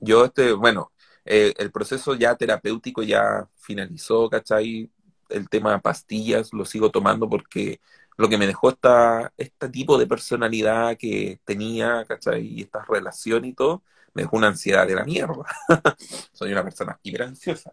Yo, 0.00 0.24
este, 0.26 0.52
bueno, 0.52 0.92
eh, 1.24 1.54
el 1.58 1.72
proceso 1.72 2.14
ya 2.14 2.36
terapéutico 2.36 3.02
ya 3.02 3.48
finalizó, 3.56 4.28
¿cachai? 4.28 4.90
El 5.28 5.48
tema 5.48 5.72
de 5.72 5.80
pastillas 5.80 6.52
lo 6.52 6.64
sigo 6.64 6.90
tomando 6.90 7.28
porque 7.28 7.80
lo 8.16 8.28
que 8.28 8.38
me 8.38 8.46
dejó 8.46 8.70
esta, 8.70 9.32
este 9.36 9.68
tipo 9.70 9.98
de 9.98 10.06
personalidad 10.06 10.96
que 10.98 11.40
tenía, 11.44 12.04
¿cachai? 12.06 12.46
Y 12.46 12.62
esta 12.62 12.84
relación 12.84 13.44
y 13.44 13.54
todo, 13.54 13.82
me 14.12 14.22
dejó 14.22 14.36
una 14.36 14.48
ansiedad 14.48 14.86
de 14.86 14.94
la 14.94 15.04
mierda. 15.04 15.44
Soy 16.32 16.52
una 16.52 16.62
persona 16.64 16.98
hiperansiosa. 17.02 17.72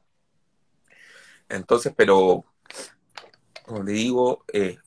Entonces, 1.49 1.93
pero 1.95 2.45
como 3.71 3.83
le 3.83 3.93
digo, 3.93 4.43
eh, 4.51 4.77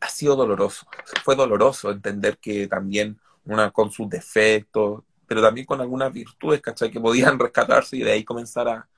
ha 0.00 0.08
sido 0.08 0.36
doloroso. 0.36 0.86
Fue 1.24 1.36
doloroso 1.36 1.90
entender 1.90 2.38
que 2.38 2.68
también 2.68 3.20
una 3.44 3.70
con 3.72 3.90
sus 3.90 4.08
defectos, 4.08 5.02
pero 5.26 5.42
también 5.42 5.66
con 5.66 5.80
algunas 5.80 6.12
virtudes, 6.12 6.60
¿cachai? 6.62 6.90
Que 6.90 7.00
podían 7.00 7.38
rescatarse 7.40 7.96
y 7.96 8.02
de 8.02 8.12
ahí 8.12 8.24
comenzar 8.24 8.68
a, 8.68 8.88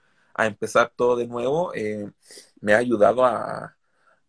empezar 0.47 0.93
todo 0.97 1.17
de 1.17 1.27
nuevo, 1.27 1.73
eh, 1.75 2.11
me 2.61 2.75
ha 2.75 2.79
ayudado 2.79 3.25
a, 3.25 3.77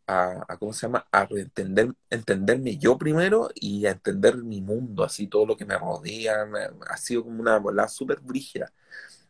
a, 0.08 0.58
¿cómo 0.60 0.74
se 0.74 0.88
llama? 0.88 1.08
A 1.12 1.28
entender, 1.32 1.94
entenderme 2.10 2.78
yo 2.78 2.98
primero 2.98 3.50
y 3.56 3.86
a 3.86 3.92
entender 3.92 4.38
mi 4.38 4.62
mundo, 4.62 5.04
así 5.04 5.28
todo 5.28 5.46
lo 5.46 5.58
que 5.58 5.66
me 5.66 5.78
rodea. 5.78 6.48
ha 6.90 6.98
sido 6.98 7.24
como 7.24 7.42
una 7.42 7.58
bola 7.60 7.88
súper 7.88 8.20
brígida 8.22 8.74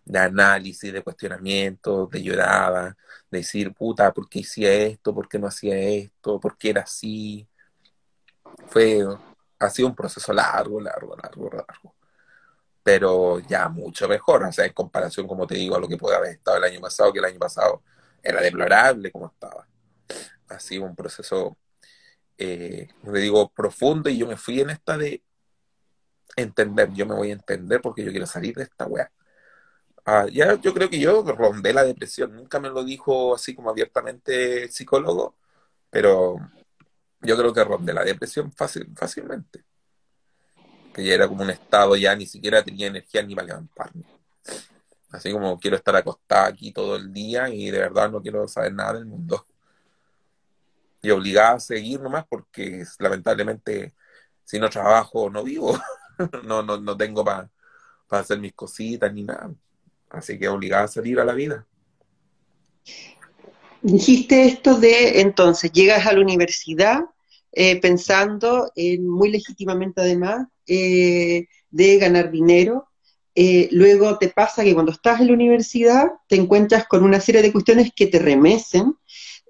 de 0.05 0.19
análisis, 0.19 0.91
de 0.91 1.01
cuestionamiento, 1.03 2.07
de 2.07 2.23
llorada, 2.23 2.97
de 3.29 3.39
decir, 3.39 3.73
puta, 3.73 4.13
¿por 4.13 4.27
qué 4.29 4.41
hacía 4.41 4.71
esto? 4.73 5.13
¿Por 5.13 5.27
qué 5.27 5.39
no 5.39 5.47
hacía 5.47 5.77
esto? 5.77 6.39
¿Por 6.39 6.57
qué 6.57 6.71
era 6.71 6.81
así? 6.81 7.47
Fue, 8.67 9.03
ha 9.59 9.69
sido 9.69 9.87
un 9.89 9.95
proceso 9.95 10.33
largo, 10.33 10.79
largo, 10.81 11.15
largo, 11.15 11.49
largo. 11.49 11.95
Pero 12.83 13.39
ya 13.39 13.69
mucho 13.69 14.07
mejor, 14.07 14.43
o 14.43 14.51
sea, 14.51 14.65
en 14.65 14.73
comparación, 14.73 15.27
como 15.27 15.45
te 15.47 15.55
digo, 15.55 15.75
a 15.75 15.79
lo 15.79 15.87
que 15.87 15.97
puede 15.97 16.17
haber 16.17 16.31
estado 16.31 16.57
el 16.57 16.63
año 16.63 16.81
pasado, 16.81 17.13
que 17.13 17.19
el 17.19 17.25
año 17.25 17.39
pasado 17.39 17.83
era 18.23 18.41
deplorable 18.41 19.11
como 19.11 19.27
estaba. 19.27 19.67
Ha 20.49 20.59
sido 20.59 20.83
un 20.85 20.95
proceso, 20.95 21.57
eh, 22.37 22.87
le 23.03 23.19
digo, 23.19 23.49
profundo 23.49 24.09
y 24.09 24.17
yo 24.17 24.27
me 24.27 24.37
fui 24.37 24.61
en 24.61 24.71
esta 24.71 24.97
de 24.97 25.23
entender, 26.35 26.91
yo 26.93 27.05
me 27.05 27.15
voy 27.15 27.29
a 27.29 27.33
entender 27.33 27.81
porque 27.81 28.03
yo 28.03 28.11
quiero 28.11 28.25
salir 28.25 28.55
de 28.55 28.63
esta 28.63 28.85
weá. 28.87 29.11
Ah, 30.05 30.25
ya 30.31 30.55
yo 30.59 30.73
creo 30.73 30.89
que 30.89 30.99
yo 30.99 31.23
rondé 31.23 31.73
la 31.73 31.83
depresión, 31.83 32.35
nunca 32.35 32.59
me 32.59 32.69
lo 32.69 32.83
dijo 32.83 33.35
así 33.35 33.53
como 33.55 33.69
abiertamente 33.69 34.63
el 34.63 34.71
psicólogo, 34.71 35.35
pero 35.91 36.37
yo 37.21 37.37
creo 37.37 37.53
que 37.53 37.63
rondé 37.63 37.93
la 37.93 38.03
depresión 38.03 38.51
fácil, 38.51 38.87
fácilmente. 38.95 39.63
Que 40.93 41.05
ya 41.05 41.13
era 41.13 41.27
como 41.27 41.43
un 41.43 41.51
estado, 41.51 41.95
ya 41.95 42.15
ni 42.15 42.25
siquiera 42.25 42.63
tenía 42.63 42.87
energía 42.87 43.23
ni 43.23 43.35
para 43.35 43.47
levantarme. 43.47 44.03
Así 45.11 45.31
como 45.31 45.59
quiero 45.59 45.77
estar 45.77 45.95
acostada 45.95 46.47
aquí 46.47 46.71
todo 46.71 46.95
el 46.95 47.11
día 47.13 47.49
y 47.49 47.69
de 47.69 47.79
verdad 47.79 48.09
no 48.11 48.21
quiero 48.21 48.47
saber 48.47 48.73
nada 48.73 48.93
del 48.93 49.05
mundo. 49.05 49.45
Y 51.01 51.09
obligada 51.11 51.53
a 51.53 51.59
seguir 51.59 52.01
nomás 52.01 52.25
porque 52.27 52.83
lamentablemente 52.99 53.93
si 54.45 54.59
no 54.59 54.69
trabajo 54.69 55.29
no 55.29 55.43
vivo. 55.43 55.79
no, 56.43 56.63
no, 56.63 56.77
no 56.79 56.97
tengo 56.97 57.23
para 57.23 57.49
hacer 58.09 58.39
mis 58.39 58.53
cositas 58.53 59.13
ni 59.13 59.23
nada. 59.23 59.51
Así 60.11 60.37
que 60.37 60.47
obligada 60.47 60.83
a 60.83 60.87
salir 60.87 61.19
a 61.19 61.25
la 61.25 61.33
vida. 61.33 61.65
Dijiste 63.81 64.45
esto 64.45 64.79
de, 64.79 65.21
entonces, 65.21 65.71
llegas 65.71 66.05
a 66.05 66.13
la 66.13 66.21
universidad 66.21 67.01
eh, 67.53 67.81
pensando 67.81 68.71
en, 68.75 69.07
muy 69.07 69.29
legítimamente 69.29 70.01
además, 70.01 70.47
eh, 70.67 71.47
de 71.69 71.97
ganar 71.97 72.31
dinero. 72.31 72.87
Eh, 73.33 73.69
luego 73.71 74.17
te 74.17 74.29
pasa 74.29 74.63
que 74.63 74.73
cuando 74.73 74.91
estás 74.91 75.21
en 75.21 75.27
la 75.27 75.33
universidad 75.33 76.07
te 76.27 76.35
encuentras 76.35 76.85
con 76.87 77.03
una 77.03 77.19
serie 77.19 77.41
de 77.41 77.51
cuestiones 77.51 77.91
que 77.95 78.07
te 78.07 78.19
remecen, 78.19 78.95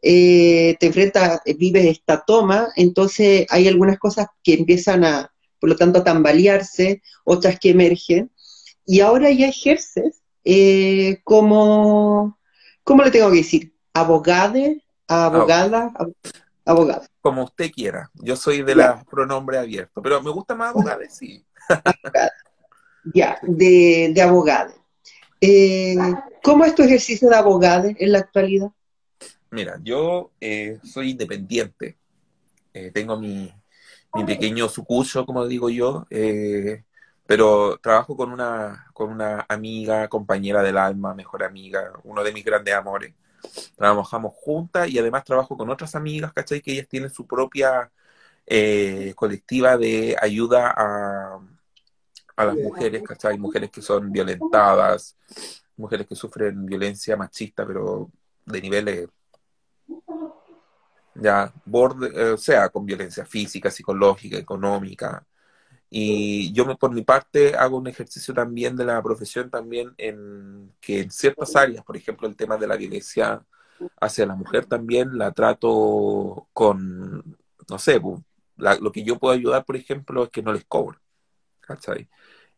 te 0.02 0.78
enfrentas, 0.80 1.42
vives 1.58 1.86
esta 1.86 2.24
toma, 2.26 2.70
entonces 2.76 3.46
hay 3.50 3.68
algunas 3.68 4.00
cosas 4.00 4.28
que 4.44 4.54
empiezan 4.54 5.04
a, 5.04 5.32
por 5.60 5.70
lo 5.70 5.76
tanto, 5.76 6.00
a 6.00 6.04
tambalearse, 6.04 7.04
otras 7.24 7.60
que 7.60 7.70
emergen, 7.70 8.32
y 8.86 9.02
ahora 9.02 9.30
ya 9.30 9.48
ejerces 9.48 10.21
eh, 10.44 11.22
como, 11.24 12.38
¿cómo 12.84 13.04
le 13.04 13.12
tengo 13.12 13.30
que 13.30 13.38
decir? 13.38 13.74
¿Abogade? 13.94 14.84
¿Abogada? 15.08 15.92
Abogada. 16.66 17.08
Como 17.22 17.44
usted 17.44 17.72
quiera. 17.72 18.10
Yo 18.16 18.36
soy 18.36 18.64
de 18.64 18.76
la 18.76 19.04
pronombre 19.04 19.58
abierto, 19.58 20.02
pero 20.02 20.22
me 20.22 20.32
gusta 20.32 20.56
más 20.56 20.70
abogade, 20.70 21.10
sí. 21.10 21.46
ya, 23.14 23.38
de, 23.42 24.12
de 24.14 24.22
abogade. 24.22 24.74
Eh, 25.40 25.96
¿Cómo 26.44 26.66
es 26.66 26.76
tu 26.76 26.84
ejercicio 26.84 27.30
de 27.30 27.36
abogade 27.36 27.96
en 28.00 28.12
la 28.12 28.20
actualidad? 28.20 28.70
Mira, 29.50 29.80
yo 29.84 30.32
eh, 30.40 30.80
soy 30.84 31.12
independiente. 31.12 31.98
tengo 32.94 33.18
mi, 33.18 33.52
mi 34.14 34.24
pequeño 34.24 34.70
sucucho, 34.70 35.26
como 35.26 35.46
digo 35.46 35.70
yo, 35.70 36.06
pero 37.26 37.78
trabajo 37.80 38.16
con 38.18 38.32
una, 38.32 38.88
con 38.94 39.10
una 39.10 39.46
amiga, 39.50 40.08
compañera 40.10 40.62
del 40.64 40.78
alma, 40.78 41.14
mejor 41.14 41.44
amiga, 41.44 41.94
uno 42.04 42.24
de 42.24 42.34
mis 42.34 42.46
grandes 42.46 42.74
amores. 42.74 43.14
Trabajamos 43.76 44.34
juntas 44.36 44.90
y 44.90 45.00
además 45.00 45.24
trabajo 45.24 45.58
con 45.58 45.70
otras 45.70 45.96
amigas, 45.96 46.34
¿cachai? 46.34 46.62
Que 46.62 46.74
ellas 46.74 46.88
tienen 46.88 47.10
su 47.10 47.26
propia 47.28 47.92
eh, 48.46 49.14
colectiva 49.16 49.78
de 49.78 50.16
ayuda 50.22 50.74
a, 50.76 51.40
a 52.36 52.46
las 52.46 52.56
mujeres, 52.56 53.04
¿cachai? 53.04 53.38
Mujeres 53.38 53.72
que 53.72 53.82
son 53.82 54.12
violentadas, 54.12 55.18
mujeres 55.78 56.08
que 56.08 56.16
sufren 56.16 56.66
violencia 56.66 57.18
machista, 57.18 57.66
pero 57.66 58.12
de 58.46 58.62
niveles 58.62 59.10
ya 61.16 61.54
borde, 61.66 62.08
eh, 62.16 62.32
o 62.32 62.38
sea, 62.38 62.70
con 62.70 62.86
violencia 62.86 63.26
física, 63.26 63.70
psicológica, 63.70 64.38
económica, 64.38 65.26
y 65.92 66.54
yo 66.54 66.66
por 66.78 66.94
mi 66.94 67.04
parte 67.04 67.56
hago 67.56 67.78
un 67.78 67.88
ejercicio 67.88 68.34
también 68.34 68.76
de 68.78 68.86
la 68.86 69.04
profesión 69.04 69.50
también 69.52 69.94
en 69.98 70.74
que 70.82 71.02
en 71.02 71.12
ciertas 71.12 71.56
áreas, 71.56 71.84
por 71.84 71.98
ejemplo 71.98 72.28
el 72.28 72.36
tema 72.36 72.58
de 72.58 72.68
la 72.68 72.78
violencia 72.78 73.46
hacia 74.00 74.26
la 74.26 74.36
mujer 74.36 74.66
también 74.66 75.18
la 75.18 75.32
trato 75.34 76.48
con, 76.54 77.38
no 77.70 77.80
sé, 77.80 78.02
lo 78.58 78.92
que 78.92 79.04
yo 79.04 79.20
puedo 79.20 79.34
ayudar, 79.34 79.66
por 79.66 79.76
ejemplo, 79.76 80.24
es 80.24 80.30
que 80.30 80.44
no 80.44 80.54
les 80.54 80.66
cobro. 80.66 81.00
¿cachai? 81.62 82.08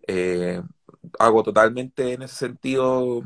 Eh, 0.08 0.62
hago 1.20 1.44
totalmente 1.44 2.14
en 2.14 2.24
ese 2.24 2.36
sentido, 2.36 3.24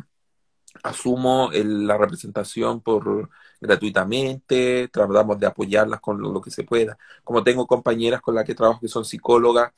asumo 0.84 1.50
la 1.54 1.98
representación 1.98 2.82
por 2.82 3.30
gratuitamente, 3.60 4.88
tratamos 4.90 5.40
de 5.40 5.48
apoyarlas 5.48 6.00
con 6.00 6.22
lo, 6.22 6.42
que 6.42 6.52
se 6.52 6.64
pueda. 6.64 6.98
Como 7.24 7.44
tengo 7.44 7.68
compañeras 7.68 8.22
con 8.22 8.36
las 8.36 8.46
que 8.46 8.56
trabajo 8.56 8.80
que 8.80 8.88
son 8.88 9.06
psicólogas, 9.06 9.72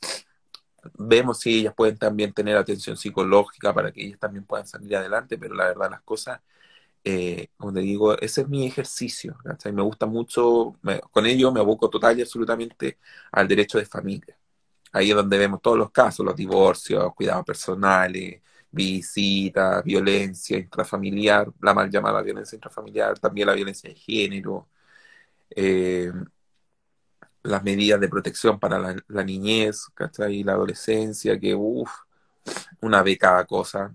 vemos 0.97 1.39
si 1.39 1.59
ellas 1.59 1.73
pueden 1.75 1.97
también 1.97 2.33
tener 2.33 2.57
atención 2.57 2.97
psicológica 2.97 3.73
para 3.73 3.91
que 3.91 4.05
ellas 4.05 4.19
también 4.19 4.45
puedan 4.45 4.67
salir 4.67 4.95
adelante, 4.95 5.37
pero 5.37 5.55
la 5.55 5.65
verdad 5.65 5.91
las 5.91 6.01
cosas, 6.01 6.41
eh, 7.03 7.49
digo, 7.75 8.17
ese 8.19 8.41
es 8.41 8.49
mi 8.49 8.65
ejercicio, 8.67 9.37
Me 9.73 9.81
gusta 9.81 10.05
mucho, 10.05 10.75
con 11.11 11.25
ello 11.25 11.51
me 11.51 11.59
aboco 11.59 11.89
total 11.89 12.19
y 12.19 12.21
absolutamente 12.21 12.99
al 13.31 13.47
derecho 13.47 13.77
de 13.77 13.85
familia. 13.85 14.37
Ahí 14.91 15.11
es 15.11 15.15
donde 15.15 15.37
vemos 15.37 15.61
todos 15.61 15.77
los 15.77 15.91
casos, 15.91 16.25
los 16.25 16.35
divorcios, 16.35 17.13
cuidados 17.15 17.45
personales, 17.45 18.41
visitas, 18.71 19.83
violencia 19.83 20.57
intrafamiliar, 20.57 21.51
la 21.61 21.73
mal 21.73 21.89
llamada 21.89 22.21
violencia 22.21 22.55
intrafamiliar, 22.55 23.19
también 23.19 23.47
la 23.47 23.53
violencia 23.53 23.89
de 23.89 23.95
género, 23.95 24.67
eh, 25.51 26.11
las 27.43 27.63
medidas 27.63 27.99
de 27.99 28.09
protección 28.09 28.59
para 28.59 28.79
la, 29.07 29.23
niñez, 29.23 29.87
¿cachai? 29.93 30.43
La 30.43 30.53
adolescencia, 30.53 31.39
que 31.39 31.55
uff, 31.55 31.89
una 32.81 33.03
vez 33.03 33.17
cada 33.17 33.45
cosa, 33.45 33.93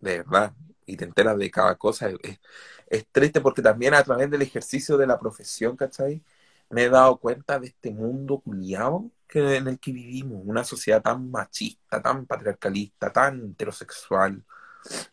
de 0.00 0.18
verdad. 0.18 0.54
y 0.86 0.96
te 0.96 1.04
enteras 1.04 1.38
de 1.38 1.50
cada 1.50 1.76
cosa. 1.76 2.08
Es, 2.22 2.40
es, 2.88 3.06
triste 3.12 3.40
porque 3.40 3.62
también 3.62 3.94
a 3.94 4.02
través 4.04 4.30
del 4.30 4.42
ejercicio 4.42 4.96
de 4.96 5.06
la 5.06 5.18
profesión, 5.18 5.76
¿cachai? 5.76 6.22
Me 6.70 6.84
he 6.84 6.90
dado 6.90 7.18
cuenta 7.18 7.58
de 7.58 7.68
este 7.68 7.90
mundo 7.90 8.40
culiado 8.40 9.10
en 9.34 9.68
el 9.68 9.78
que 9.78 9.92
vivimos, 9.92 10.40
una 10.44 10.64
sociedad 10.64 11.02
tan 11.02 11.30
machista, 11.30 12.02
tan 12.02 12.26
patriarcalista, 12.26 13.12
tan 13.12 13.50
heterosexual 13.50 14.42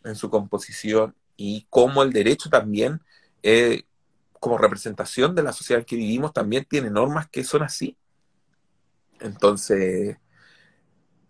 en 0.04 0.16
su 0.16 0.30
composición 0.30 1.16
y 1.36 1.68
cómo 1.70 2.04
el 2.04 2.14
derecho 2.14 2.50
también, 2.50 3.02
eh, 3.44 3.84
como 4.40 4.58
representación 4.58 5.36
de 5.36 5.44
la 5.44 5.52
sociedad 5.52 5.80
en 5.82 5.86
que 5.86 5.96
vivimos, 5.98 6.34
también 6.34 6.66
tiene 6.66 6.90
normas 6.90 7.28
que 7.30 7.44
son 7.44 7.64
así. 7.64 7.98
Entonces, 9.20 10.18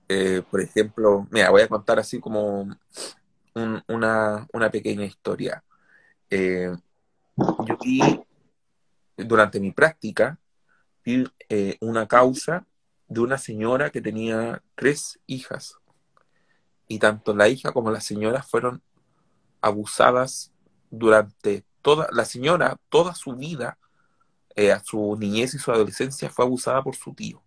eh, 0.07 0.43
por 0.49 0.61
ejemplo, 0.61 1.27
mira, 1.31 1.49
voy 1.49 1.63
a 1.63 1.67
contar 1.67 1.99
así 1.99 2.19
como 2.19 2.67
una, 3.87 4.47
pequeña 4.71 5.05
historia. 5.05 5.63
Eh, 6.29 6.71
yo 7.37 7.77
vi, 7.83 8.21
durante 9.17 9.59
mi 9.59 9.71
práctica, 9.71 10.37
vi 11.03 11.25
una 11.79 12.07
causa 12.07 12.65
de 13.07 13.19
una 13.21 13.37
señora 13.37 13.89
que 13.89 14.01
tenía 14.01 14.63
tres 14.75 15.19
hijas. 15.27 15.77
Y 16.87 16.99
tanto 16.99 17.35
la 17.35 17.47
hija 17.47 17.71
como 17.71 17.91
la 17.91 18.01
señora 18.01 18.43
fueron 18.43 18.81
abusadas 19.61 20.51
durante 20.89 21.65
toda, 21.81 22.07
la 22.11 22.25
señora, 22.25 22.77
toda 22.89 23.15
su 23.15 23.35
vida, 23.35 23.77
a 24.55 24.79
su 24.83 25.17
niñez 25.19 25.53
y 25.53 25.59
su 25.59 25.71
adolescencia, 25.71 26.29
fue 26.29 26.45
abusada 26.45 26.83
por 26.83 26.95
su 26.95 27.13
tío. 27.13 27.43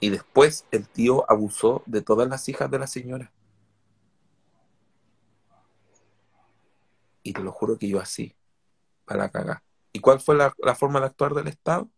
Y 0.00 0.10
después 0.10 0.66
el 0.70 0.88
tío 0.88 1.24
abusó 1.30 1.82
de 1.86 2.02
todas 2.02 2.28
las 2.28 2.48
hijas 2.48 2.70
de 2.70 2.78
la 2.78 2.86
señora. 2.86 3.32
Y 7.22 7.32
te 7.32 7.42
lo 7.42 7.52
juro 7.52 7.78
que 7.78 7.88
yo 7.88 8.00
así, 8.00 8.36
para 9.06 9.30
cagar. 9.30 9.62
¿Y 9.92 10.00
cuál 10.00 10.20
fue 10.20 10.34
la, 10.34 10.74
forma 10.74 11.00
de 11.00 11.06
actuar 11.06 11.32
del 11.32 11.48
Estado? 11.48 11.88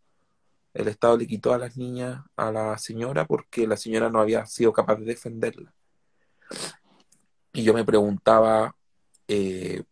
El 0.76 0.88
Estado 0.88 1.16
le 1.16 1.26
quitó 1.26 1.54
a 1.54 1.58
las 1.58 1.76
niñas 1.76 2.22
a 2.36 2.52
la 2.52 2.76
señora 2.76 3.24
porque 3.24 3.66
la 3.66 3.78
señora 3.78 4.10
no 4.10 4.20
había 4.20 4.44
sido 4.44 4.74
capaz 4.74 4.96
de 4.96 5.06
defenderla. 5.06 5.72
Y 7.54 7.64
yo 7.64 7.72
me 7.72 7.84
preguntaba 7.84 8.76
eh, 9.26 9.84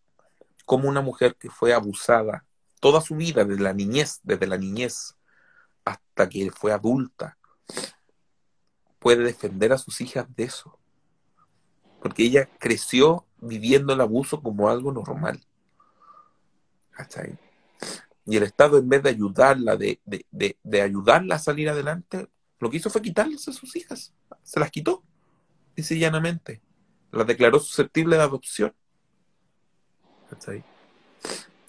cómo 0.66 0.88
una 0.88 1.00
mujer 1.00 1.36
que 1.36 1.48
fue 1.48 1.72
abusada 1.72 2.44
toda 2.80 3.00
su 3.00 3.16
vida, 3.16 3.46
desde 3.46 3.62
la 3.62 3.72
niñez, 3.72 4.20
desde 4.22 4.46
la 4.46 4.58
niñez 4.58 5.16
hasta 5.86 6.28
que 6.28 6.50
fue 6.50 6.70
adulta, 6.70 7.38
puede 8.98 9.24
defender 9.24 9.72
a 9.72 9.78
sus 9.78 10.02
hijas 10.02 10.26
de 10.36 10.44
eso. 10.44 10.78
Porque 12.02 12.24
ella 12.24 12.46
creció 12.58 13.24
viviendo 13.38 13.94
el 13.94 14.02
abuso 14.02 14.42
como 14.42 14.68
algo 14.68 14.92
normal. 14.92 15.40
Y 18.26 18.36
el 18.36 18.42
Estado, 18.44 18.78
en 18.78 18.88
vez 18.88 19.02
de 19.02 19.10
ayudarla, 19.10 19.76
de, 19.76 19.98
ayudarla 20.82 21.34
a 21.34 21.38
salir 21.38 21.68
adelante, 21.68 22.28
lo 22.58 22.70
que 22.70 22.78
hizo 22.78 22.90
fue 22.90 23.02
quitarles 23.02 23.46
a 23.48 23.52
sus 23.52 23.76
hijas. 23.76 24.14
Se 24.42 24.58
las 24.58 24.70
quitó, 24.70 25.02
dice 25.76 25.98
llanamente. 25.98 26.62
Las 27.12 27.26
declaró 27.26 27.58
susceptibles 27.58 28.18
de 28.18 28.24
adopción. 28.24 28.74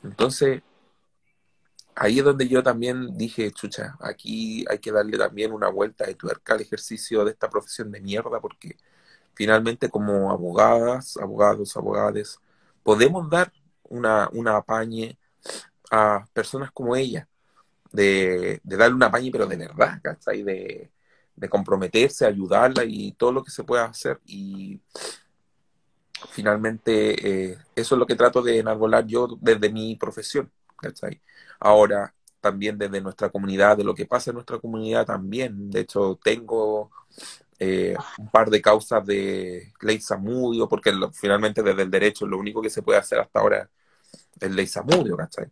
Entonces, 0.03 0.61
ahí 1.95 2.19
es 2.19 2.25
donde 2.25 2.47
yo 2.47 2.63
también 2.63 3.17
dije, 3.17 3.51
chucha, 3.51 3.97
aquí 3.99 4.65
hay 4.69 4.79
que 4.79 4.91
darle 4.91 5.17
también 5.17 5.51
una 5.51 5.69
vuelta 5.69 6.05
de 6.05 6.15
tuerca 6.15 6.53
al 6.53 6.61
ejercicio 6.61 7.25
de 7.25 7.31
esta 7.31 7.49
profesión 7.49 7.91
de 7.91 8.01
mierda, 8.01 8.39
porque 8.39 8.77
finalmente 9.33 9.89
como 9.89 10.31
abogadas, 10.31 11.17
abogados, 11.17 11.75
abogadas, 11.75 12.39
podemos 12.81 13.29
dar 13.29 13.51
una, 13.83 14.29
una 14.31 14.57
apañe 14.57 15.17
a 15.91 16.25
personas 16.33 16.71
como 16.71 16.95
ella, 16.95 17.27
de, 17.91 18.59
darle 18.63 18.95
una 18.95 19.07
apañe, 19.07 19.31
pero 19.31 19.47
de 19.47 19.57
verdad, 19.57 19.99
¿cachai? 20.01 20.43
De, 20.43 20.91
de 21.35 21.49
comprometerse, 21.49 22.25
ayudarla 22.25 22.83
y 22.85 23.11
todo 23.13 23.31
lo 23.31 23.43
que 23.43 23.51
se 23.51 23.63
pueda 23.63 23.85
hacer. 23.85 24.19
Y 24.25 24.79
finalmente 26.31 27.51
eh, 27.51 27.57
eso 27.75 27.95
es 27.95 27.99
lo 27.99 28.05
que 28.05 28.15
trato 28.15 28.41
de 28.41 28.59
enarbolar 28.59 29.05
yo 29.05 29.37
desde 29.39 29.69
mi 29.71 29.95
profesión, 29.95 30.51
¿cachai? 30.77 31.21
Ahora, 31.59 32.13
también 32.41 32.77
desde 32.77 33.01
nuestra 33.01 33.29
comunidad, 33.29 33.77
de 33.77 33.83
lo 33.83 33.95
que 33.95 34.05
pasa 34.05 34.29
en 34.29 34.35
nuestra 34.35 34.59
comunidad 34.59 35.05
también. 35.05 35.69
De 35.71 35.81
hecho, 35.81 36.19
tengo 36.23 36.91
eh, 37.59 37.95
un 38.19 38.29
par 38.29 38.49
de 38.49 38.61
causas 38.61 39.05
de 39.05 39.73
ley 39.81 39.99
Samudio, 39.99 40.67
porque 40.67 40.93
finalmente 41.13 41.63
desde 41.63 41.81
el 41.83 41.91
derecho 41.91 42.27
lo 42.27 42.37
único 42.37 42.61
que 42.61 42.69
se 42.69 42.83
puede 42.83 42.99
hacer 42.99 43.19
hasta 43.19 43.39
ahora 43.39 43.69
es 44.39 44.51
ley 44.51 44.67
Samudio, 44.67 45.17
¿cachai? 45.17 45.47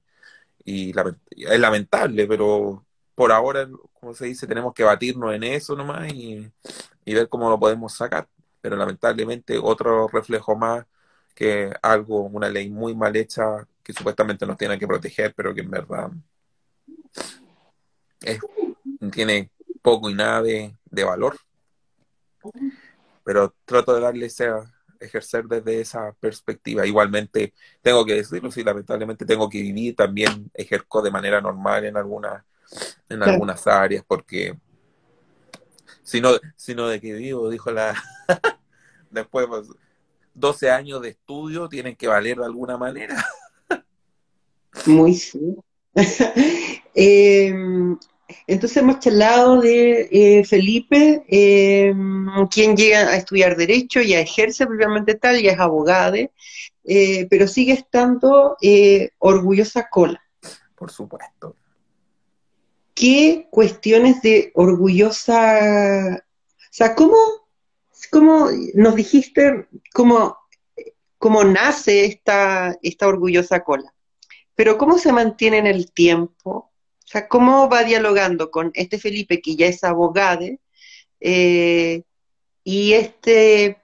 Y 0.66 0.92
es 0.92 1.60
lamentable, 1.60 2.26
pero 2.28 2.86
por 3.16 3.32
ahora, 3.32 3.68
como 4.00 4.14
se 4.14 4.26
dice, 4.26 4.48
tenemos 4.48 4.74
que 4.74 4.84
batirnos 4.84 5.34
en 5.34 5.44
eso 5.44 5.76
nomás 5.76 6.12
y, 6.14 6.50
y 7.06 7.14
ver 7.14 7.30
cómo 7.30 7.50
lo 7.50 7.60
podemos 7.60 7.94
sacar. 7.94 8.28
Pero 8.62 8.76
lamentablemente 8.76 9.58
otro 9.58 10.08
reflejo 10.08 10.56
más 10.56 10.86
que 11.36 11.74
algo, 11.82 12.22
una 12.24 12.50
ley 12.50 12.70
muy 12.70 12.96
mal 12.96 13.16
hecha 13.16 13.68
que 13.84 13.94
supuestamente 13.94 14.46
nos 14.46 14.58
tiene 14.58 14.80
que 14.80 14.88
proteger, 14.88 15.34
pero 15.36 15.54
que 15.54 15.62
en 15.62 15.72
verdad 15.72 16.12
tiene 19.12 19.52
poco 19.82 20.10
y 20.10 20.14
nada 20.14 20.42
de, 20.42 20.76
valor. 21.04 21.38
Pero 23.24 23.54
trato 23.66 23.94
de 23.94 24.02
darle 24.02 24.26
ese, 24.28 24.50
ejercer 25.06 25.46
desde 25.46 25.82
esa 25.82 26.14
perspectiva. 26.20 26.86
Igualmente, 26.86 27.54
tengo 27.82 28.06
que 28.06 28.16
decirlo, 28.16 28.52
sí, 28.52 28.64
lamentablemente 28.64 29.26
tengo 29.26 29.50
que 29.50 29.62
vivir, 29.62 29.96
también 29.96 30.50
ejerzo 30.54 31.02
de 31.02 31.12
manera 31.12 31.42
normal 31.42 31.86
en 31.86 31.98
algunas, 31.98 32.44
en 33.10 33.24
algunas 33.24 33.66
áreas, 33.68 34.04
porque 34.08 34.58
si 36.02 36.22
no, 36.22 36.32
si 36.56 36.76
no 36.76 36.88
de 36.88 37.00
que 37.00 37.14
vivo, 37.14 37.50
dijo 37.50 37.72
la... 37.72 37.96
Después, 39.10 39.48
12 39.48 39.76
pues, 40.34 40.64
años 40.64 41.02
de 41.02 41.10
estudio 41.10 41.70
tienen 41.70 41.96
que 41.96 42.08
valer 42.08 42.38
de 42.38 42.46
alguna 42.46 42.78
manera. 42.78 43.24
Muy 44.86 45.14
sí. 45.14 45.56
Em, 46.96 47.98
entonces 48.48 48.78
hemos 48.78 49.00
charlado 49.00 49.62
de 49.62 50.10
eh, 50.12 50.46
Felipe, 50.46 51.24
em, 51.28 52.48
quien 52.50 52.76
llega 52.76 53.10
a 53.10 53.16
estudiar 53.18 53.56
Derecho, 53.56 54.02
y 54.02 54.14
ejerce 54.14 54.66
propiamente 54.66 55.16
tal, 55.16 55.40
y 55.40 55.48
es 55.48 55.60
abogado, 55.60 56.16
eh, 56.86 57.28
pero 57.30 57.48
sigue 57.48 57.74
estando 57.74 58.58
eh, 58.62 59.12
orgullosa 59.20 59.90
cola. 59.90 60.22
Por 60.76 60.92
supuesto. 60.92 61.56
¿Qué 62.94 63.48
cuestiones 63.50 64.22
de 64.22 64.52
orgullosa... 64.56 66.18
O 66.18 66.76
sea, 66.76 66.96
¿cómo, 66.96 67.18
cómo 68.12 68.50
nos 68.74 68.96
dijiste 68.96 69.68
cómo, 69.94 70.38
cómo 71.18 71.44
nace 71.44 72.06
esta, 72.06 72.78
esta 72.82 73.08
orgullosa 73.08 73.64
cola? 73.64 73.94
pero 74.56 74.78
¿cómo 74.78 74.98
se 74.98 75.12
mantiene 75.12 75.58
en 75.58 75.68
el 75.68 75.92
tiempo? 75.92 76.72
Sea, 77.14 77.28
¿cómo 77.28 77.70
va 77.70 77.84
dialogando 77.84 78.50
con 78.50 78.72
este 78.74 78.98
Felipe 78.98 79.40
que 79.40 79.56
ya 79.56 79.68
es 79.68 79.84
abogado 79.84 80.48
eh, 81.20 82.02
y 82.64 82.94
este 82.94 83.84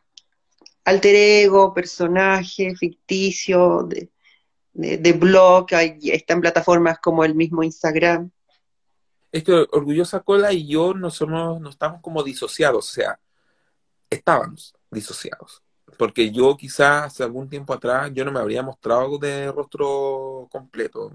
alter 0.83 1.15
ego, 1.15 1.71
personaje 1.71 2.75
ficticio 2.75 3.83
de, 3.83 4.09
de, 4.73 5.13
blog, 5.13 5.67
está 6.01 6.33
en 6.33 6.41
plataformas 6.41 6.97
como 6.97 7.23
el 7.23 7.35
mismo 7.35 7.61
Instagram? 7.61 8.31
Es 9.31 9.43
Orgullosa 9.47 10.21
Cola 10.21 10.51
y 10.51 10.67
yo 10.67 10.95
no 10.95 11.11
somos, 11.11 11.61
no 11.61 11.69
estamos 11.69 12.01
como 12.01 12.23
disociados, 12.23 12.89
o 12.89 12.93
sea, 12.93 13.19
estábamos 14.09 14.73
disociados 14.89 15.61
porque 15.99 16.31
yo 16.31 16.55
quizás 16.57 17.07
hace 17.07 17.23
algún 17.23 17.49
tiempo 17.49 17.73
atrás 17.73 18.09
yo 18.13 18.23
no 18.23 18.31
me 18.31 18.39
habría 18.39 18.63
mostrado 18.63 19.17
de 19.17 19.51
rostro 19.51 20.47
completo. 20.49 21.11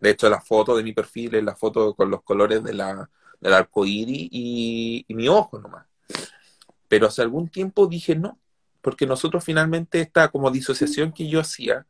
De 0.00 0.10
hecho, 0.10 0.28
la 0.28 0.40
foto 0.40 0.76
de 0.76 0.82
mi 0.82 0.92
perfil 0.92 1.34
es 1.34 1.44
la 1.44 1.56
foto 1.56 1.94
con 1.94 2.10
los 2.10 2.22
colores 2.22 2.62
de 2.62 2.74
la, 2.74 3.08
del 3.40 3.54
arco 3.54 3.86
iris 3.86 4.28
y, 4.30 5.04
mi 5.08 5.28
ojo 5.28 5.58
nomás. 5.58 5.86
Pero 6.88 7.06
hace 7.06 7.22
algún 7.22 7.48
tiempo 7.48 7.86
dije 7.86 8.14
no, 8.14 8.38
porque 8.82 9.06
nosotros 9.06 9.44
finalmente 9.44 10.00
esta 10.00 10.28
como 10.28 10.50
disociación 10.50 11.12
que 11.12 11.28
yo 11.28 11.40
hacía, 11.40 11.86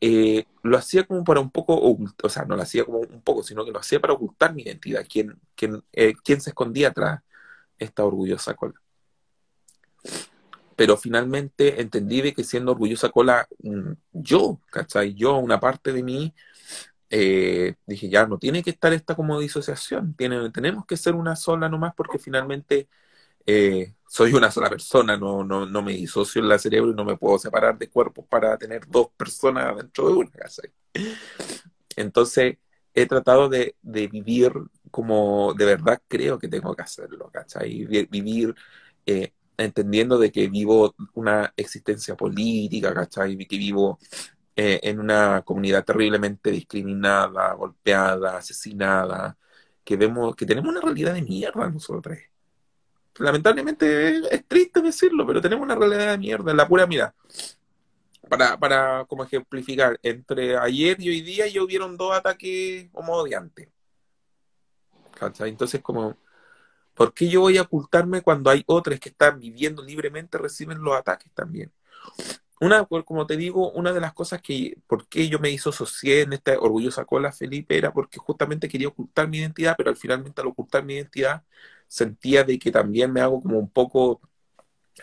eh, 0.00 0.44
lo 0.62 0.76
hacía 0.78 1.04
como 1.04 1.24
para 1.24 1.40
un 1.40 1.50
poco, 1.50 1.74
o 2.22 2.28
sea, 2.28 2.44
no 2.44 2.56
lo 2.56 2.62
hacía 2.62 2.84
como 2.84 2.98
un 2.98 3.22
poco, 3.22 3.42
sino 3.42 3.64
que 3.64 3.72
lo 3.72 3.80
hacía 3.80 4.00
para 4.00 4.12
ocultar 4.12 4.54
mi 4.54 4.62
identidad, 4.62 5.04
quién, 5.10 5.40
quién, 5.56 5.82
eh, 5.92 6.14
quién 6.22 6.40
se 6.40 6.50
escondía 6.50 6.88
atrás 6.88 7.20
esta 7.78 8.04
orgullosa 8.04 8.54
cola 8.54 8.80
pero 10.78 10.96
finalmente 10.96 11.80
entendí 11.80 12.20
de 12.20 12.32
que 12.32 12.44
siendo 12.44 12.70
orgullosa 12.70 13.08
cola 13.08 13.48
mm, 13.64 13.94
yo, 14.12 14.60
¿cachai? 14.70 15.12
Yo, 15.12 15.36
una 15.38 15.58
parte 15.58 15.92
de 15.92 16.04
mí, 16.04 16.32
eh, 17.10 17.74
dije, 17.86 18.08
ya 18.08 18.26
no 18.26 18.38
tiene 18.38 18.62
que 18.62 18.70
estar 18.70 18.92
esta 18.92 19.14
como 19.14 19.38
disociación, 19.40 20.14
tenemos 20.16 20.86
que 20.86 20.96
ser 20.96 21.14
una 21.14 21.36
sola 21.36 21.68
nomás 21.68 21.94
porque 21.94 22.18
finalmente 22.18 22.88
eh, 23.46 23.94
soy 24.06 24.34
una 24.34 24.50
sola 24.50 24.68
persona, 24.70 25.16
no, 25.16 25.44
no, 25.44 25.66
no 25.66 25.82
me 25.82 25.92
disocio 25.94 26.42
en 26.42 26.48
la 26.48 26.58
cerebro 26.58 26.90
y 26.90 26.94
no 26.94 27.04
me 27.04 27.16
puedo 27.16 27.38
separar 27.38 27.78
de 27.78 27.88
cuerpos 27.88 28.26
para 28.28 28.56
tener 28.58 28.86
dos 28.88 29.08
personas 29.16 29.76
dentro 29.76 30.08
de 30.08 30.14
una 30.14 30.30
casa. 30.30 30.62
Entonces, 31.96 32.58
he 32.94 33.06
tratado 33.06 33.48
de, 33.48 33.74
vivir 33.82 34.52
como 34.90 35.54
de 35.54 35.64
verdad 35.64 36.00
creo 36.08 36.38
que 36.38 36.48
tengo 36.48 36.74
que 36.74 36.82
hacerlo, 36.82 37.30
¿cachai? 37.30 37.84
Vivir 37.86 38.54
eh, 39.06 39.32
entendiendo 39.56 40.18
de 40.18 40.30
que 40.32 40.48
vivo 40.48 40.94
una 41.14 41.52
existencia 41.56 42.16
política, 42.16 42.94
¿cachai? 42.94 43.36
Que 43.46 43.58
vivo 43.58 43.98
eh, 44.60 44.80
en 44.82 44.98
una 44.98 45.42
comunidad 45.42 45.84
terriblemente 45.84 46.50
discriminada, 46.50 47.52
golpeada, 47.52 48.38
asesinada, 48.38 49.38
que 49.84 49.96
vemos, 49.96 50.34
que 50.34 50.44
tenemos 50.44 50.70
una 50.70 50.80
realidad 50.80 51.14
de 51.14 51.22
mierda 51.22 51.70
nosotros. 51.70 52.18
Lamentablemente 53.18 54.16
es, 54.34 54.48
triste 54.48 54.80
decirlo, 54.80 55.24
pero 55.24 55.40
tenemos 55.40 55.62
una 55.64 55.76
realidad 55.76 56.10
de 56.10 56.18
mierda, 56.18 56.52
la 56.54 56.66
pura 56.66 56.88
mira. 56.88 57.14
Para, 58.28 58.58
para 58.58 59.04
como 59.04 59.22
ejemplificar, 59.22 59.96
entre 60.02 60.56
ayer 60.56 61.00
y 61.00 61.08
hoy 61.08 61.20
día 61.20 61.46
ya 61.46 61.62
hubieron 61.62 61.96
dos 61.96 62.12
ataques 62.16 62.88
homodiantes. 62.94 63.68
Entonces, 65.38 65.80
como, 65.80 66.16
¿por 66.94 67.14
qué 67.14 67.28
yo 67.28 67.42
voy 67.42 67.58
a 67.58 67.62
ocultarme 67.62 68.22
cuando 68.22 68.50
hay 68.50 68.64
otros 68.66 68.98
que 68.98 69.10
están 69.10 69.38
viviendo 69.38 69.84
libremente, 69.84 70.36
reciben 70.36 70.82
los 70.82 70.96
ataques 70.96 71.30
también? 71.32 71.70
Una, 72.60 72.84
como 72.86 73.26
te 73.26 73.36
digo, 73.36 73.70
una 73.72 73.92
de 73.92 74.00
las 74.00 74.12
cosas 74.14 74.42
que, 74.42 74.78
por 74.86 75.06
qué 75.08 75.28
yo 75.28 75.38
me 75.38 75.50
hizo 75.50 75.70
asocié 75.70 76.22
en 76.22 76.32
esta 76.32 76.58
orgullosa 76.58 77.04
cola, 77.04 77.32
Felipe, 77.32 77.76
era 77.76 77.92
porque 77.92 78.18
justamente 78.18 78.68
quería 78.68 78.88
ocultar 78.88 79.28
mi 79.28 79.38
identidad, 79.38 79.74
pero 79.76 79.90
al 79.90 79.96
finalmente 79.96 80.40
al 80.40 80.48
ocultar 80.48 80.84
mi 80.84 80.94
identidad 80.94 81.44
sentía 81.86 82.44
de 82.44 82.58
que 82.58 82.70
también 82.72 83.12
me 83.12 83.20
hago 83.20 83.42
como 83.42 83.58
un 83.58 83.70
poco 83.70 84.20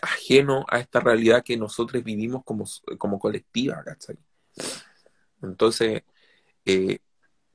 ajeno 0.02 0.64
a 0.68 0.78
esta 0.78 1.00
realidad 1.00 1.42
que 1.44 1.56
nosotros 1.56 2.02
vivimos 2.04 2.44
como, 2.44 2.64
como 2.98 3.18
colectiva, 3.18 3.82
¿cachai? 3.84 4.18
Entonces, 5.42 6.02
eh, 6.64 6.98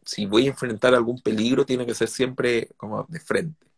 si 0.06 0.26
voy 0.26 0.46
a 0.48 0.50
enfrentar 0.50 0.96
algún 0.96 1.22
peligro, 1.22 1.66
tiene 1.66 1.86
que 1.86 1.94
ser 1.94 2.08
siempre 2.08 2.70
como 2.78 3.06
de 3.10 3.20
frente. 3.20 3.71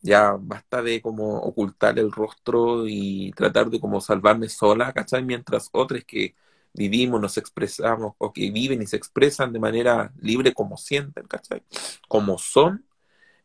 Ya 0.00 0.36
basta 0.38 0.82
de 0.82 1.00
como 1.00 1.38
ocultar 1.38 1.98
el 1.98 2.10
rostro 2.10 2.86
y 2.86 3.32
tratar 3.32 3.70
de 3.70 3.80
como 3.80 4.00
salvarme 4.00 4.48
sola, 4.48 4.92
¿cachai? 4.92 5.24
Mientras 5.24 5.68
otros 5.72 6.04
que 6.04 6.34
vivimos, 6.72 7.20
nos 7.20 7.36
expresamos, 7.38 8.14
o 8.18 8.32
que 8.32 8.50
viven 8.50 8.82
y 8.82 8.86
se 8.86 8.96
expresan 8.96 9.52
de 9.52 9.60
manera 9.60 10.12
libre 10.20 10.52
como 10.52 10.76
sienten, 10.76 11.26
¿cachai? 11.26 11.62
Como 12.08 12.38
son, 12.38 12.84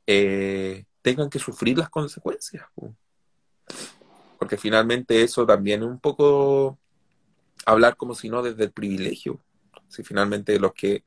eh, 0.05 0.85
tengan 1.01 1.29
que 1.29 1.39
sufrir 1.39 1.77
las 1.77 1.89
consecuencias. 1.89 2.65
Porque 4.39 4.57
finalmente 4.57 5.23
eso 5.23 5.45
también 5.45 5.81
es 5.81 5.87
un 5.87 5.99
poco 5.99 6.77
hablar 7.65 7.97
como 7.97 8.15
si 8.15 8.29
no 8.29 8.41
desde 8.41 8.65
el 8.65 8.71
privilegio. 8.71 9.39
Si 9.89 10.03
finalmente 10.03 10.59
los 10.59 10.73
que 10.73 11.03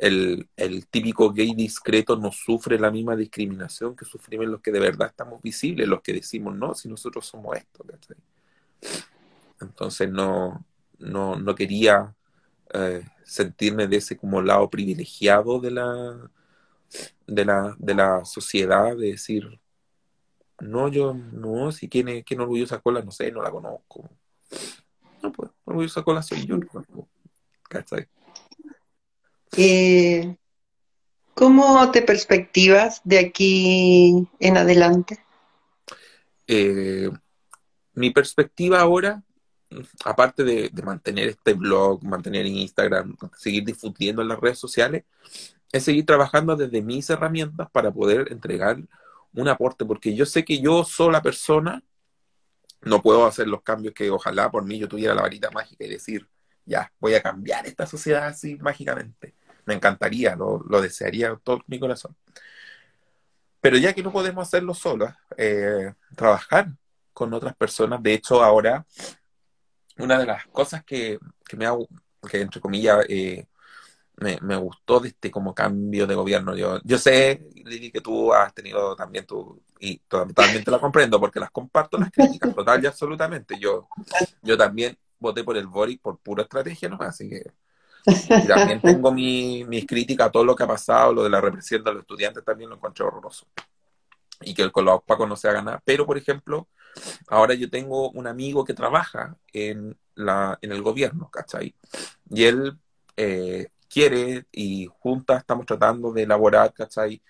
el, 0.00 0.86
típico 0.88 1.30
gay 1.30 1.54
discreto 1.54 2.16
no 2.16 2.32
sufre 2.32 2.78
la 2.78 2.90
misma 2.90 3.14
discriminación 3.14 3.94
que 3.94 4.06
sufrimos 4.06 4.46
los 4.46 4.60
que 4.62 4.72
de 4.72 4.80
verdad 4.80 5.08
estamos 5.08 5.42
visibles, 5.42 5.86
los 5.86 6.00
que 6.00 6.14
decimos, 6.14 6.56
no, 6.56 6.74
si 6.74 6.88
nosotros 6.88 7.26
somos 7.26 7.56
esto. 7.56 7.84
Entonces 9.60 10.10
no, 10.10 10.64
no, 10.98 11.36
no 11.36 11.54
quería 11.54 12.14
eh, 12.72 13.04
sentirme 13.24 13.88
de 13.88 13.96
ese 13.96 14.16
como 14.16 14.40
lado 14.40 14.70
privilegiado 14.70 15.60
de 15.60 15.70
la, 15.70 16.30
de 17.26 17.44
la, 17.44 17.76
de 17.78 17.94
la 17.94 18.24
sociedad, 18.24 18.96
de 18.96 19.12
decir, 19.12 19.60
no, 20.60 20.88
yo 20.88 21.12
no, 21.12 21.72
si 21.72 21.90
es, 21.92 22.24
quién 22.24 22.40
orgullosa 22.40 22.80
cola, 22.80 23.02
no 23.02 23.10
sé, 23.10 23.30
no 23.30 23.42
la 23.42 23.50
conozco. 23.50 24.08
No, 25.22 25.30
pues, 25.30 25.50
orgullosa 25.64 26.02
cola 26.02 26.22
soy 26.22 26.46
yo, 26.46 26.58
¿cachai? 27.68 28.08
Eh, 29.56 30.36
¿Cómo 31.34 31.90
te 31.90 32.02
perspectivas 32.02 33.00
de 33.04 33.18
aquí 33.18 34.28
en 34.38 34.56
adelante? 34.56 35.24
Eh, 36.46 37.10
mi 37.94 38.10
perspectiva 38.10 38.80
ahora, 38.80 39.22
aparte 40.04 40.44
de, 40.44 40.70
mantener 40.82 41.28
este 41.28 41.54
blog, 41.54 42.04
mantener 42.04 42.44
Instagram, 42.44 43.16
seguir 43.36 43.64
difundiendo 43.64 44.20
en 44.20 44.28
las 44.28 44.38
redes 44.38 44.58
sociales, 44.58 45.04
es 45.72 45.84
seguir 45.84 46.04
trabajando 46.04 46.56
desde 46.56 46.82
mis 46.82 47.08
herramientas 47.08 47.70
para 47.70 47.90
poder 47.90 48.32
entregar 48.32 48.78
un 49.32 49.48
aporte, 49.48 49.84
porque 49.84 50.14
yo 50.14 50.26
sé 50.26 50.44
que 50.44 50.60
yo 50.60 50.84
sola 50.84 51.22
persona 51.22 51.82
no 52.82 53.00
puedo 53.00 53.26
hacer 53.26 53.46
los 53.46 53.62
cambios 53.62 53.94
que 53.94 54.10
ojalá 54.10 54.50
por 54.50 54.64
mí 54.64 54.78
yo 54.78 54.88
tuviera 54.88 55.14
la 55.14 55.22
varita 55.22 55.50
mágica 55.50 55.84
y 55.84 55.88
decir, 55.88 56.26
ya, 56.64 56.92
voy 56.98 57.14
a 57.14 57.22
cambiar 57.22 57.66
esta 57.66 57.86
sociedad 57.86 58.26
así 58.26 58.56
mágicamente. 58.56 59.34
Me 59.66 59.74
encantaría, 59.74 60.36
lo, 60.36 60.80
desearía 60.80 61.30
con 61.30 61.40
todo 61.40 61.60
mi 61.66 61.78
corazón. 61.78 62.16
Pero 63.60 63.76
ya 63.76 63.92
que 63.92 64.02
no 64.02 64.12
podemos 64.12 64.46
hacerlo 64.46 64.74
solos, 64.74 65.10
eh, 65.36 65.92
trabajar 66.16 66.72
con 67.12 67.32
otras 67.34 67.54
personas. 67.56 68.02
De 68.02 68.14
hecho, 68.14 68.42
ahora, 68.42 68.86
una 69.98 70.18
de 70.18 70.26
las 70.26 70.46
cosas 70.46 70.84
que, 70.84 71.18
me 71.56 71.66
hago, 71.66 71.86
que 72.30 72.40
entre 72.40 72.60
comillas, 72.60 73.04
eh, 73.08 73.46
me, 74.20 74.56
gustó 74.56 75.00
de 75.00 75.08
este 75.08 75.30
como 75.30 75.54
cambio 75.54 76.06
de 76.06 76.14
gobierno. 76.14 76.54
Yo, 76.56 76.80
yo 76.84 76.98
sé, 76.98 77.48
Lili, 77.54 77.90
que 77.90 78.00
tú 78.00 78.32
has 78.32 78.52
tenido 78.54 78.94
también 78.94 79.26
tu, 79.26 79.62
y 79.78 79.98
totalmente 80.00 80.70
la 80.70 80.78
comprendo 80.78 81.18
porque 81.18 81.40
las 81.40 81.50
comparto 81.50 81.98
las 81.98 82.10
críticas, 82.10 82.54
total 82.54 82.82
y 82.82 82.86
absolutamente. 82.86 83.58
Yo, 83.58 83.88
yo 84.42 84.56
también 84.56 84.96
voté 85.18 85.42
por 85.42 85.56
el 85.56 85.66
Boric 85.66 86.00
por 86.00 86.18
pura 86.18 86.42
estrategia, 86.42 86.88
¿no? 86.88 86.98
Así 87.00 87.28
que 87.28 87.52
y 88.06 88.46
también 88.46 88.80
tengo 88.82 89.12
mi, 89.12 89.64
mis 89.64 89.86
críticas 89.86 90.28
a 90.28 90.30
todo 90.30 90.44
lo 90.44 90.56
que 90.56 90.62
ha 90.62 90.66
pasado, 90.66 91.12
lo 91.12 91.24
de 91.24 91.30
la 91.30 91.40
represión 91.40 91.82
de 91.84 91.92
los 91.92 92.02
estudiantes 92.02 92.44
también 92.44 92.70
lo 92.70 92.76
encuentro 92.76 93.06
horroroso. 93.06 93.46
Y 94.42 94.54
que 94.54 94.62
el 94.62 94.72
con 94.72 94.84
los 94.84 95.02
no 95.28 95.36
se 95.36 95.48
haga 95.48 95.62
nada. 95.62 95.82
Pero, 95.84 96.06
por 96.06 96.16
ejemplo, 96.16 96.68
ahora 97.28 97.54
yo 97.54 97.68
tengo 97.68 98.10
un 98.10 98.26
amigo 98.26 98.64
que 98.64 98.72
trabaja 98.72 99.36
en, 99.52 99.96
la, 100.14 100.58
en 100.62 100.72
el 100.72 100.82
gobierno, 100.82 101.28
¿cachai? 101.30 101.74
Y 102.30 102.44
él 102.44 102.78
eh, 103.16 103.68
quiere 103.88 104.46
y 104.50 104.88
juntas 105.00 105.40
estamos 105.40 105.66
tratando 105.66 106.12
de 106.12 106.22
elaborar, 106.22 106.72
¿cachai? 106.72 107.20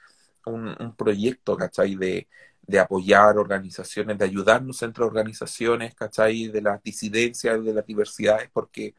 Un, 0.46 0.76
un 0.78 0.94
proyecto, 0.94 1.56
¿cachai? 1.56 1.96
De, 1.96 2.28
de 2.62 2.78
apoyar 2.78 3.36
organizaciones, 3.38 4.18
de 4.18 4.24
ayudarnos 4.24 4.82
entre 4.82 5.04
organizaciones, 5.04 5.94
¿cachai? 5.94 6.48
De 6.48 6.62
las 6.62 6.82
disidencias, 6.82 7.64
de 7.64 7.74
las 7.74 7.86
diversidades, 7.86 8.48
porque 8.52 8.94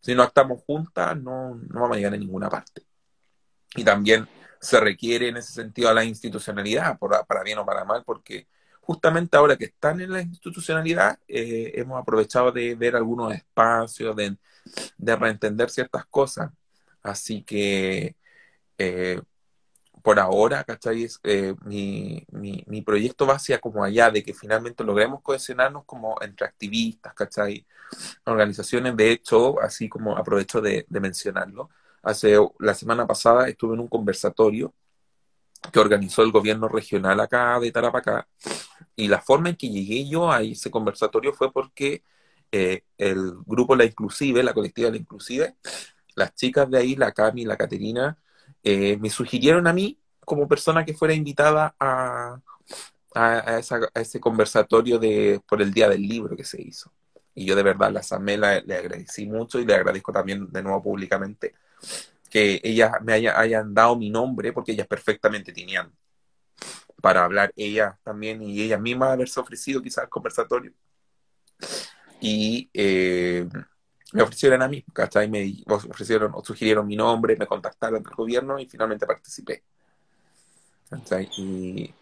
si 0.00 0.14
no 0.14 0.24
estamos 0.24 0.62
juntas 0.62 1.16
no, 1.16 1.54
no 1.54 1.80
vamos 1.80 1.96
a 1.96 1.96
llegar 1.96 2.14
a 2.14 2.16
ninguna 2.16 2.48
parte. 2.48 2.82
Y 3.76 3.84
también 3.84 4.28
se 4.60 4.80
requiere 4.80 5.28
en 5.28 5.38
ese 5.38 5.52
sentido 5.52 5.88
a 5.88 5.94
la 5.94 6.04
institucionalidad, 6.04 6.98
para 6.98 7.42
bien 7.42 7.58
o 7.58 7.66
para 7.66 7.84
mal, 7.84 8.02
porque 8.04 8.46
justamente 8.80 9.36
ahora 9.36 9.56
que 9.56 9.66
están 9.66 10.00
en 10.00 10.12
la 10.12 10.20
institucionalidad, 10.20 11.18
eh, 11.28 11.72
hemos 11.76 12.00
aprovechado 12.00 12.52
de 12.52 12.74
ver 12.74 12.96
algunos 12.96 13.32
espacios, 13.34 14.16
de, 14.16 14.36
de 14.98 15.16
reentender 15.16 15.70
ciertas 15.70 16.06
cosas. 16.06 16.50
Así 17.02 17.42
que 17.42 18.16
eh, 18.78 19.20
por 20.02 20.18
ahora, 20.18 20.64
¿cachai? 20.64 21.08
Eh, 21.24 21.54
mi, 21.64 22.26
mi, 22.30 22.82
proyecto 22.82 23.26
va 23.26 23.34
hacia 23.34 23.58
como 23.60 23.84
allá, 23.84 24.10
de 24.10 24.22
que 24.22 24.34
finalmente 24.34 24.84
logremos 24.84 25.22
cohesionarnos 25.22 25.84
como 25.84 26.16
entre 26.22 26.46
activistas, 26.46 27.14
¿cachai? 27.14 27.66
Organizaciones, 28.24 28.96
de 28.96 29.12
hecho, 29.12 29.60
así 29.60 29.88
como 29.88 30.16
aprovecho 30.16 30.60
de, 30.60 30.86
mencionarlo, 30.88 31.70
hace 32.02 32.36
la 32.58 32.74
semana 32.74 33.06
pasada 33.06 33.48
estuve 33.48 33.74
en 33.74 33.80
un 33.80 33.88
conversatorio 33.88 34.74
que 35.72 35.78
organizó 35.78 36.22
el 36.22 36.32
gobierno 36.32 36.68
regional 36.68 37.20
acá 37.20 37.58
de 37.60 37.70
Tarapacá, 37.70 38.26
y 38.96 39.08
la 39.08 39.20
forma 39.20 39.50
en 39.50 39.56
que 39.56 39.68
llegué 39.68 40.08
yo 40.08 40.30
a 40.32 40.42
ese 40.42 40.70
conversatorio 40.70 41.32
fue 41.32 41.52
porque 41.52 42.02
eh, 42.52 42.84
el 42.98 43.34
grupo 43.46 43.76
La 43.76 43.84
Inclusive, 43.84 44.42
la 44.42 44.54
colectiva 44.54 44.90
La 44.90 44.96
Inclusive, 44.96 45.56
las 46.14 46.34
chicas 46.34 46.70
de 46.70 46.78
ahí, 46.78 46.96
la 46.96 47.12
Cami 47.12 47.44
la 47.44 47.56
Caterina, 47.56 48.18
eh, 48.62 48.96
me 48.98 49.10
sugirieron 49.10 49.66
a 49.66 49.72
mí 49.72 49.98
como 50.24 50.48
persona 50.48 50.84
que 50.84 50.94
fuera 50.94 51.14
invitada 51.14 51.74
a, 51.78 52.40
a, 53.14 53.60
ese 53.94 54.20
conversatorio 54.20 54.98
de, 54.98 55.40
por 55.46 55.60
el 55.60 55.72
Día 55.72 55.88
del 55.88 56.02
Libro 56.02 56.36
que 56.36 56.44
se 56.44 56.60
hizo. 56.60 56.92
Y 57.34 57.44
yo 57.44 57.56
de 57.56 57.62
verdad 57.62 57.90
las 57.90 58.12
amé, 58.12 58.36
le 58.36 58.46
agradecí 58.46 59.26
mucho 59.26 59.58
y 59.58 59.64
le 59.64 59.74
agradezco 59.74 60.12
también 60.12 60.50
de 60.50 60.62
nuevo 60.62 60.82
públicamente 60.82 61.54
que 62.30 62.60
ellas 62.62 62.92
me 63.02 63.14
hayan 63.14 63.74
dado 63.74 63.96
mi 63.96 64.08
nombre 64.08 64.52
porque 64.52 64.72
ellas 64.72 64.86
perfectamente 64.86 65.52
tenían 65.52 65.92
para 67.00 67.24
hablar 67.24 67.52
ellas 67.56 67.96
también 68.02 68.42
y 68.42 68.62
ellas 68.62 68.80
mismas 68.80 69.10
haberse 69.10 69.40
ofrecido 69.40 69.82
quizás 69.82 70.04
al 70.04 70.10
conversatorio. 70.10 70.72
Y 72.20 72.70
eh, 72.74 73.48
me 74.12 74.22
ofrecieron 74.22 74.62
a 74.62 74.68
mí, 74.68 74.84
¿cachai? 74.92 75.28
Me 75.28 75.54
ofrecieron 75.66 76.32
o 76.34 76.44
sugirieron 76.44 76.86
mi 76.86 76.96
nombre, 76.96 77.36
me 77.36 77.46
contactaron 77.46 78.02
del 78.02 78.14
gobierno 78.14 78.58
y 78.58 78.66
finalmente 78.66 79.06
participé. 79.06 79.62
¿cachai? 80.90 81.28
Y, 81.38 81.94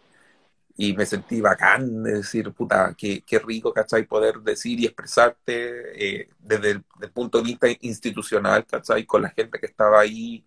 y 0.77 0.93
me 0.93 1.05
sentí 1.05 1.41
bacán 1.41 2.03
de 2.03 2.13
decir, 2.15 2.51
puta, 2.53 2.95
qué, 2.97 3.21
qué 3.25 3.39
rico, 3.39 3.73
¿cachai? 3.73 4.05
Poder 4.05 4.39
decir 4.41 4.79
y 4.79 4.85
expresarte 4.85 6.21
eh, 6.21 6.29
desde 6.39 6.71
el, 6.71 6.83
punto 7.13 7.39
de 7.39 7.43
vista 7.45 7.67
institucional, 7.81 8.65
¿cachai? 8.65 9.05
Con 9.05 9.21
la 9.21 9.29
gente 9.29 9.59
que 9.59 9.67
estaba 9.67 10.01
ahí. 10.01 10.45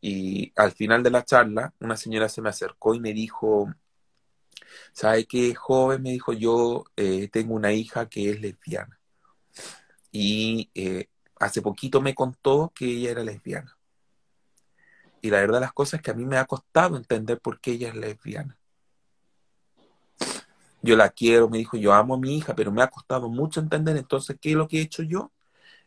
Y 0.00 0.52
al 0.56 0.72
final 0.72 1.02
de 1.02 1.10
la 1.10 1.24
charla, 1.24 1.74
una 1.80 1.96
señora 1.96 2.28
se 2.28 2.42
me 2.42 2.50
acercó 2.50 2.94
y 2.94 3.00
me 3.00 3.12
dijo, 3.12 3.72
¿sabe 4.92 5.26
qué, 5.26 5.54
joven? 5.54 6.02
Me 6.02 6.10
dijo, 6.12 6.32
yo 6.32 6.84
eh, 6.96 7.28
tengo 7.32 7.54
una 7.54 7.72
hija 7.72 8.08
que 8.08 8.30
es 8.30 8.40
lesbiana. 8.40 8.98
Y 10.12 10.70
eh, 10.74 11.08
hace 11.40 11.62
poquito 11.62 12.00
me 12.00 12.14
contó 12.14 12.70
que 12.74 12.84
ella 12.84 13.10
era 13.10 13.24
lesbiana. 13.24 13.76
Y 15.20 15.30
la 15.30 15.40
verdad 15.40 15.60
las 15.60 15.72
cosas 15.72 15.94
es 15.94 16.02
que 16.02 16.10
a 16.12 16.14
mí 16.14 16.24
me 16.24 16.36
ha 16.36 16.44
costado 16.44 16.96
entender 16.96 17.40
por 17.40 17.60
qué 17.60 17.72
ella 17.72 17.88
es 17.88 17.96
lesbiana 17.96 18.56
yo 20.82 20.96
la 20.96 21.08
quiero, 21.08 21.48
me 21.48 21.58
dijo, 21.58 21.76
yo 21.76 21.92
amo 21.92 22.14
a 22.14 22.18
mi 22.18 22.36
hija, 22.36 22.54
pero 22.54 22.72
me 22.72 22.82
ha 22.82 22.88
costado 22.88 23.28
mucho 23.28 23.60
entender, 23.60 23.96
entonces, 23.96 24.36
¿qué 24.40 24.50
es 24.50 24.56
lo 24.56 24.66
que 24.66 24.78
he 24.78 24.82
hecho 24.82 25.02
yo? 25.04 25.30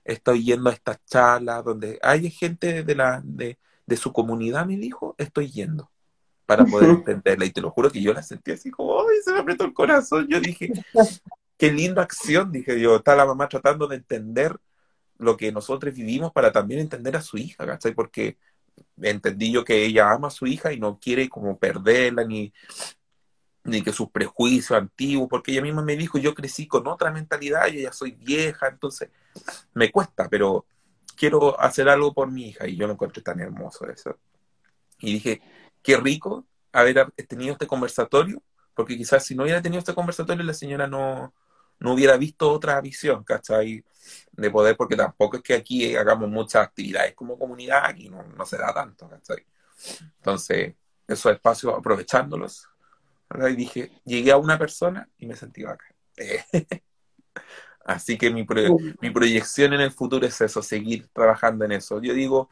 Estoy 0.06 0.44
yendo 0.44 0.70
a 0.70 0.74
estas 0.74 1.04
charlas 1.06 1.64
donde 1.66 2.00
hay 2.02 2.30
gente 2.32 2.84
de, 2.84 2.96
la, 2.96 3.22
de, 3.24 3.58
su 3.98 4.14
comunidad, 4.14 4.66
me 4.66 4.78
dijo, 4.78 5.16
estoy 5.18 5.52
yendo 5.52 5.92
para 6.46 6.64
poder 6.66 6.90
entenderla. 7.06 7.46
Y 7.46 7.52
te 7.52 7.62
lo 7.62 7.72
juro 7.72 7.92
que 7.92 8.02
yo 8.02 8.14
la 8.14 8.24
sentí 8.24 8.52
así 8.52 8.72
como, 8.72 9.02
¡ay! 9.02 9.18
Se 9.24 9.34
me 9.34 9.40
apretó 9.40 9.66
el 9.66 9.74
corazón. 9.74 10.28
Yo 10.30 10.40
dije, 10.40 10.72
qué 11.58 11.72
linda 11.72 12.02
acción, 12.04 12.52
dije 12.52 12.80
yo. 12.80 12.98
Está 12.98 13.16
la 13.16 13.26
mamá 13.26 13.48
tratando 13.48 13.88
de 13.88 13.98
entender 13.98 14.58
lo 15.18 15.38
que 15.38 15.52
nosotros 15.52 15.94
vivimos 15.94 16.32
para 16.32 16.52
también 16.52 16.82
entender 16.82 17.16
a 17.16 17.22
su 17.22 17.38
hija, 17.38 17.66
¿cachai? 17.66 17.94
Porque 17.94 18.38
entendí 19.02 19.52
yo 19.52 19.64
que 19.64 19.86
ella 19.86 20.12
ama 20.12 20.28
a 20.28 20.32
su 20.32 20.46
hija 20.46 20.74
y 20.74 20.80
no 20.80 21.00
quiere 21.00 21.30
como 21.30 21.58
perderla 21.58 22.26
ni, 22.26 22.54
ni 23.64 23.82
que 23.82 23.92
sus 23.92 24.10
prejuicios 24.10 24.78
antiguos, 24.78 25.28
porque 25.30 25.52
ella 25.52 25.62
misma 25.62 25.82
me 25.82 25.98
dijo, 25.98 26.18
yo 26.18 26.36
crecí 26.36 26.68
con 26.68 26.88
otra 26.88 27.12
mentalidad, 27.12 27.68
yo 27.68 27.80
ya 27.80 27.92
soy 27.92 28.12
vieja, 28.12 28.68
entonces 28.68 29.10
me 29.74 29.92
cuesta, 29.92 30.30
pero 30.30 30.66
quiero 31.16 31.60
hacer 31.60 31.90
algo 31.90 32.14
por 32.14 32.32
mi 32.32 32.50
hija 32.50 32.68
y 32.68 32.76
yo 32.76 32.88
lo 32.88 32.94
encuentro 32.94 33.24
tan 33.24 33.40
hermoso 33.40 33.88
eso. 33.90 34.18
Y 35.00 35.14
dije, 35.14 35.42
qué 35.82 35.98
rico 35.98 36.46
haber 36.72 37.12
tenido 37.28 37.54
este 37.54 37.68
conversatorio, 37.68 38.42
porque 38.74 38.98
quizás 38.98 39.26
si 39.26 39.36
no 39.36 39.44
hubiera 39.44 39.62
tenido 39.62 39.80
este 39.80 39.96
conversatorio 39.96 40.44
la 40.44 40.54
señora 40.54 40.88
no, 40.88 41.34
no 41.80 41.94
hubiera 41.94 42.18
visto 42.18 42.52
otra 42.52 42.80
visión, 42.82 43.24
¿cachai? 43.24 43.84
De 44.32 44.52
poder, 44.52 44.78
porque 44.78 44.96
tampoco 44.96 45.38
es 45.38 45.44
que 45.44 45.54
aquí 45.56 45.96
hagamos 45.96 46.30
muchas 46.30 46.66
actividades 46.68 47.14
como 47.16 47.38
comunidad, 47.38 47.86
aquí 47.86 48.10
no, 48.10 48.24
no 48.24 48.46
se 48.46 48.58
da 48.58 48.74
tanto, 48.74 49.10
¿cachai? 49.10 49.46
Entonces, 50.18 50.76
esos 51.08 51.32
espacios 51.32 51.74
aprovechándolos 51.78 52.68
y 53.50 53.56
dije, 53.56 53.92
llegué 54.06 54.32
a 54.32 54.38
una 54.38 54.58
persona 54.58 55.10
y 55.18 55.26
me 55.26 55.36
sentí 55.36 55.64
bacán. 55.64 55.94
Así 57.86 58.18
que 58.18 58.32
mi, 58.32 58.46
mi 59.02 59.12
proyección 59.12 59.74
en 59.74 59.82
el 59.82 59.92
futuro 59.92 60.26
es 60.26 60.40
eso, 60.42 60.62
seguir 60.62 61.08
trabajando 61.10 61.66
en 61.66 61.74
eso. 61.74 62.02
Yo 62.02 62.14
digo, 62.14 62.50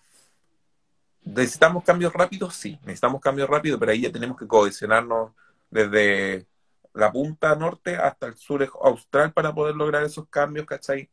¿necesitamos 1.24 1.84
cambios 1.84 2.14
rápidos? 2.14 2.56
Sí, 2.56 2.78
necesitamos 2.84 3.22
cambios 3.22 3.50
rápidos, 3.50 3.80
pero 3.80 3.92
ahí 3.92 4.02
ya 4.02 4.12
tenemos 4.12 4.38
que 4.38 4.48
cohesionarnos 4.48 5.32
desde 5.72 6.46
la 6.94 7.12
punta 7.12 7.56
norte 7.56 7.96
hasta 7.96 8.28
el 8.28 8.36
sur 8.36 8.68
austral 8.82 9.34
para 9.34 9.54
poder 9.54 9.76
lograr 9.76 10.04
esos 10.04 10.28
cambios, 10.30 10.66
¿cachai? 10.66 11.10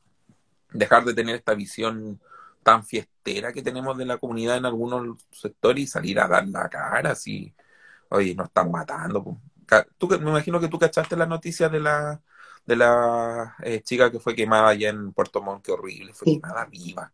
Dejar 0.73 1.05
de 1.05 1.15
tener 1.15 1.37
esta 1.37 1.55
visión 1.55 2.21
tan 2.63 2.85
fiestera 2.85 3.53
que 3.53 3.63
tenemos 3.63 3.97
de 3.97 4.05
la 4.05 4.19
comunidad 4.19 4.57
en 4.57 4.67
algunos 4.67 5.27
sectores 5.31 5.85
y 5.85 5.87
salir 5.87 6.21
a 6.21 6.29
dar 6.29 6.47
la 6.47 6.69
cara, 6.69 7.13
así, 7.13 7.55
oye, 8.11 8.35
nos 8.35 8.49
están 8.49 8.71
matando, 8.71 9.41
tú, 9.99 10.09
me 10.09 10.31
imagino 10.31 10.61
que 10.61 10.69
tú 10.69 10.79
cachaste 10.79 11.17
la 11.17 11.27
noticia 11.27 11.69
de 11.69 11.81
la, 11.81 12.21
de 12.67 12.77
la 12.77 13.57
eh, 13.63 13.83
chica 13.83 14.11
que 14.11 14.21
fue 14.21 14.35
quemada 14.35 14.69
allá 14.69 14.91
en 14.91 15.13
Puerto 15.13 15.41
Montt, 15.41 15.65
qué 15.65 15.73
horrible, 15.73 16.13
fue 16.13 16.35
quemada 16.35 16.65
viva. 16.67 17.13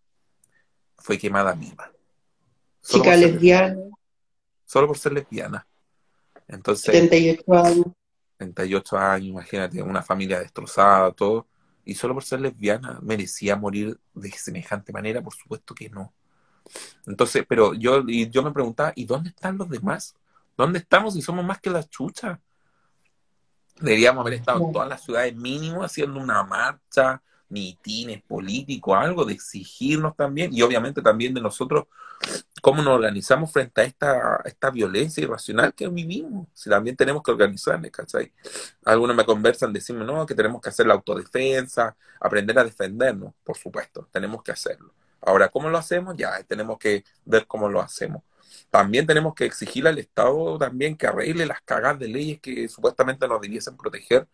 Fue 0.96 1.18
quemada 1.18 1.52
viva. 1.52 1.92
chica 2.82 3.14
lesbiana. 3.14 3.76
solo 4.64 4.88
por 4.88 4.98
ser 4.98 5.12
lesbiana. 5.12 5.66
Entonces. 6.48 6.92
38 6.92 7.54
años. 7.54 7.86
38 8.36 8.98
años, 8.98 9.28
imagínate, 9.28 9.82
una 9.82 10.02
familia 10.02 10.40
destrozada, 10.40 11.12
todo. 11.12 11.46
Y 11.84 11.94
solo 11.94 12.14
por 12.14 12.24
ser 12.24 12.40
lesbiana, 12.40 12.98
¿merecía 13.02 13.56
morir 13.56 13.98
de 14.14 14.30
semejante 14.32 14.92
manera? 14.92 15.22
Por 15.22 15.34
supuesto 15.34 15.74
que 15.74 15.88
no. 15.88 16.12
Entonces, 17.06 17.44
pero 17.48 17.74
yo, 17.74 18.02
y 18.06 18.28
yo 18.28 18.42
me 18.42 18.50
preguntaba, 18.50 18.92
¿y 18.96 19.04
dónde 19.04 19.30
están 19.30 19.56
los 19.56 19.68
demás? 19.68 20.16
¿Dónde 20.56 20.80
estamos 20.80 21.14
si 21.14 21.22
somos 21.22 21.44
más 21.44 21.60
que 21.60 21.70
las 21.70 21.88
chuchas? 21.88 22.38
Deberíamos 23.80 24.22
haber 24.22 24.34
estado 24.34 24.64
en 24.64 24.72
todas 24.72 24.88
las 24.88 25.04
ciudades 25.04 25.36
mínimo 25.36 25.84
haciendo 25.84 26.18
una 26.18 26.42
marcha, 26.42 27.22
mitines 27.48 28.22
políticos, 28.22 28.96
algo 28.98 29.24
de 29.24 29.34
exigirnos 29.34 30.16
también 30.16 30.52
y 30.52 30.62
obviamente 30.62 31.02
también 31.02 31.34
de 31.34 31.40
nosotros 31.40 31.84
cómo 32.66 32.82
nos 32.82 32.94
organizamos 32.94 33.52
frente 33.52 33.80
a 33.80 33.84
esta, 33.84 34.40
esta 34.44 34.70
violencia 34.72 35.22
irracional 35.22 35.72
que 35.72 35.86
vivimos. 35.86 36.48
Si 36.52 36.68
también 36.68 36.96
tenemos 36.96 37.22
que 37.22 37.30
organizarnos, 37.30 37.92
¿cachai? 37.92 38.32
Algunos 38.84 39.14
me 39.14 39.24
conversan, 39.24 39.72
decimos, 39.72 40.04
no, 40.04 40.26
que 40.26 40.34
tenemos 40.34 40.60
que 40.60 40.70
hacer 40.70 40.84
la 40.84 40.94
autodefensa, 40.94 41.96
aprender 42.20 42.58
a 42.58 42.64
defendernos, 42.64 43.32
por 43.44 43.56
supuesto, 43.56 44.08
tenemos 44.10 44.42
que 44.42 44.50
hacerlo. 44.50 44.92
Ahora, 45.20 45.48
¿cómo 45.48 45.70
lo 45.70 45.78
hacemos? 45.78 46.16
Ya, 46.16 46.42
tenemos 46.42 46.76
que 46.78 47.04
ver 47.24 47.46
cómo 47.46 47.68
lo 47.68 47.80
hacemos 47.80 48.22
también 48.70 49.06
tenemos 49.06 49.34
que 49.34 49.44
exigir 49.44 49.86
al 49.86 49.98
Estado 49.98 50.58
también 50.58 50.96
que 50.96 51.06
arregle 51.06 51.46
las 51.46 51.60
cagadas 51.62 51.98
de 51.98 52.08
leyes 52.08 52.40
que 52.40 52.68
supuestamente 52.68 53.28
nos 53.28 53.40
debiesen 53.40 53.76
proteger 53.76 54.26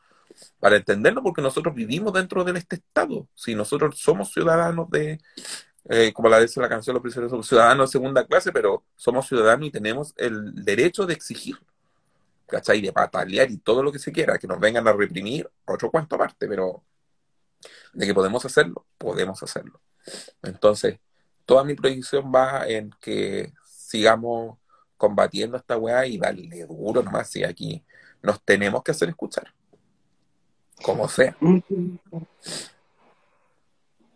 para 0.59 0.77
entenderlo, 0.77 1.23
porque 1.23 1.43
nosotros 1.43 1.75
vivimos 1.75 2.13
dentro 2.13 2.45
de 2.45 2.59
este 2.59 2.77
Estado. 2.77 3.29
Si 3.35 3.55
nosotros 3.55 3.99
somos 3.99 4.33
ciudadanos 4.33 4.89
de, 4.91 5.19
eh, 5.89 6.13
como 6.13 6.29
la 6.29 6.41
dice 6.41 6.61
la 6.61 6.69
canción 6.69 6.95
Los 6.95 7.03
prisioneros, 7.03 7.31
somos 7.31 7.49
ciudadanos 7.49 7.91
de 7.91 7.93
segunda 7.93 8.27
clase, 8.27 8.53
pero 8.53 8.85
somos 8.97 9.27
ciudadanos 9.27 9.67
y 9.67 9.71
tenemos 9.71 10.15
el 10.17 10.65
derecho 10.65 11.07
de 11.07 11.15
exigir, 11.15 11.57
¿cachai? 12.47 12.81
De 12.81 12.93
patalear 12.93 13.51
y 13.51 13.59
todo 13.59 13.83
lo 13.83 13.91
que 13.91 13.99
se 13.99 14.13
quiera, 14.13 14.39
que 14.39 14.47
nos 14.47 14.61
vengan 14.61 14.87
a 14.87 14.93
reprimir, 14.93 15.51
otro 15.65 15.91
cuento 15.91 16.17
aparte, 16.17 16.47
pero 16.47 16.83
de 17.93 18.07
que 18.07 18.15
podemos 18.15 18.45
hacerlo, 18.45 18.87
podemos 18.99 19.43
hacerlo. 19.43 19.81
Entonces, 20.43 20.99
toda 21.45 21.65
mi 21.65 21.75
proyección 21.75 22.33
va 22.35 22.67
en 22.69 22.91
que 23.01 23.53
sigamos 23.65 24.59
combatiendo 24.97 25.57
esta 25.57 25.77
weá 25.77 26.07
y 26.07 26.19
darle 26.19 26.65
duro 26.67 27.03
nomás, 27.03 27.29
si 27.29 27.43
aquí 27.43 27.85
nos 28.23 28.41
tenemos 28.43 28.83
que 28.83 28.93
hacer 28.93 29.09
escuchar, 29.09 29.53
como 30.83 31.09
sea. 31.09 31.37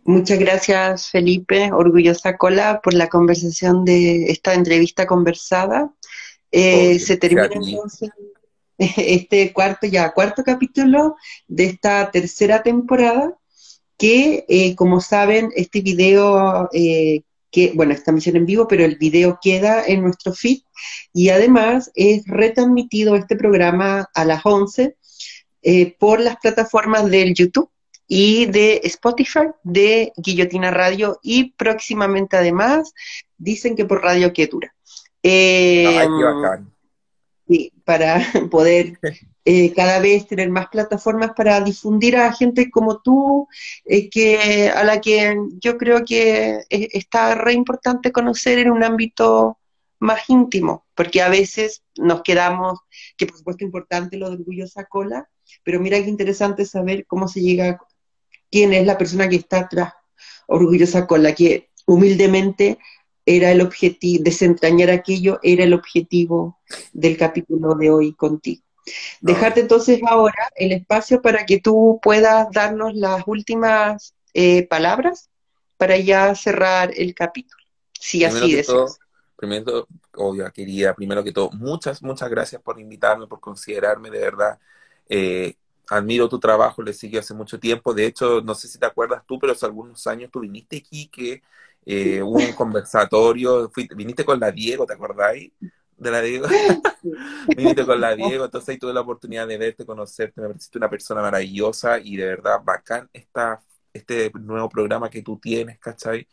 Muchas 0.06 0.38
gracias, 0.38 1.10
Felipe, 1.10 1.72
orgullosa 1.72 2.36
cola, 2.36 2.80
por 2.80 2.94
la 2.94 3.08
conversación 3.08 3.84
de 3.84 4.26
esta 4.30 4.54
entrevista 4.54 5.04
conversada. 5.04 5.92
Eh, 6.52 7.00
se 7.00 7.16
termina 7.16 7.48
entonces 7.52 8.10
este 8.78 9.52
cuarto, 9.52 9.88
ya 9.88 10.12
cuarto 10.12 10.44
capítulo 10.44 11.16
de 11.48 11.64
esta 11.64 12.08
tercera 12.12 12.62
temporada, 12.62 13.36
que 13.98 14.44
eh, 14.48 14.76
como 14.76 15.00
saben, 15.00 15.50
este 15.56 15.80
video 15.80 16.68
eh, 16.72 17.22
que, 17.50 17.72
bueno, 17.74 17.92
esta 17.92 18.12
misión 18.12 18.36
en 18.36 18.46
vivo, 18.46 18.68
pero 18.68 18.84
el 18.84 18.98
video 18.98 19.40
queda 19.42 19.84
en 19.84 20.02
nuestro 20.02 20.32
feed 20.32 20.60
y 21.12 21.30
además 21.30 21.90
es 21.96 22.24
retransmitido 22.26 23.16
este 23.16 23.34
programa 23.34 24.08
a 24.14 24.24
las 24.24 24.42
11 24.44 24.96
eh, 25.62 25.96
por 25.98 26.20
las 26.20 26.36
plataformas 26.36 27.10
del 27.10 27.34
YouTube 27.34 27.70
y 28.06 28.46
de 28.46 28.80
Spotify, 28.84 29.48
de 29.62 30.12
Guillotina 30.16 30.70
Radio 30.70 31.18
y 31.22 31.52
próximamente 31.52 32.36
además 32.36 32.92
dicen 33.36 33.76
que 33.76 33.84
por 33.84 34.02
Radio 34.02 34.32
Quietura. 34.32 34.74
Eh, 35.22 36.06
sí, 37.48 37.72
para 37.84 38.20
poder 38.50 38.98
eh, 39.44 39.72
cada 39.74 40.00
vez 40.00 40.26
tener 40.26 40.50
más 40.50 40.68
plataformas 40.68 41.32
para 41.36 41.60
difundir 41.60 42.16
a 42.16 42.32
gente 42.32 42.70
como 42.70 43.00
tú, 43.00 43.48
eh, 43.84 44.10
que 44.10 44.68
a 44.70 44.84
la 44.84 45.00
que 45.00 45.36
yo 45.60 45.78
creo 45.78 46.04
que 46.04 46.64
eh, 46.68 46.88
está 46.92 47.34
re 47.34 47.52
importante 47.52 48.12
conocer 48.12 48.58
en 48.58 48.70
un 48.70 48.82
ámbito 48.82 49.58
más 49.98 50.28
íntimo, 50.28 50.86
porque 50.94 51.22
a 51.22 51.28
veces 51.28 51.82
nos 51.96 52.22
quedamos, 52.22 52.80
que 53.16 53.26
por 53.26 53.38
supuesto 53.38 53.64
es 53.64 53.68
importante 53.68 54.16
lo 54.16 54.28
de 54.28 54.36
Orgullosa 54.36 54.84
Cola, 54.84 55.28
pero 55.62 55.80
mira 55.80 56.02
qué 56.02 56.08
interesante 56.08 56.64
saber 56.64 57.06
cómo 57.06 57.28
se 57.28 57.40
llega, 57.40 57.78
quién 58.50 58.72
es 58.72 58.86
la 58.86 58.98
persona 58.98 59.28
que 59.28 59.36
está 59.36 59.60
atrás, 59.60 59.92
Orgullosa 60.46 61.06
Cola, 61.06 61.34
que 61.34 61.70
humildemente 61.86 62.78
era 63.24 63.50
el 63.50 63.60
objetivo, 63.60 64.22
desentrañar 64.22 64.90
aquello 64.90 65.40
era 65.42 65.64
el 65.64 65.74
objetivo 65.74 66.60
del 66.92 67.16
capítulo 67.16 67.74
de 67.74 67.90
hoy 67.90 68.14
contigo. 68.14 68.62
Dejarte 69.20 69.60
entonces 69.60 70.00
ahora 70.06 70.48
el 70.54 70.70
espacio 70.70 71.20
para 71.20 71.44
que 71.44 71.60
tú 71.60 71.98
puedas 72.00 72.46
darnos 72.52 72.94
las 72.94 73.24
últimas 73.26 74.14
eh, 74.32 74.66
palabras 74.68 75.28
para 75.76 75.96
ya 75.98 76.34
cerrar 76.36 76.92
el 76.96 77.14
capítulo, 77.14 77.62
si 77.98 78.24
así 78.24 78.54
deseas. 78.54 78.98
primero, 79.34 79.88
obvio, 80.14 80.50
querida, 80.52 80.94
primero 80.94 81.24
que 81.24 81.32
todo, 81.32 81.50
muchas, 81.50 82.02
muchas 82.02 82.30
gracias 82.30 82.62
por 82.62 82.78
invitarme, 82.78 83.26
por 83.26 83.40
considerarme, 83.40 84.08
de 84.08 84.20
verdad. 84.20 84.58
Eh, 85.08 85.56
admiro 85.90 86.28
tu 86.28 86.38
trabajo, 86.38 86.82
le 86.82 86.92
sigo 86.92 87.18
hace 87.18 87.34
mucho 87.34 87.58
tiempo. 87.58 87.94
De 87.94 88.06
hecho, 88.06 88.40
no 88.40 88.54
sé 88.54 88.68
si 88.68 88.78
te 88.78 88.86
acuerdas 88.86 89.22
tú, 89.26 89.38
pero 89.38 89.52
hace 89.52 89.66
algunos 89.66 90.06
años 90.06 90.30
tú 90.30 90.40
viniste 90.40 90.78
aquí, 90.78 91.08
que 91.08 91.42
eh, 91.84 92.22
hubo 92.22 92.38
un 92.38 92.52
conversatorio, 92.52 93.70
viniste 93.94 94.24
con 94.24 94.40
la 94.40 94.50
Diego, 94.50 94.86
¿te 94.86 94.94
acordáis? 94.94 95.52
De 95.96 96.10
la 96.10 96.20
Diego. 96.20 96.46
viniste 97.56 97.86
con 97.86 98.00
la 98.00 98.14
Diego, 98.16 98.44
entonces 98.44 98.68
ahí 98.70 98.78
tuve 98.78 98.92
la 98.92 99.00
oportunidad 99.00 99.46
de 99.46 99.56
verte, 99.56 99.86
conocerte, 99.86 100.40
me 100.40 100.48
pareciste 100.48 100.78
una 100.78 100.90
persona 100.90 101.22
maravillosa 101.22 101.98
y 101.98 102.16
de 102.16 102.26
verdad 102.26 102.60
bacán 102.64 103.08
esta, 103.12 103.62
este 103.92 104.30
nuevo 104.34 104.68
programa 104.68 105.08
que 105.08 105.22
tú 105.22 105.38
tienes, 105.38 105.78
¿cachai? 105.78 106.26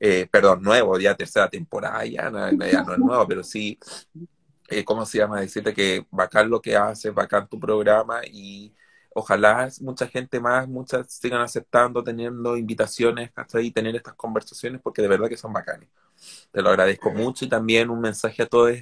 Eh, 0.00 0.28
perdón, 0.30 0.62
nuevo, 0.62 0.98
ya 0.98 1.16
tercera 1.16 1.48
temporada, 1.48 2.04
ya 2.04 2.30
no, 2.30 2.50
ya 2.52 2.82
no 2.84 2.92
es 2.92 2.98
nuevo, 2.98 3.26
pero 3.26 3.42
sí, 3.42 3.78
eh, 4.68 4.84
¿cómo 4.84 5.04
se 5.06 5.18
llama? 5.18 5.40
Decirte 5.40 5.74
que 5.74 6.06
bacán 6.10 6.50
lo 6.50 6.60
que 6.60 6.76
haces, 6.76 7.12
bacán 7.14 7.48
tu 7.48 7.58
programa 7.58 8.20
y 8.24 8.72
ojalá 9.18 9.68
mucha 9.80 10.06
gente 10.06 10.40
más, 10.40 10.68
muchas 10.68 11.12
sigan 11.12 11.40
aceptando, 11.40 12.02
teniendo 12.02 12.56
invitaciones 12.56 13.30
hasta 13.34 13.58
ahí, 13.58 13.70
tener 13.70 13.96
estas 13.96 14.14
conversaciones, 14.14 14.80
porque 14.80 15.02
de 15.02 15.08
verdad 15.08 15.28
que 15.28 15.36
son 15.36 15.52
bacanes. 15.52 15.88
Te 16.52 16.62
lo 16.62 16.70
agradezco 16.70 17.10
mucho 17.10 17.44
y 17.44 17.48
también 17.48 17.90
un 17.90 18.00
mensaje 18.00 18.42
a 18.42 18.46
todos 18.46 18.76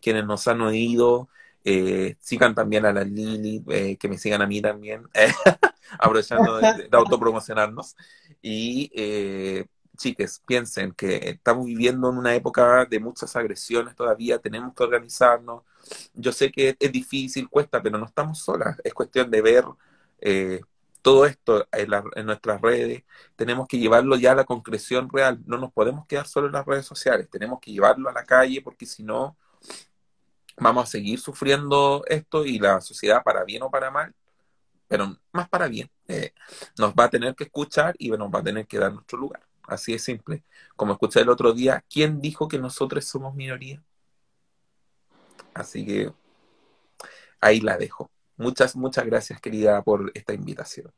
quienes 0.00 0.24
nos 0.26 0.46
han 0.48 0.60
oído. 0.60 1.28
Eh, 1.64 2.16
sigan 2.18 2.54
también 2.54 2.84
a 2.86 2.92
la 2.92 3.04
Lili, 3.04 3.62
eh, 3.68 3.96
que 3.96 4.08
me 4.08 4.18
sigan 4.18 4.42
a 4.42 4.46
mí 4.46 4.60
también, 4.60 5.06
aprovechando 5.98 6.58
de, 6.58 6.88
autopromocionarnos. 6.92 7.96
Y 8.40 8.90
eh, 8.94 9.66
chiques, 9.96 10.42
piensen 10.46 10.92
que 10.92 11.16
estamos 11.30 11.66
viviendo 11.66 12.10
en 12.10 12.18
una 12.18 12.34
época 12.34 12.84
de 12.86 13.00
muchas 13.00 13.36
agresiones 13.36 13.94
todavía, 13.94 14.38
tenemos 14.38 14.74
que 14.74 14.82
organizarnos. 14.84 15.62
Yo 16.14 16.32
sé 16.32 16.50
que 16.50 16.76
es 16.78 16.92
difícil, 16.92 17.48
cuesta, 17.48 17.82
pero 17.82 17.98
no 17.98 18.06
estamos 18.06 18.38
solas. 18.38 18.80
Es 18.84 18.94
cuestión 18.94 19.30
de 19.30 19.42
ver 19.42 19.64
eh, 20.20 20.60
todo 21.02 21.26
esto 21.26 21.66
en, 21.72 22.26
nuestras 22.26 22.60
redes. 22.60 23.04
Tenemos 23.36 23.68
que 23.68 23.78
llevarlo 23.78 24.16
ya 24.16 24.32
a 24.32 24.34
la 24.36 24.44
concreción 24.44 25.08
real. 25.10 25.40
No 25.46 25.58
nos 25.58 25.72
podemos 25.72 26.06
quedar 26.06 26.26
solo 26.26 26.46
en 26.46 26.52
las 26.54 26.66
redes 26.66 26.86
sociales. 26.86 27.28
Tenemos 27.30 27.60
que 27.60 27.72
llevarlo 27.72 28.08
a 28.08 28.12
la 28.12 28.24
calle 28.24 28.62
porque 28.62 28.86
si 28.86 29.02
no, 29.02 29.36
vamos 30.58 30.84
a 30.84 30.86
seguir 30.86 31.18
sufriendo 31.20 32.04
esto 32.06 32.44
y 32.44 32.58
la 32.58 32.80
sociedad, 32.80 33.22
para 33.22 33.44
bien 33.44 33.62
o 33.62 33.70
para 33.70 33.90
mal, 33.90 34.14
pero 34.88 35.16
más 35.32 35.48
para 35.48 35.68
bien, 35.68 35.90
eh, 36.08 36.32
nos 36.78 36.92
va 36.94 37.04
a 37.04 37.10
tener 37.10 37.34
que 37.34 37.44
escuchar 37.44 37.94
y 37.98 38.10
nos 38.10 38.30
va 38.30 38.40
a 38.40 38.44
tener 38.44 38.66
que 38.66 38.78
dar 38.78 38.92
nuestro 38.92 39.18
lugar. 39.18 39.42
Así 39.68 39.92
de 39.92 39.98
simple. 39.98 40.44
Como 40.76 40.92
escuché 40.92 41.20
el 41.20 41.28
otro 41.28 41.52
día, 41.52 41.84
¿quién 41.88 42.20
dijo 42.20 42.48
que 42.48 42.58
nosotros 42.58 43.04
somos 43.04 43.34
minoría? 43.34 43.82
Así 45.54 45.84
que 45.84 46.12
ahí 47.40 47.60
la 47.60 47.76
dejo. 47.76 48.10
Muchas, 48.36 48.74
muchas 48.76 49.04
gracias, 49.06 49.40
querida, 49.40 49.82
por 49.82 50.10
esta 50.14 50.32
invitación. 50.34 50.92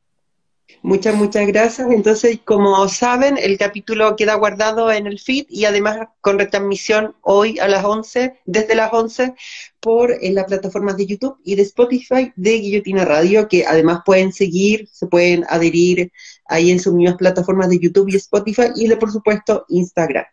Muchas, 0.81 1.15
muchas 1.15 1.47
gracias. 1.47 1.89
Entonces, 1.91 2.39
como 2.45 2.87
saben, 2.87 3.37
el 3.37 3.57
capítulo 3.57 4.15
queda 4.15 4.35
guardado 4.35 4.91
en 4.91 5.07
el 5.07 5.19
feed 5.19 5.45
y 5.49 5.65
además 5.65 6.07
con 6.21 6.37
retransmisión 6.37 7.15
hoy 7.21 7.57
a 7.59 7.67
las 7.67 7.83
11, 7.83 8.39
desde 8.45 8.75
las 8.75 8.93
11, 8.93 9.33
por 9.79 10.11
en 10.21 10.35
las 10.35 10.45
plataformas 10.45 10.97
de 10.97 11.07
YouTube 11.07 11.37
y 11.43 11.55
de 11.55 11.63
Spotify 11.63 12.31
de 12.35 12.59
Guillotina 12.59 13.05
Radio, 13.05 13.47
que 13.47 13.65
además 13.65 14.01
pueden 14.05 14.31
seguir, 14.31 14.87
se 14.91 15.07
pueden 15.07 15.43
adherir 15.49 16.11
ahí 16.47 16.71
en 16.71 16.79
sus 16.79 16.93
mismas 16.93 17.17
plataformas 17.17 17.69
de 17.69 17.79
YouTube 17.79 18.09
y 18.09 18.15
Spotify 18.17 18.67
y 18.75 18.87
de, 18.87 18.97
por 18.97 19.11
supuesto, 19.11 19.65
Instagram. 19.69 20.25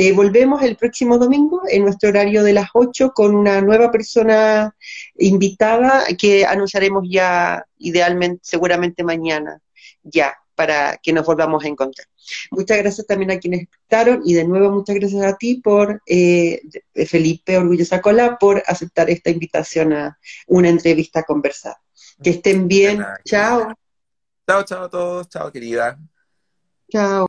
Eh, 0.00 0.12
volvemos 0.12 0.62
el 0.62 0.76
próximo 0.76 1.18
domingo 1.18 1.62
en 1.68 1.82
nuestro 1.82 2.10
horario 2.10 2.44
de 2.44 2.52
las 2.52 2.68
8 2.72 3.10
con 3.12 3.34
una 3.34 3.60
nueva 3.60 3.90
persona 3.90 4.72
invitada 5.16 6.04
que 6.16 6.46
anunciaremos 6.46 7.02
ya 7.10 7.66
idealmente, 7.78 8.38
seguramente 8.44 9.02
mañana, 9.02 9.60
ya, 10.04 10.36
para 10.54 10.98
que 11.02 11.12
nos 11.12 11.26
volvamos 11.26 11.64
a 11.64 11.66
encontrar. 11.66 12.06
Muchas 12.52 12.78
gracias 12.78 13.08
también 13.08 13.32
a 13.32 13.40
quienes 13.40 13.62
escucharon 13.62 14.22
y 14.24 14.34
de 14.34 14.44
nuevo 14.44 14.70
muchas 14.70 14.94
gracias 14.94 15.24
a 15.24 15.36
ti 15.36 15.56
por, 15.56 16.00
eh, 16.06 16.62
Felipe 17.04 17.58
Orgullosa 17.58 18.00
Cola, 18.00 18.38
por 18.38 18.62
aceptar 18.68 19.10
esta 19.10 19.30
invitación 19.30 19.92
a 19.94 20.16
una 20.46 20.68
entrevista 20.68 21.24
conversada. 21.24 21.82
Que 22.22 22.30
estén 22.30 22.68
bien. 22.68 23.04
Chao. 23.24 23.74
Chao, 24.46 24.62
chao 24.62 24.84
a 24.84 24.88
todos. 24.88 25.28
Chao, 25.28 25.50
querida. 25.50 25.98
Chao. 26.88 27.26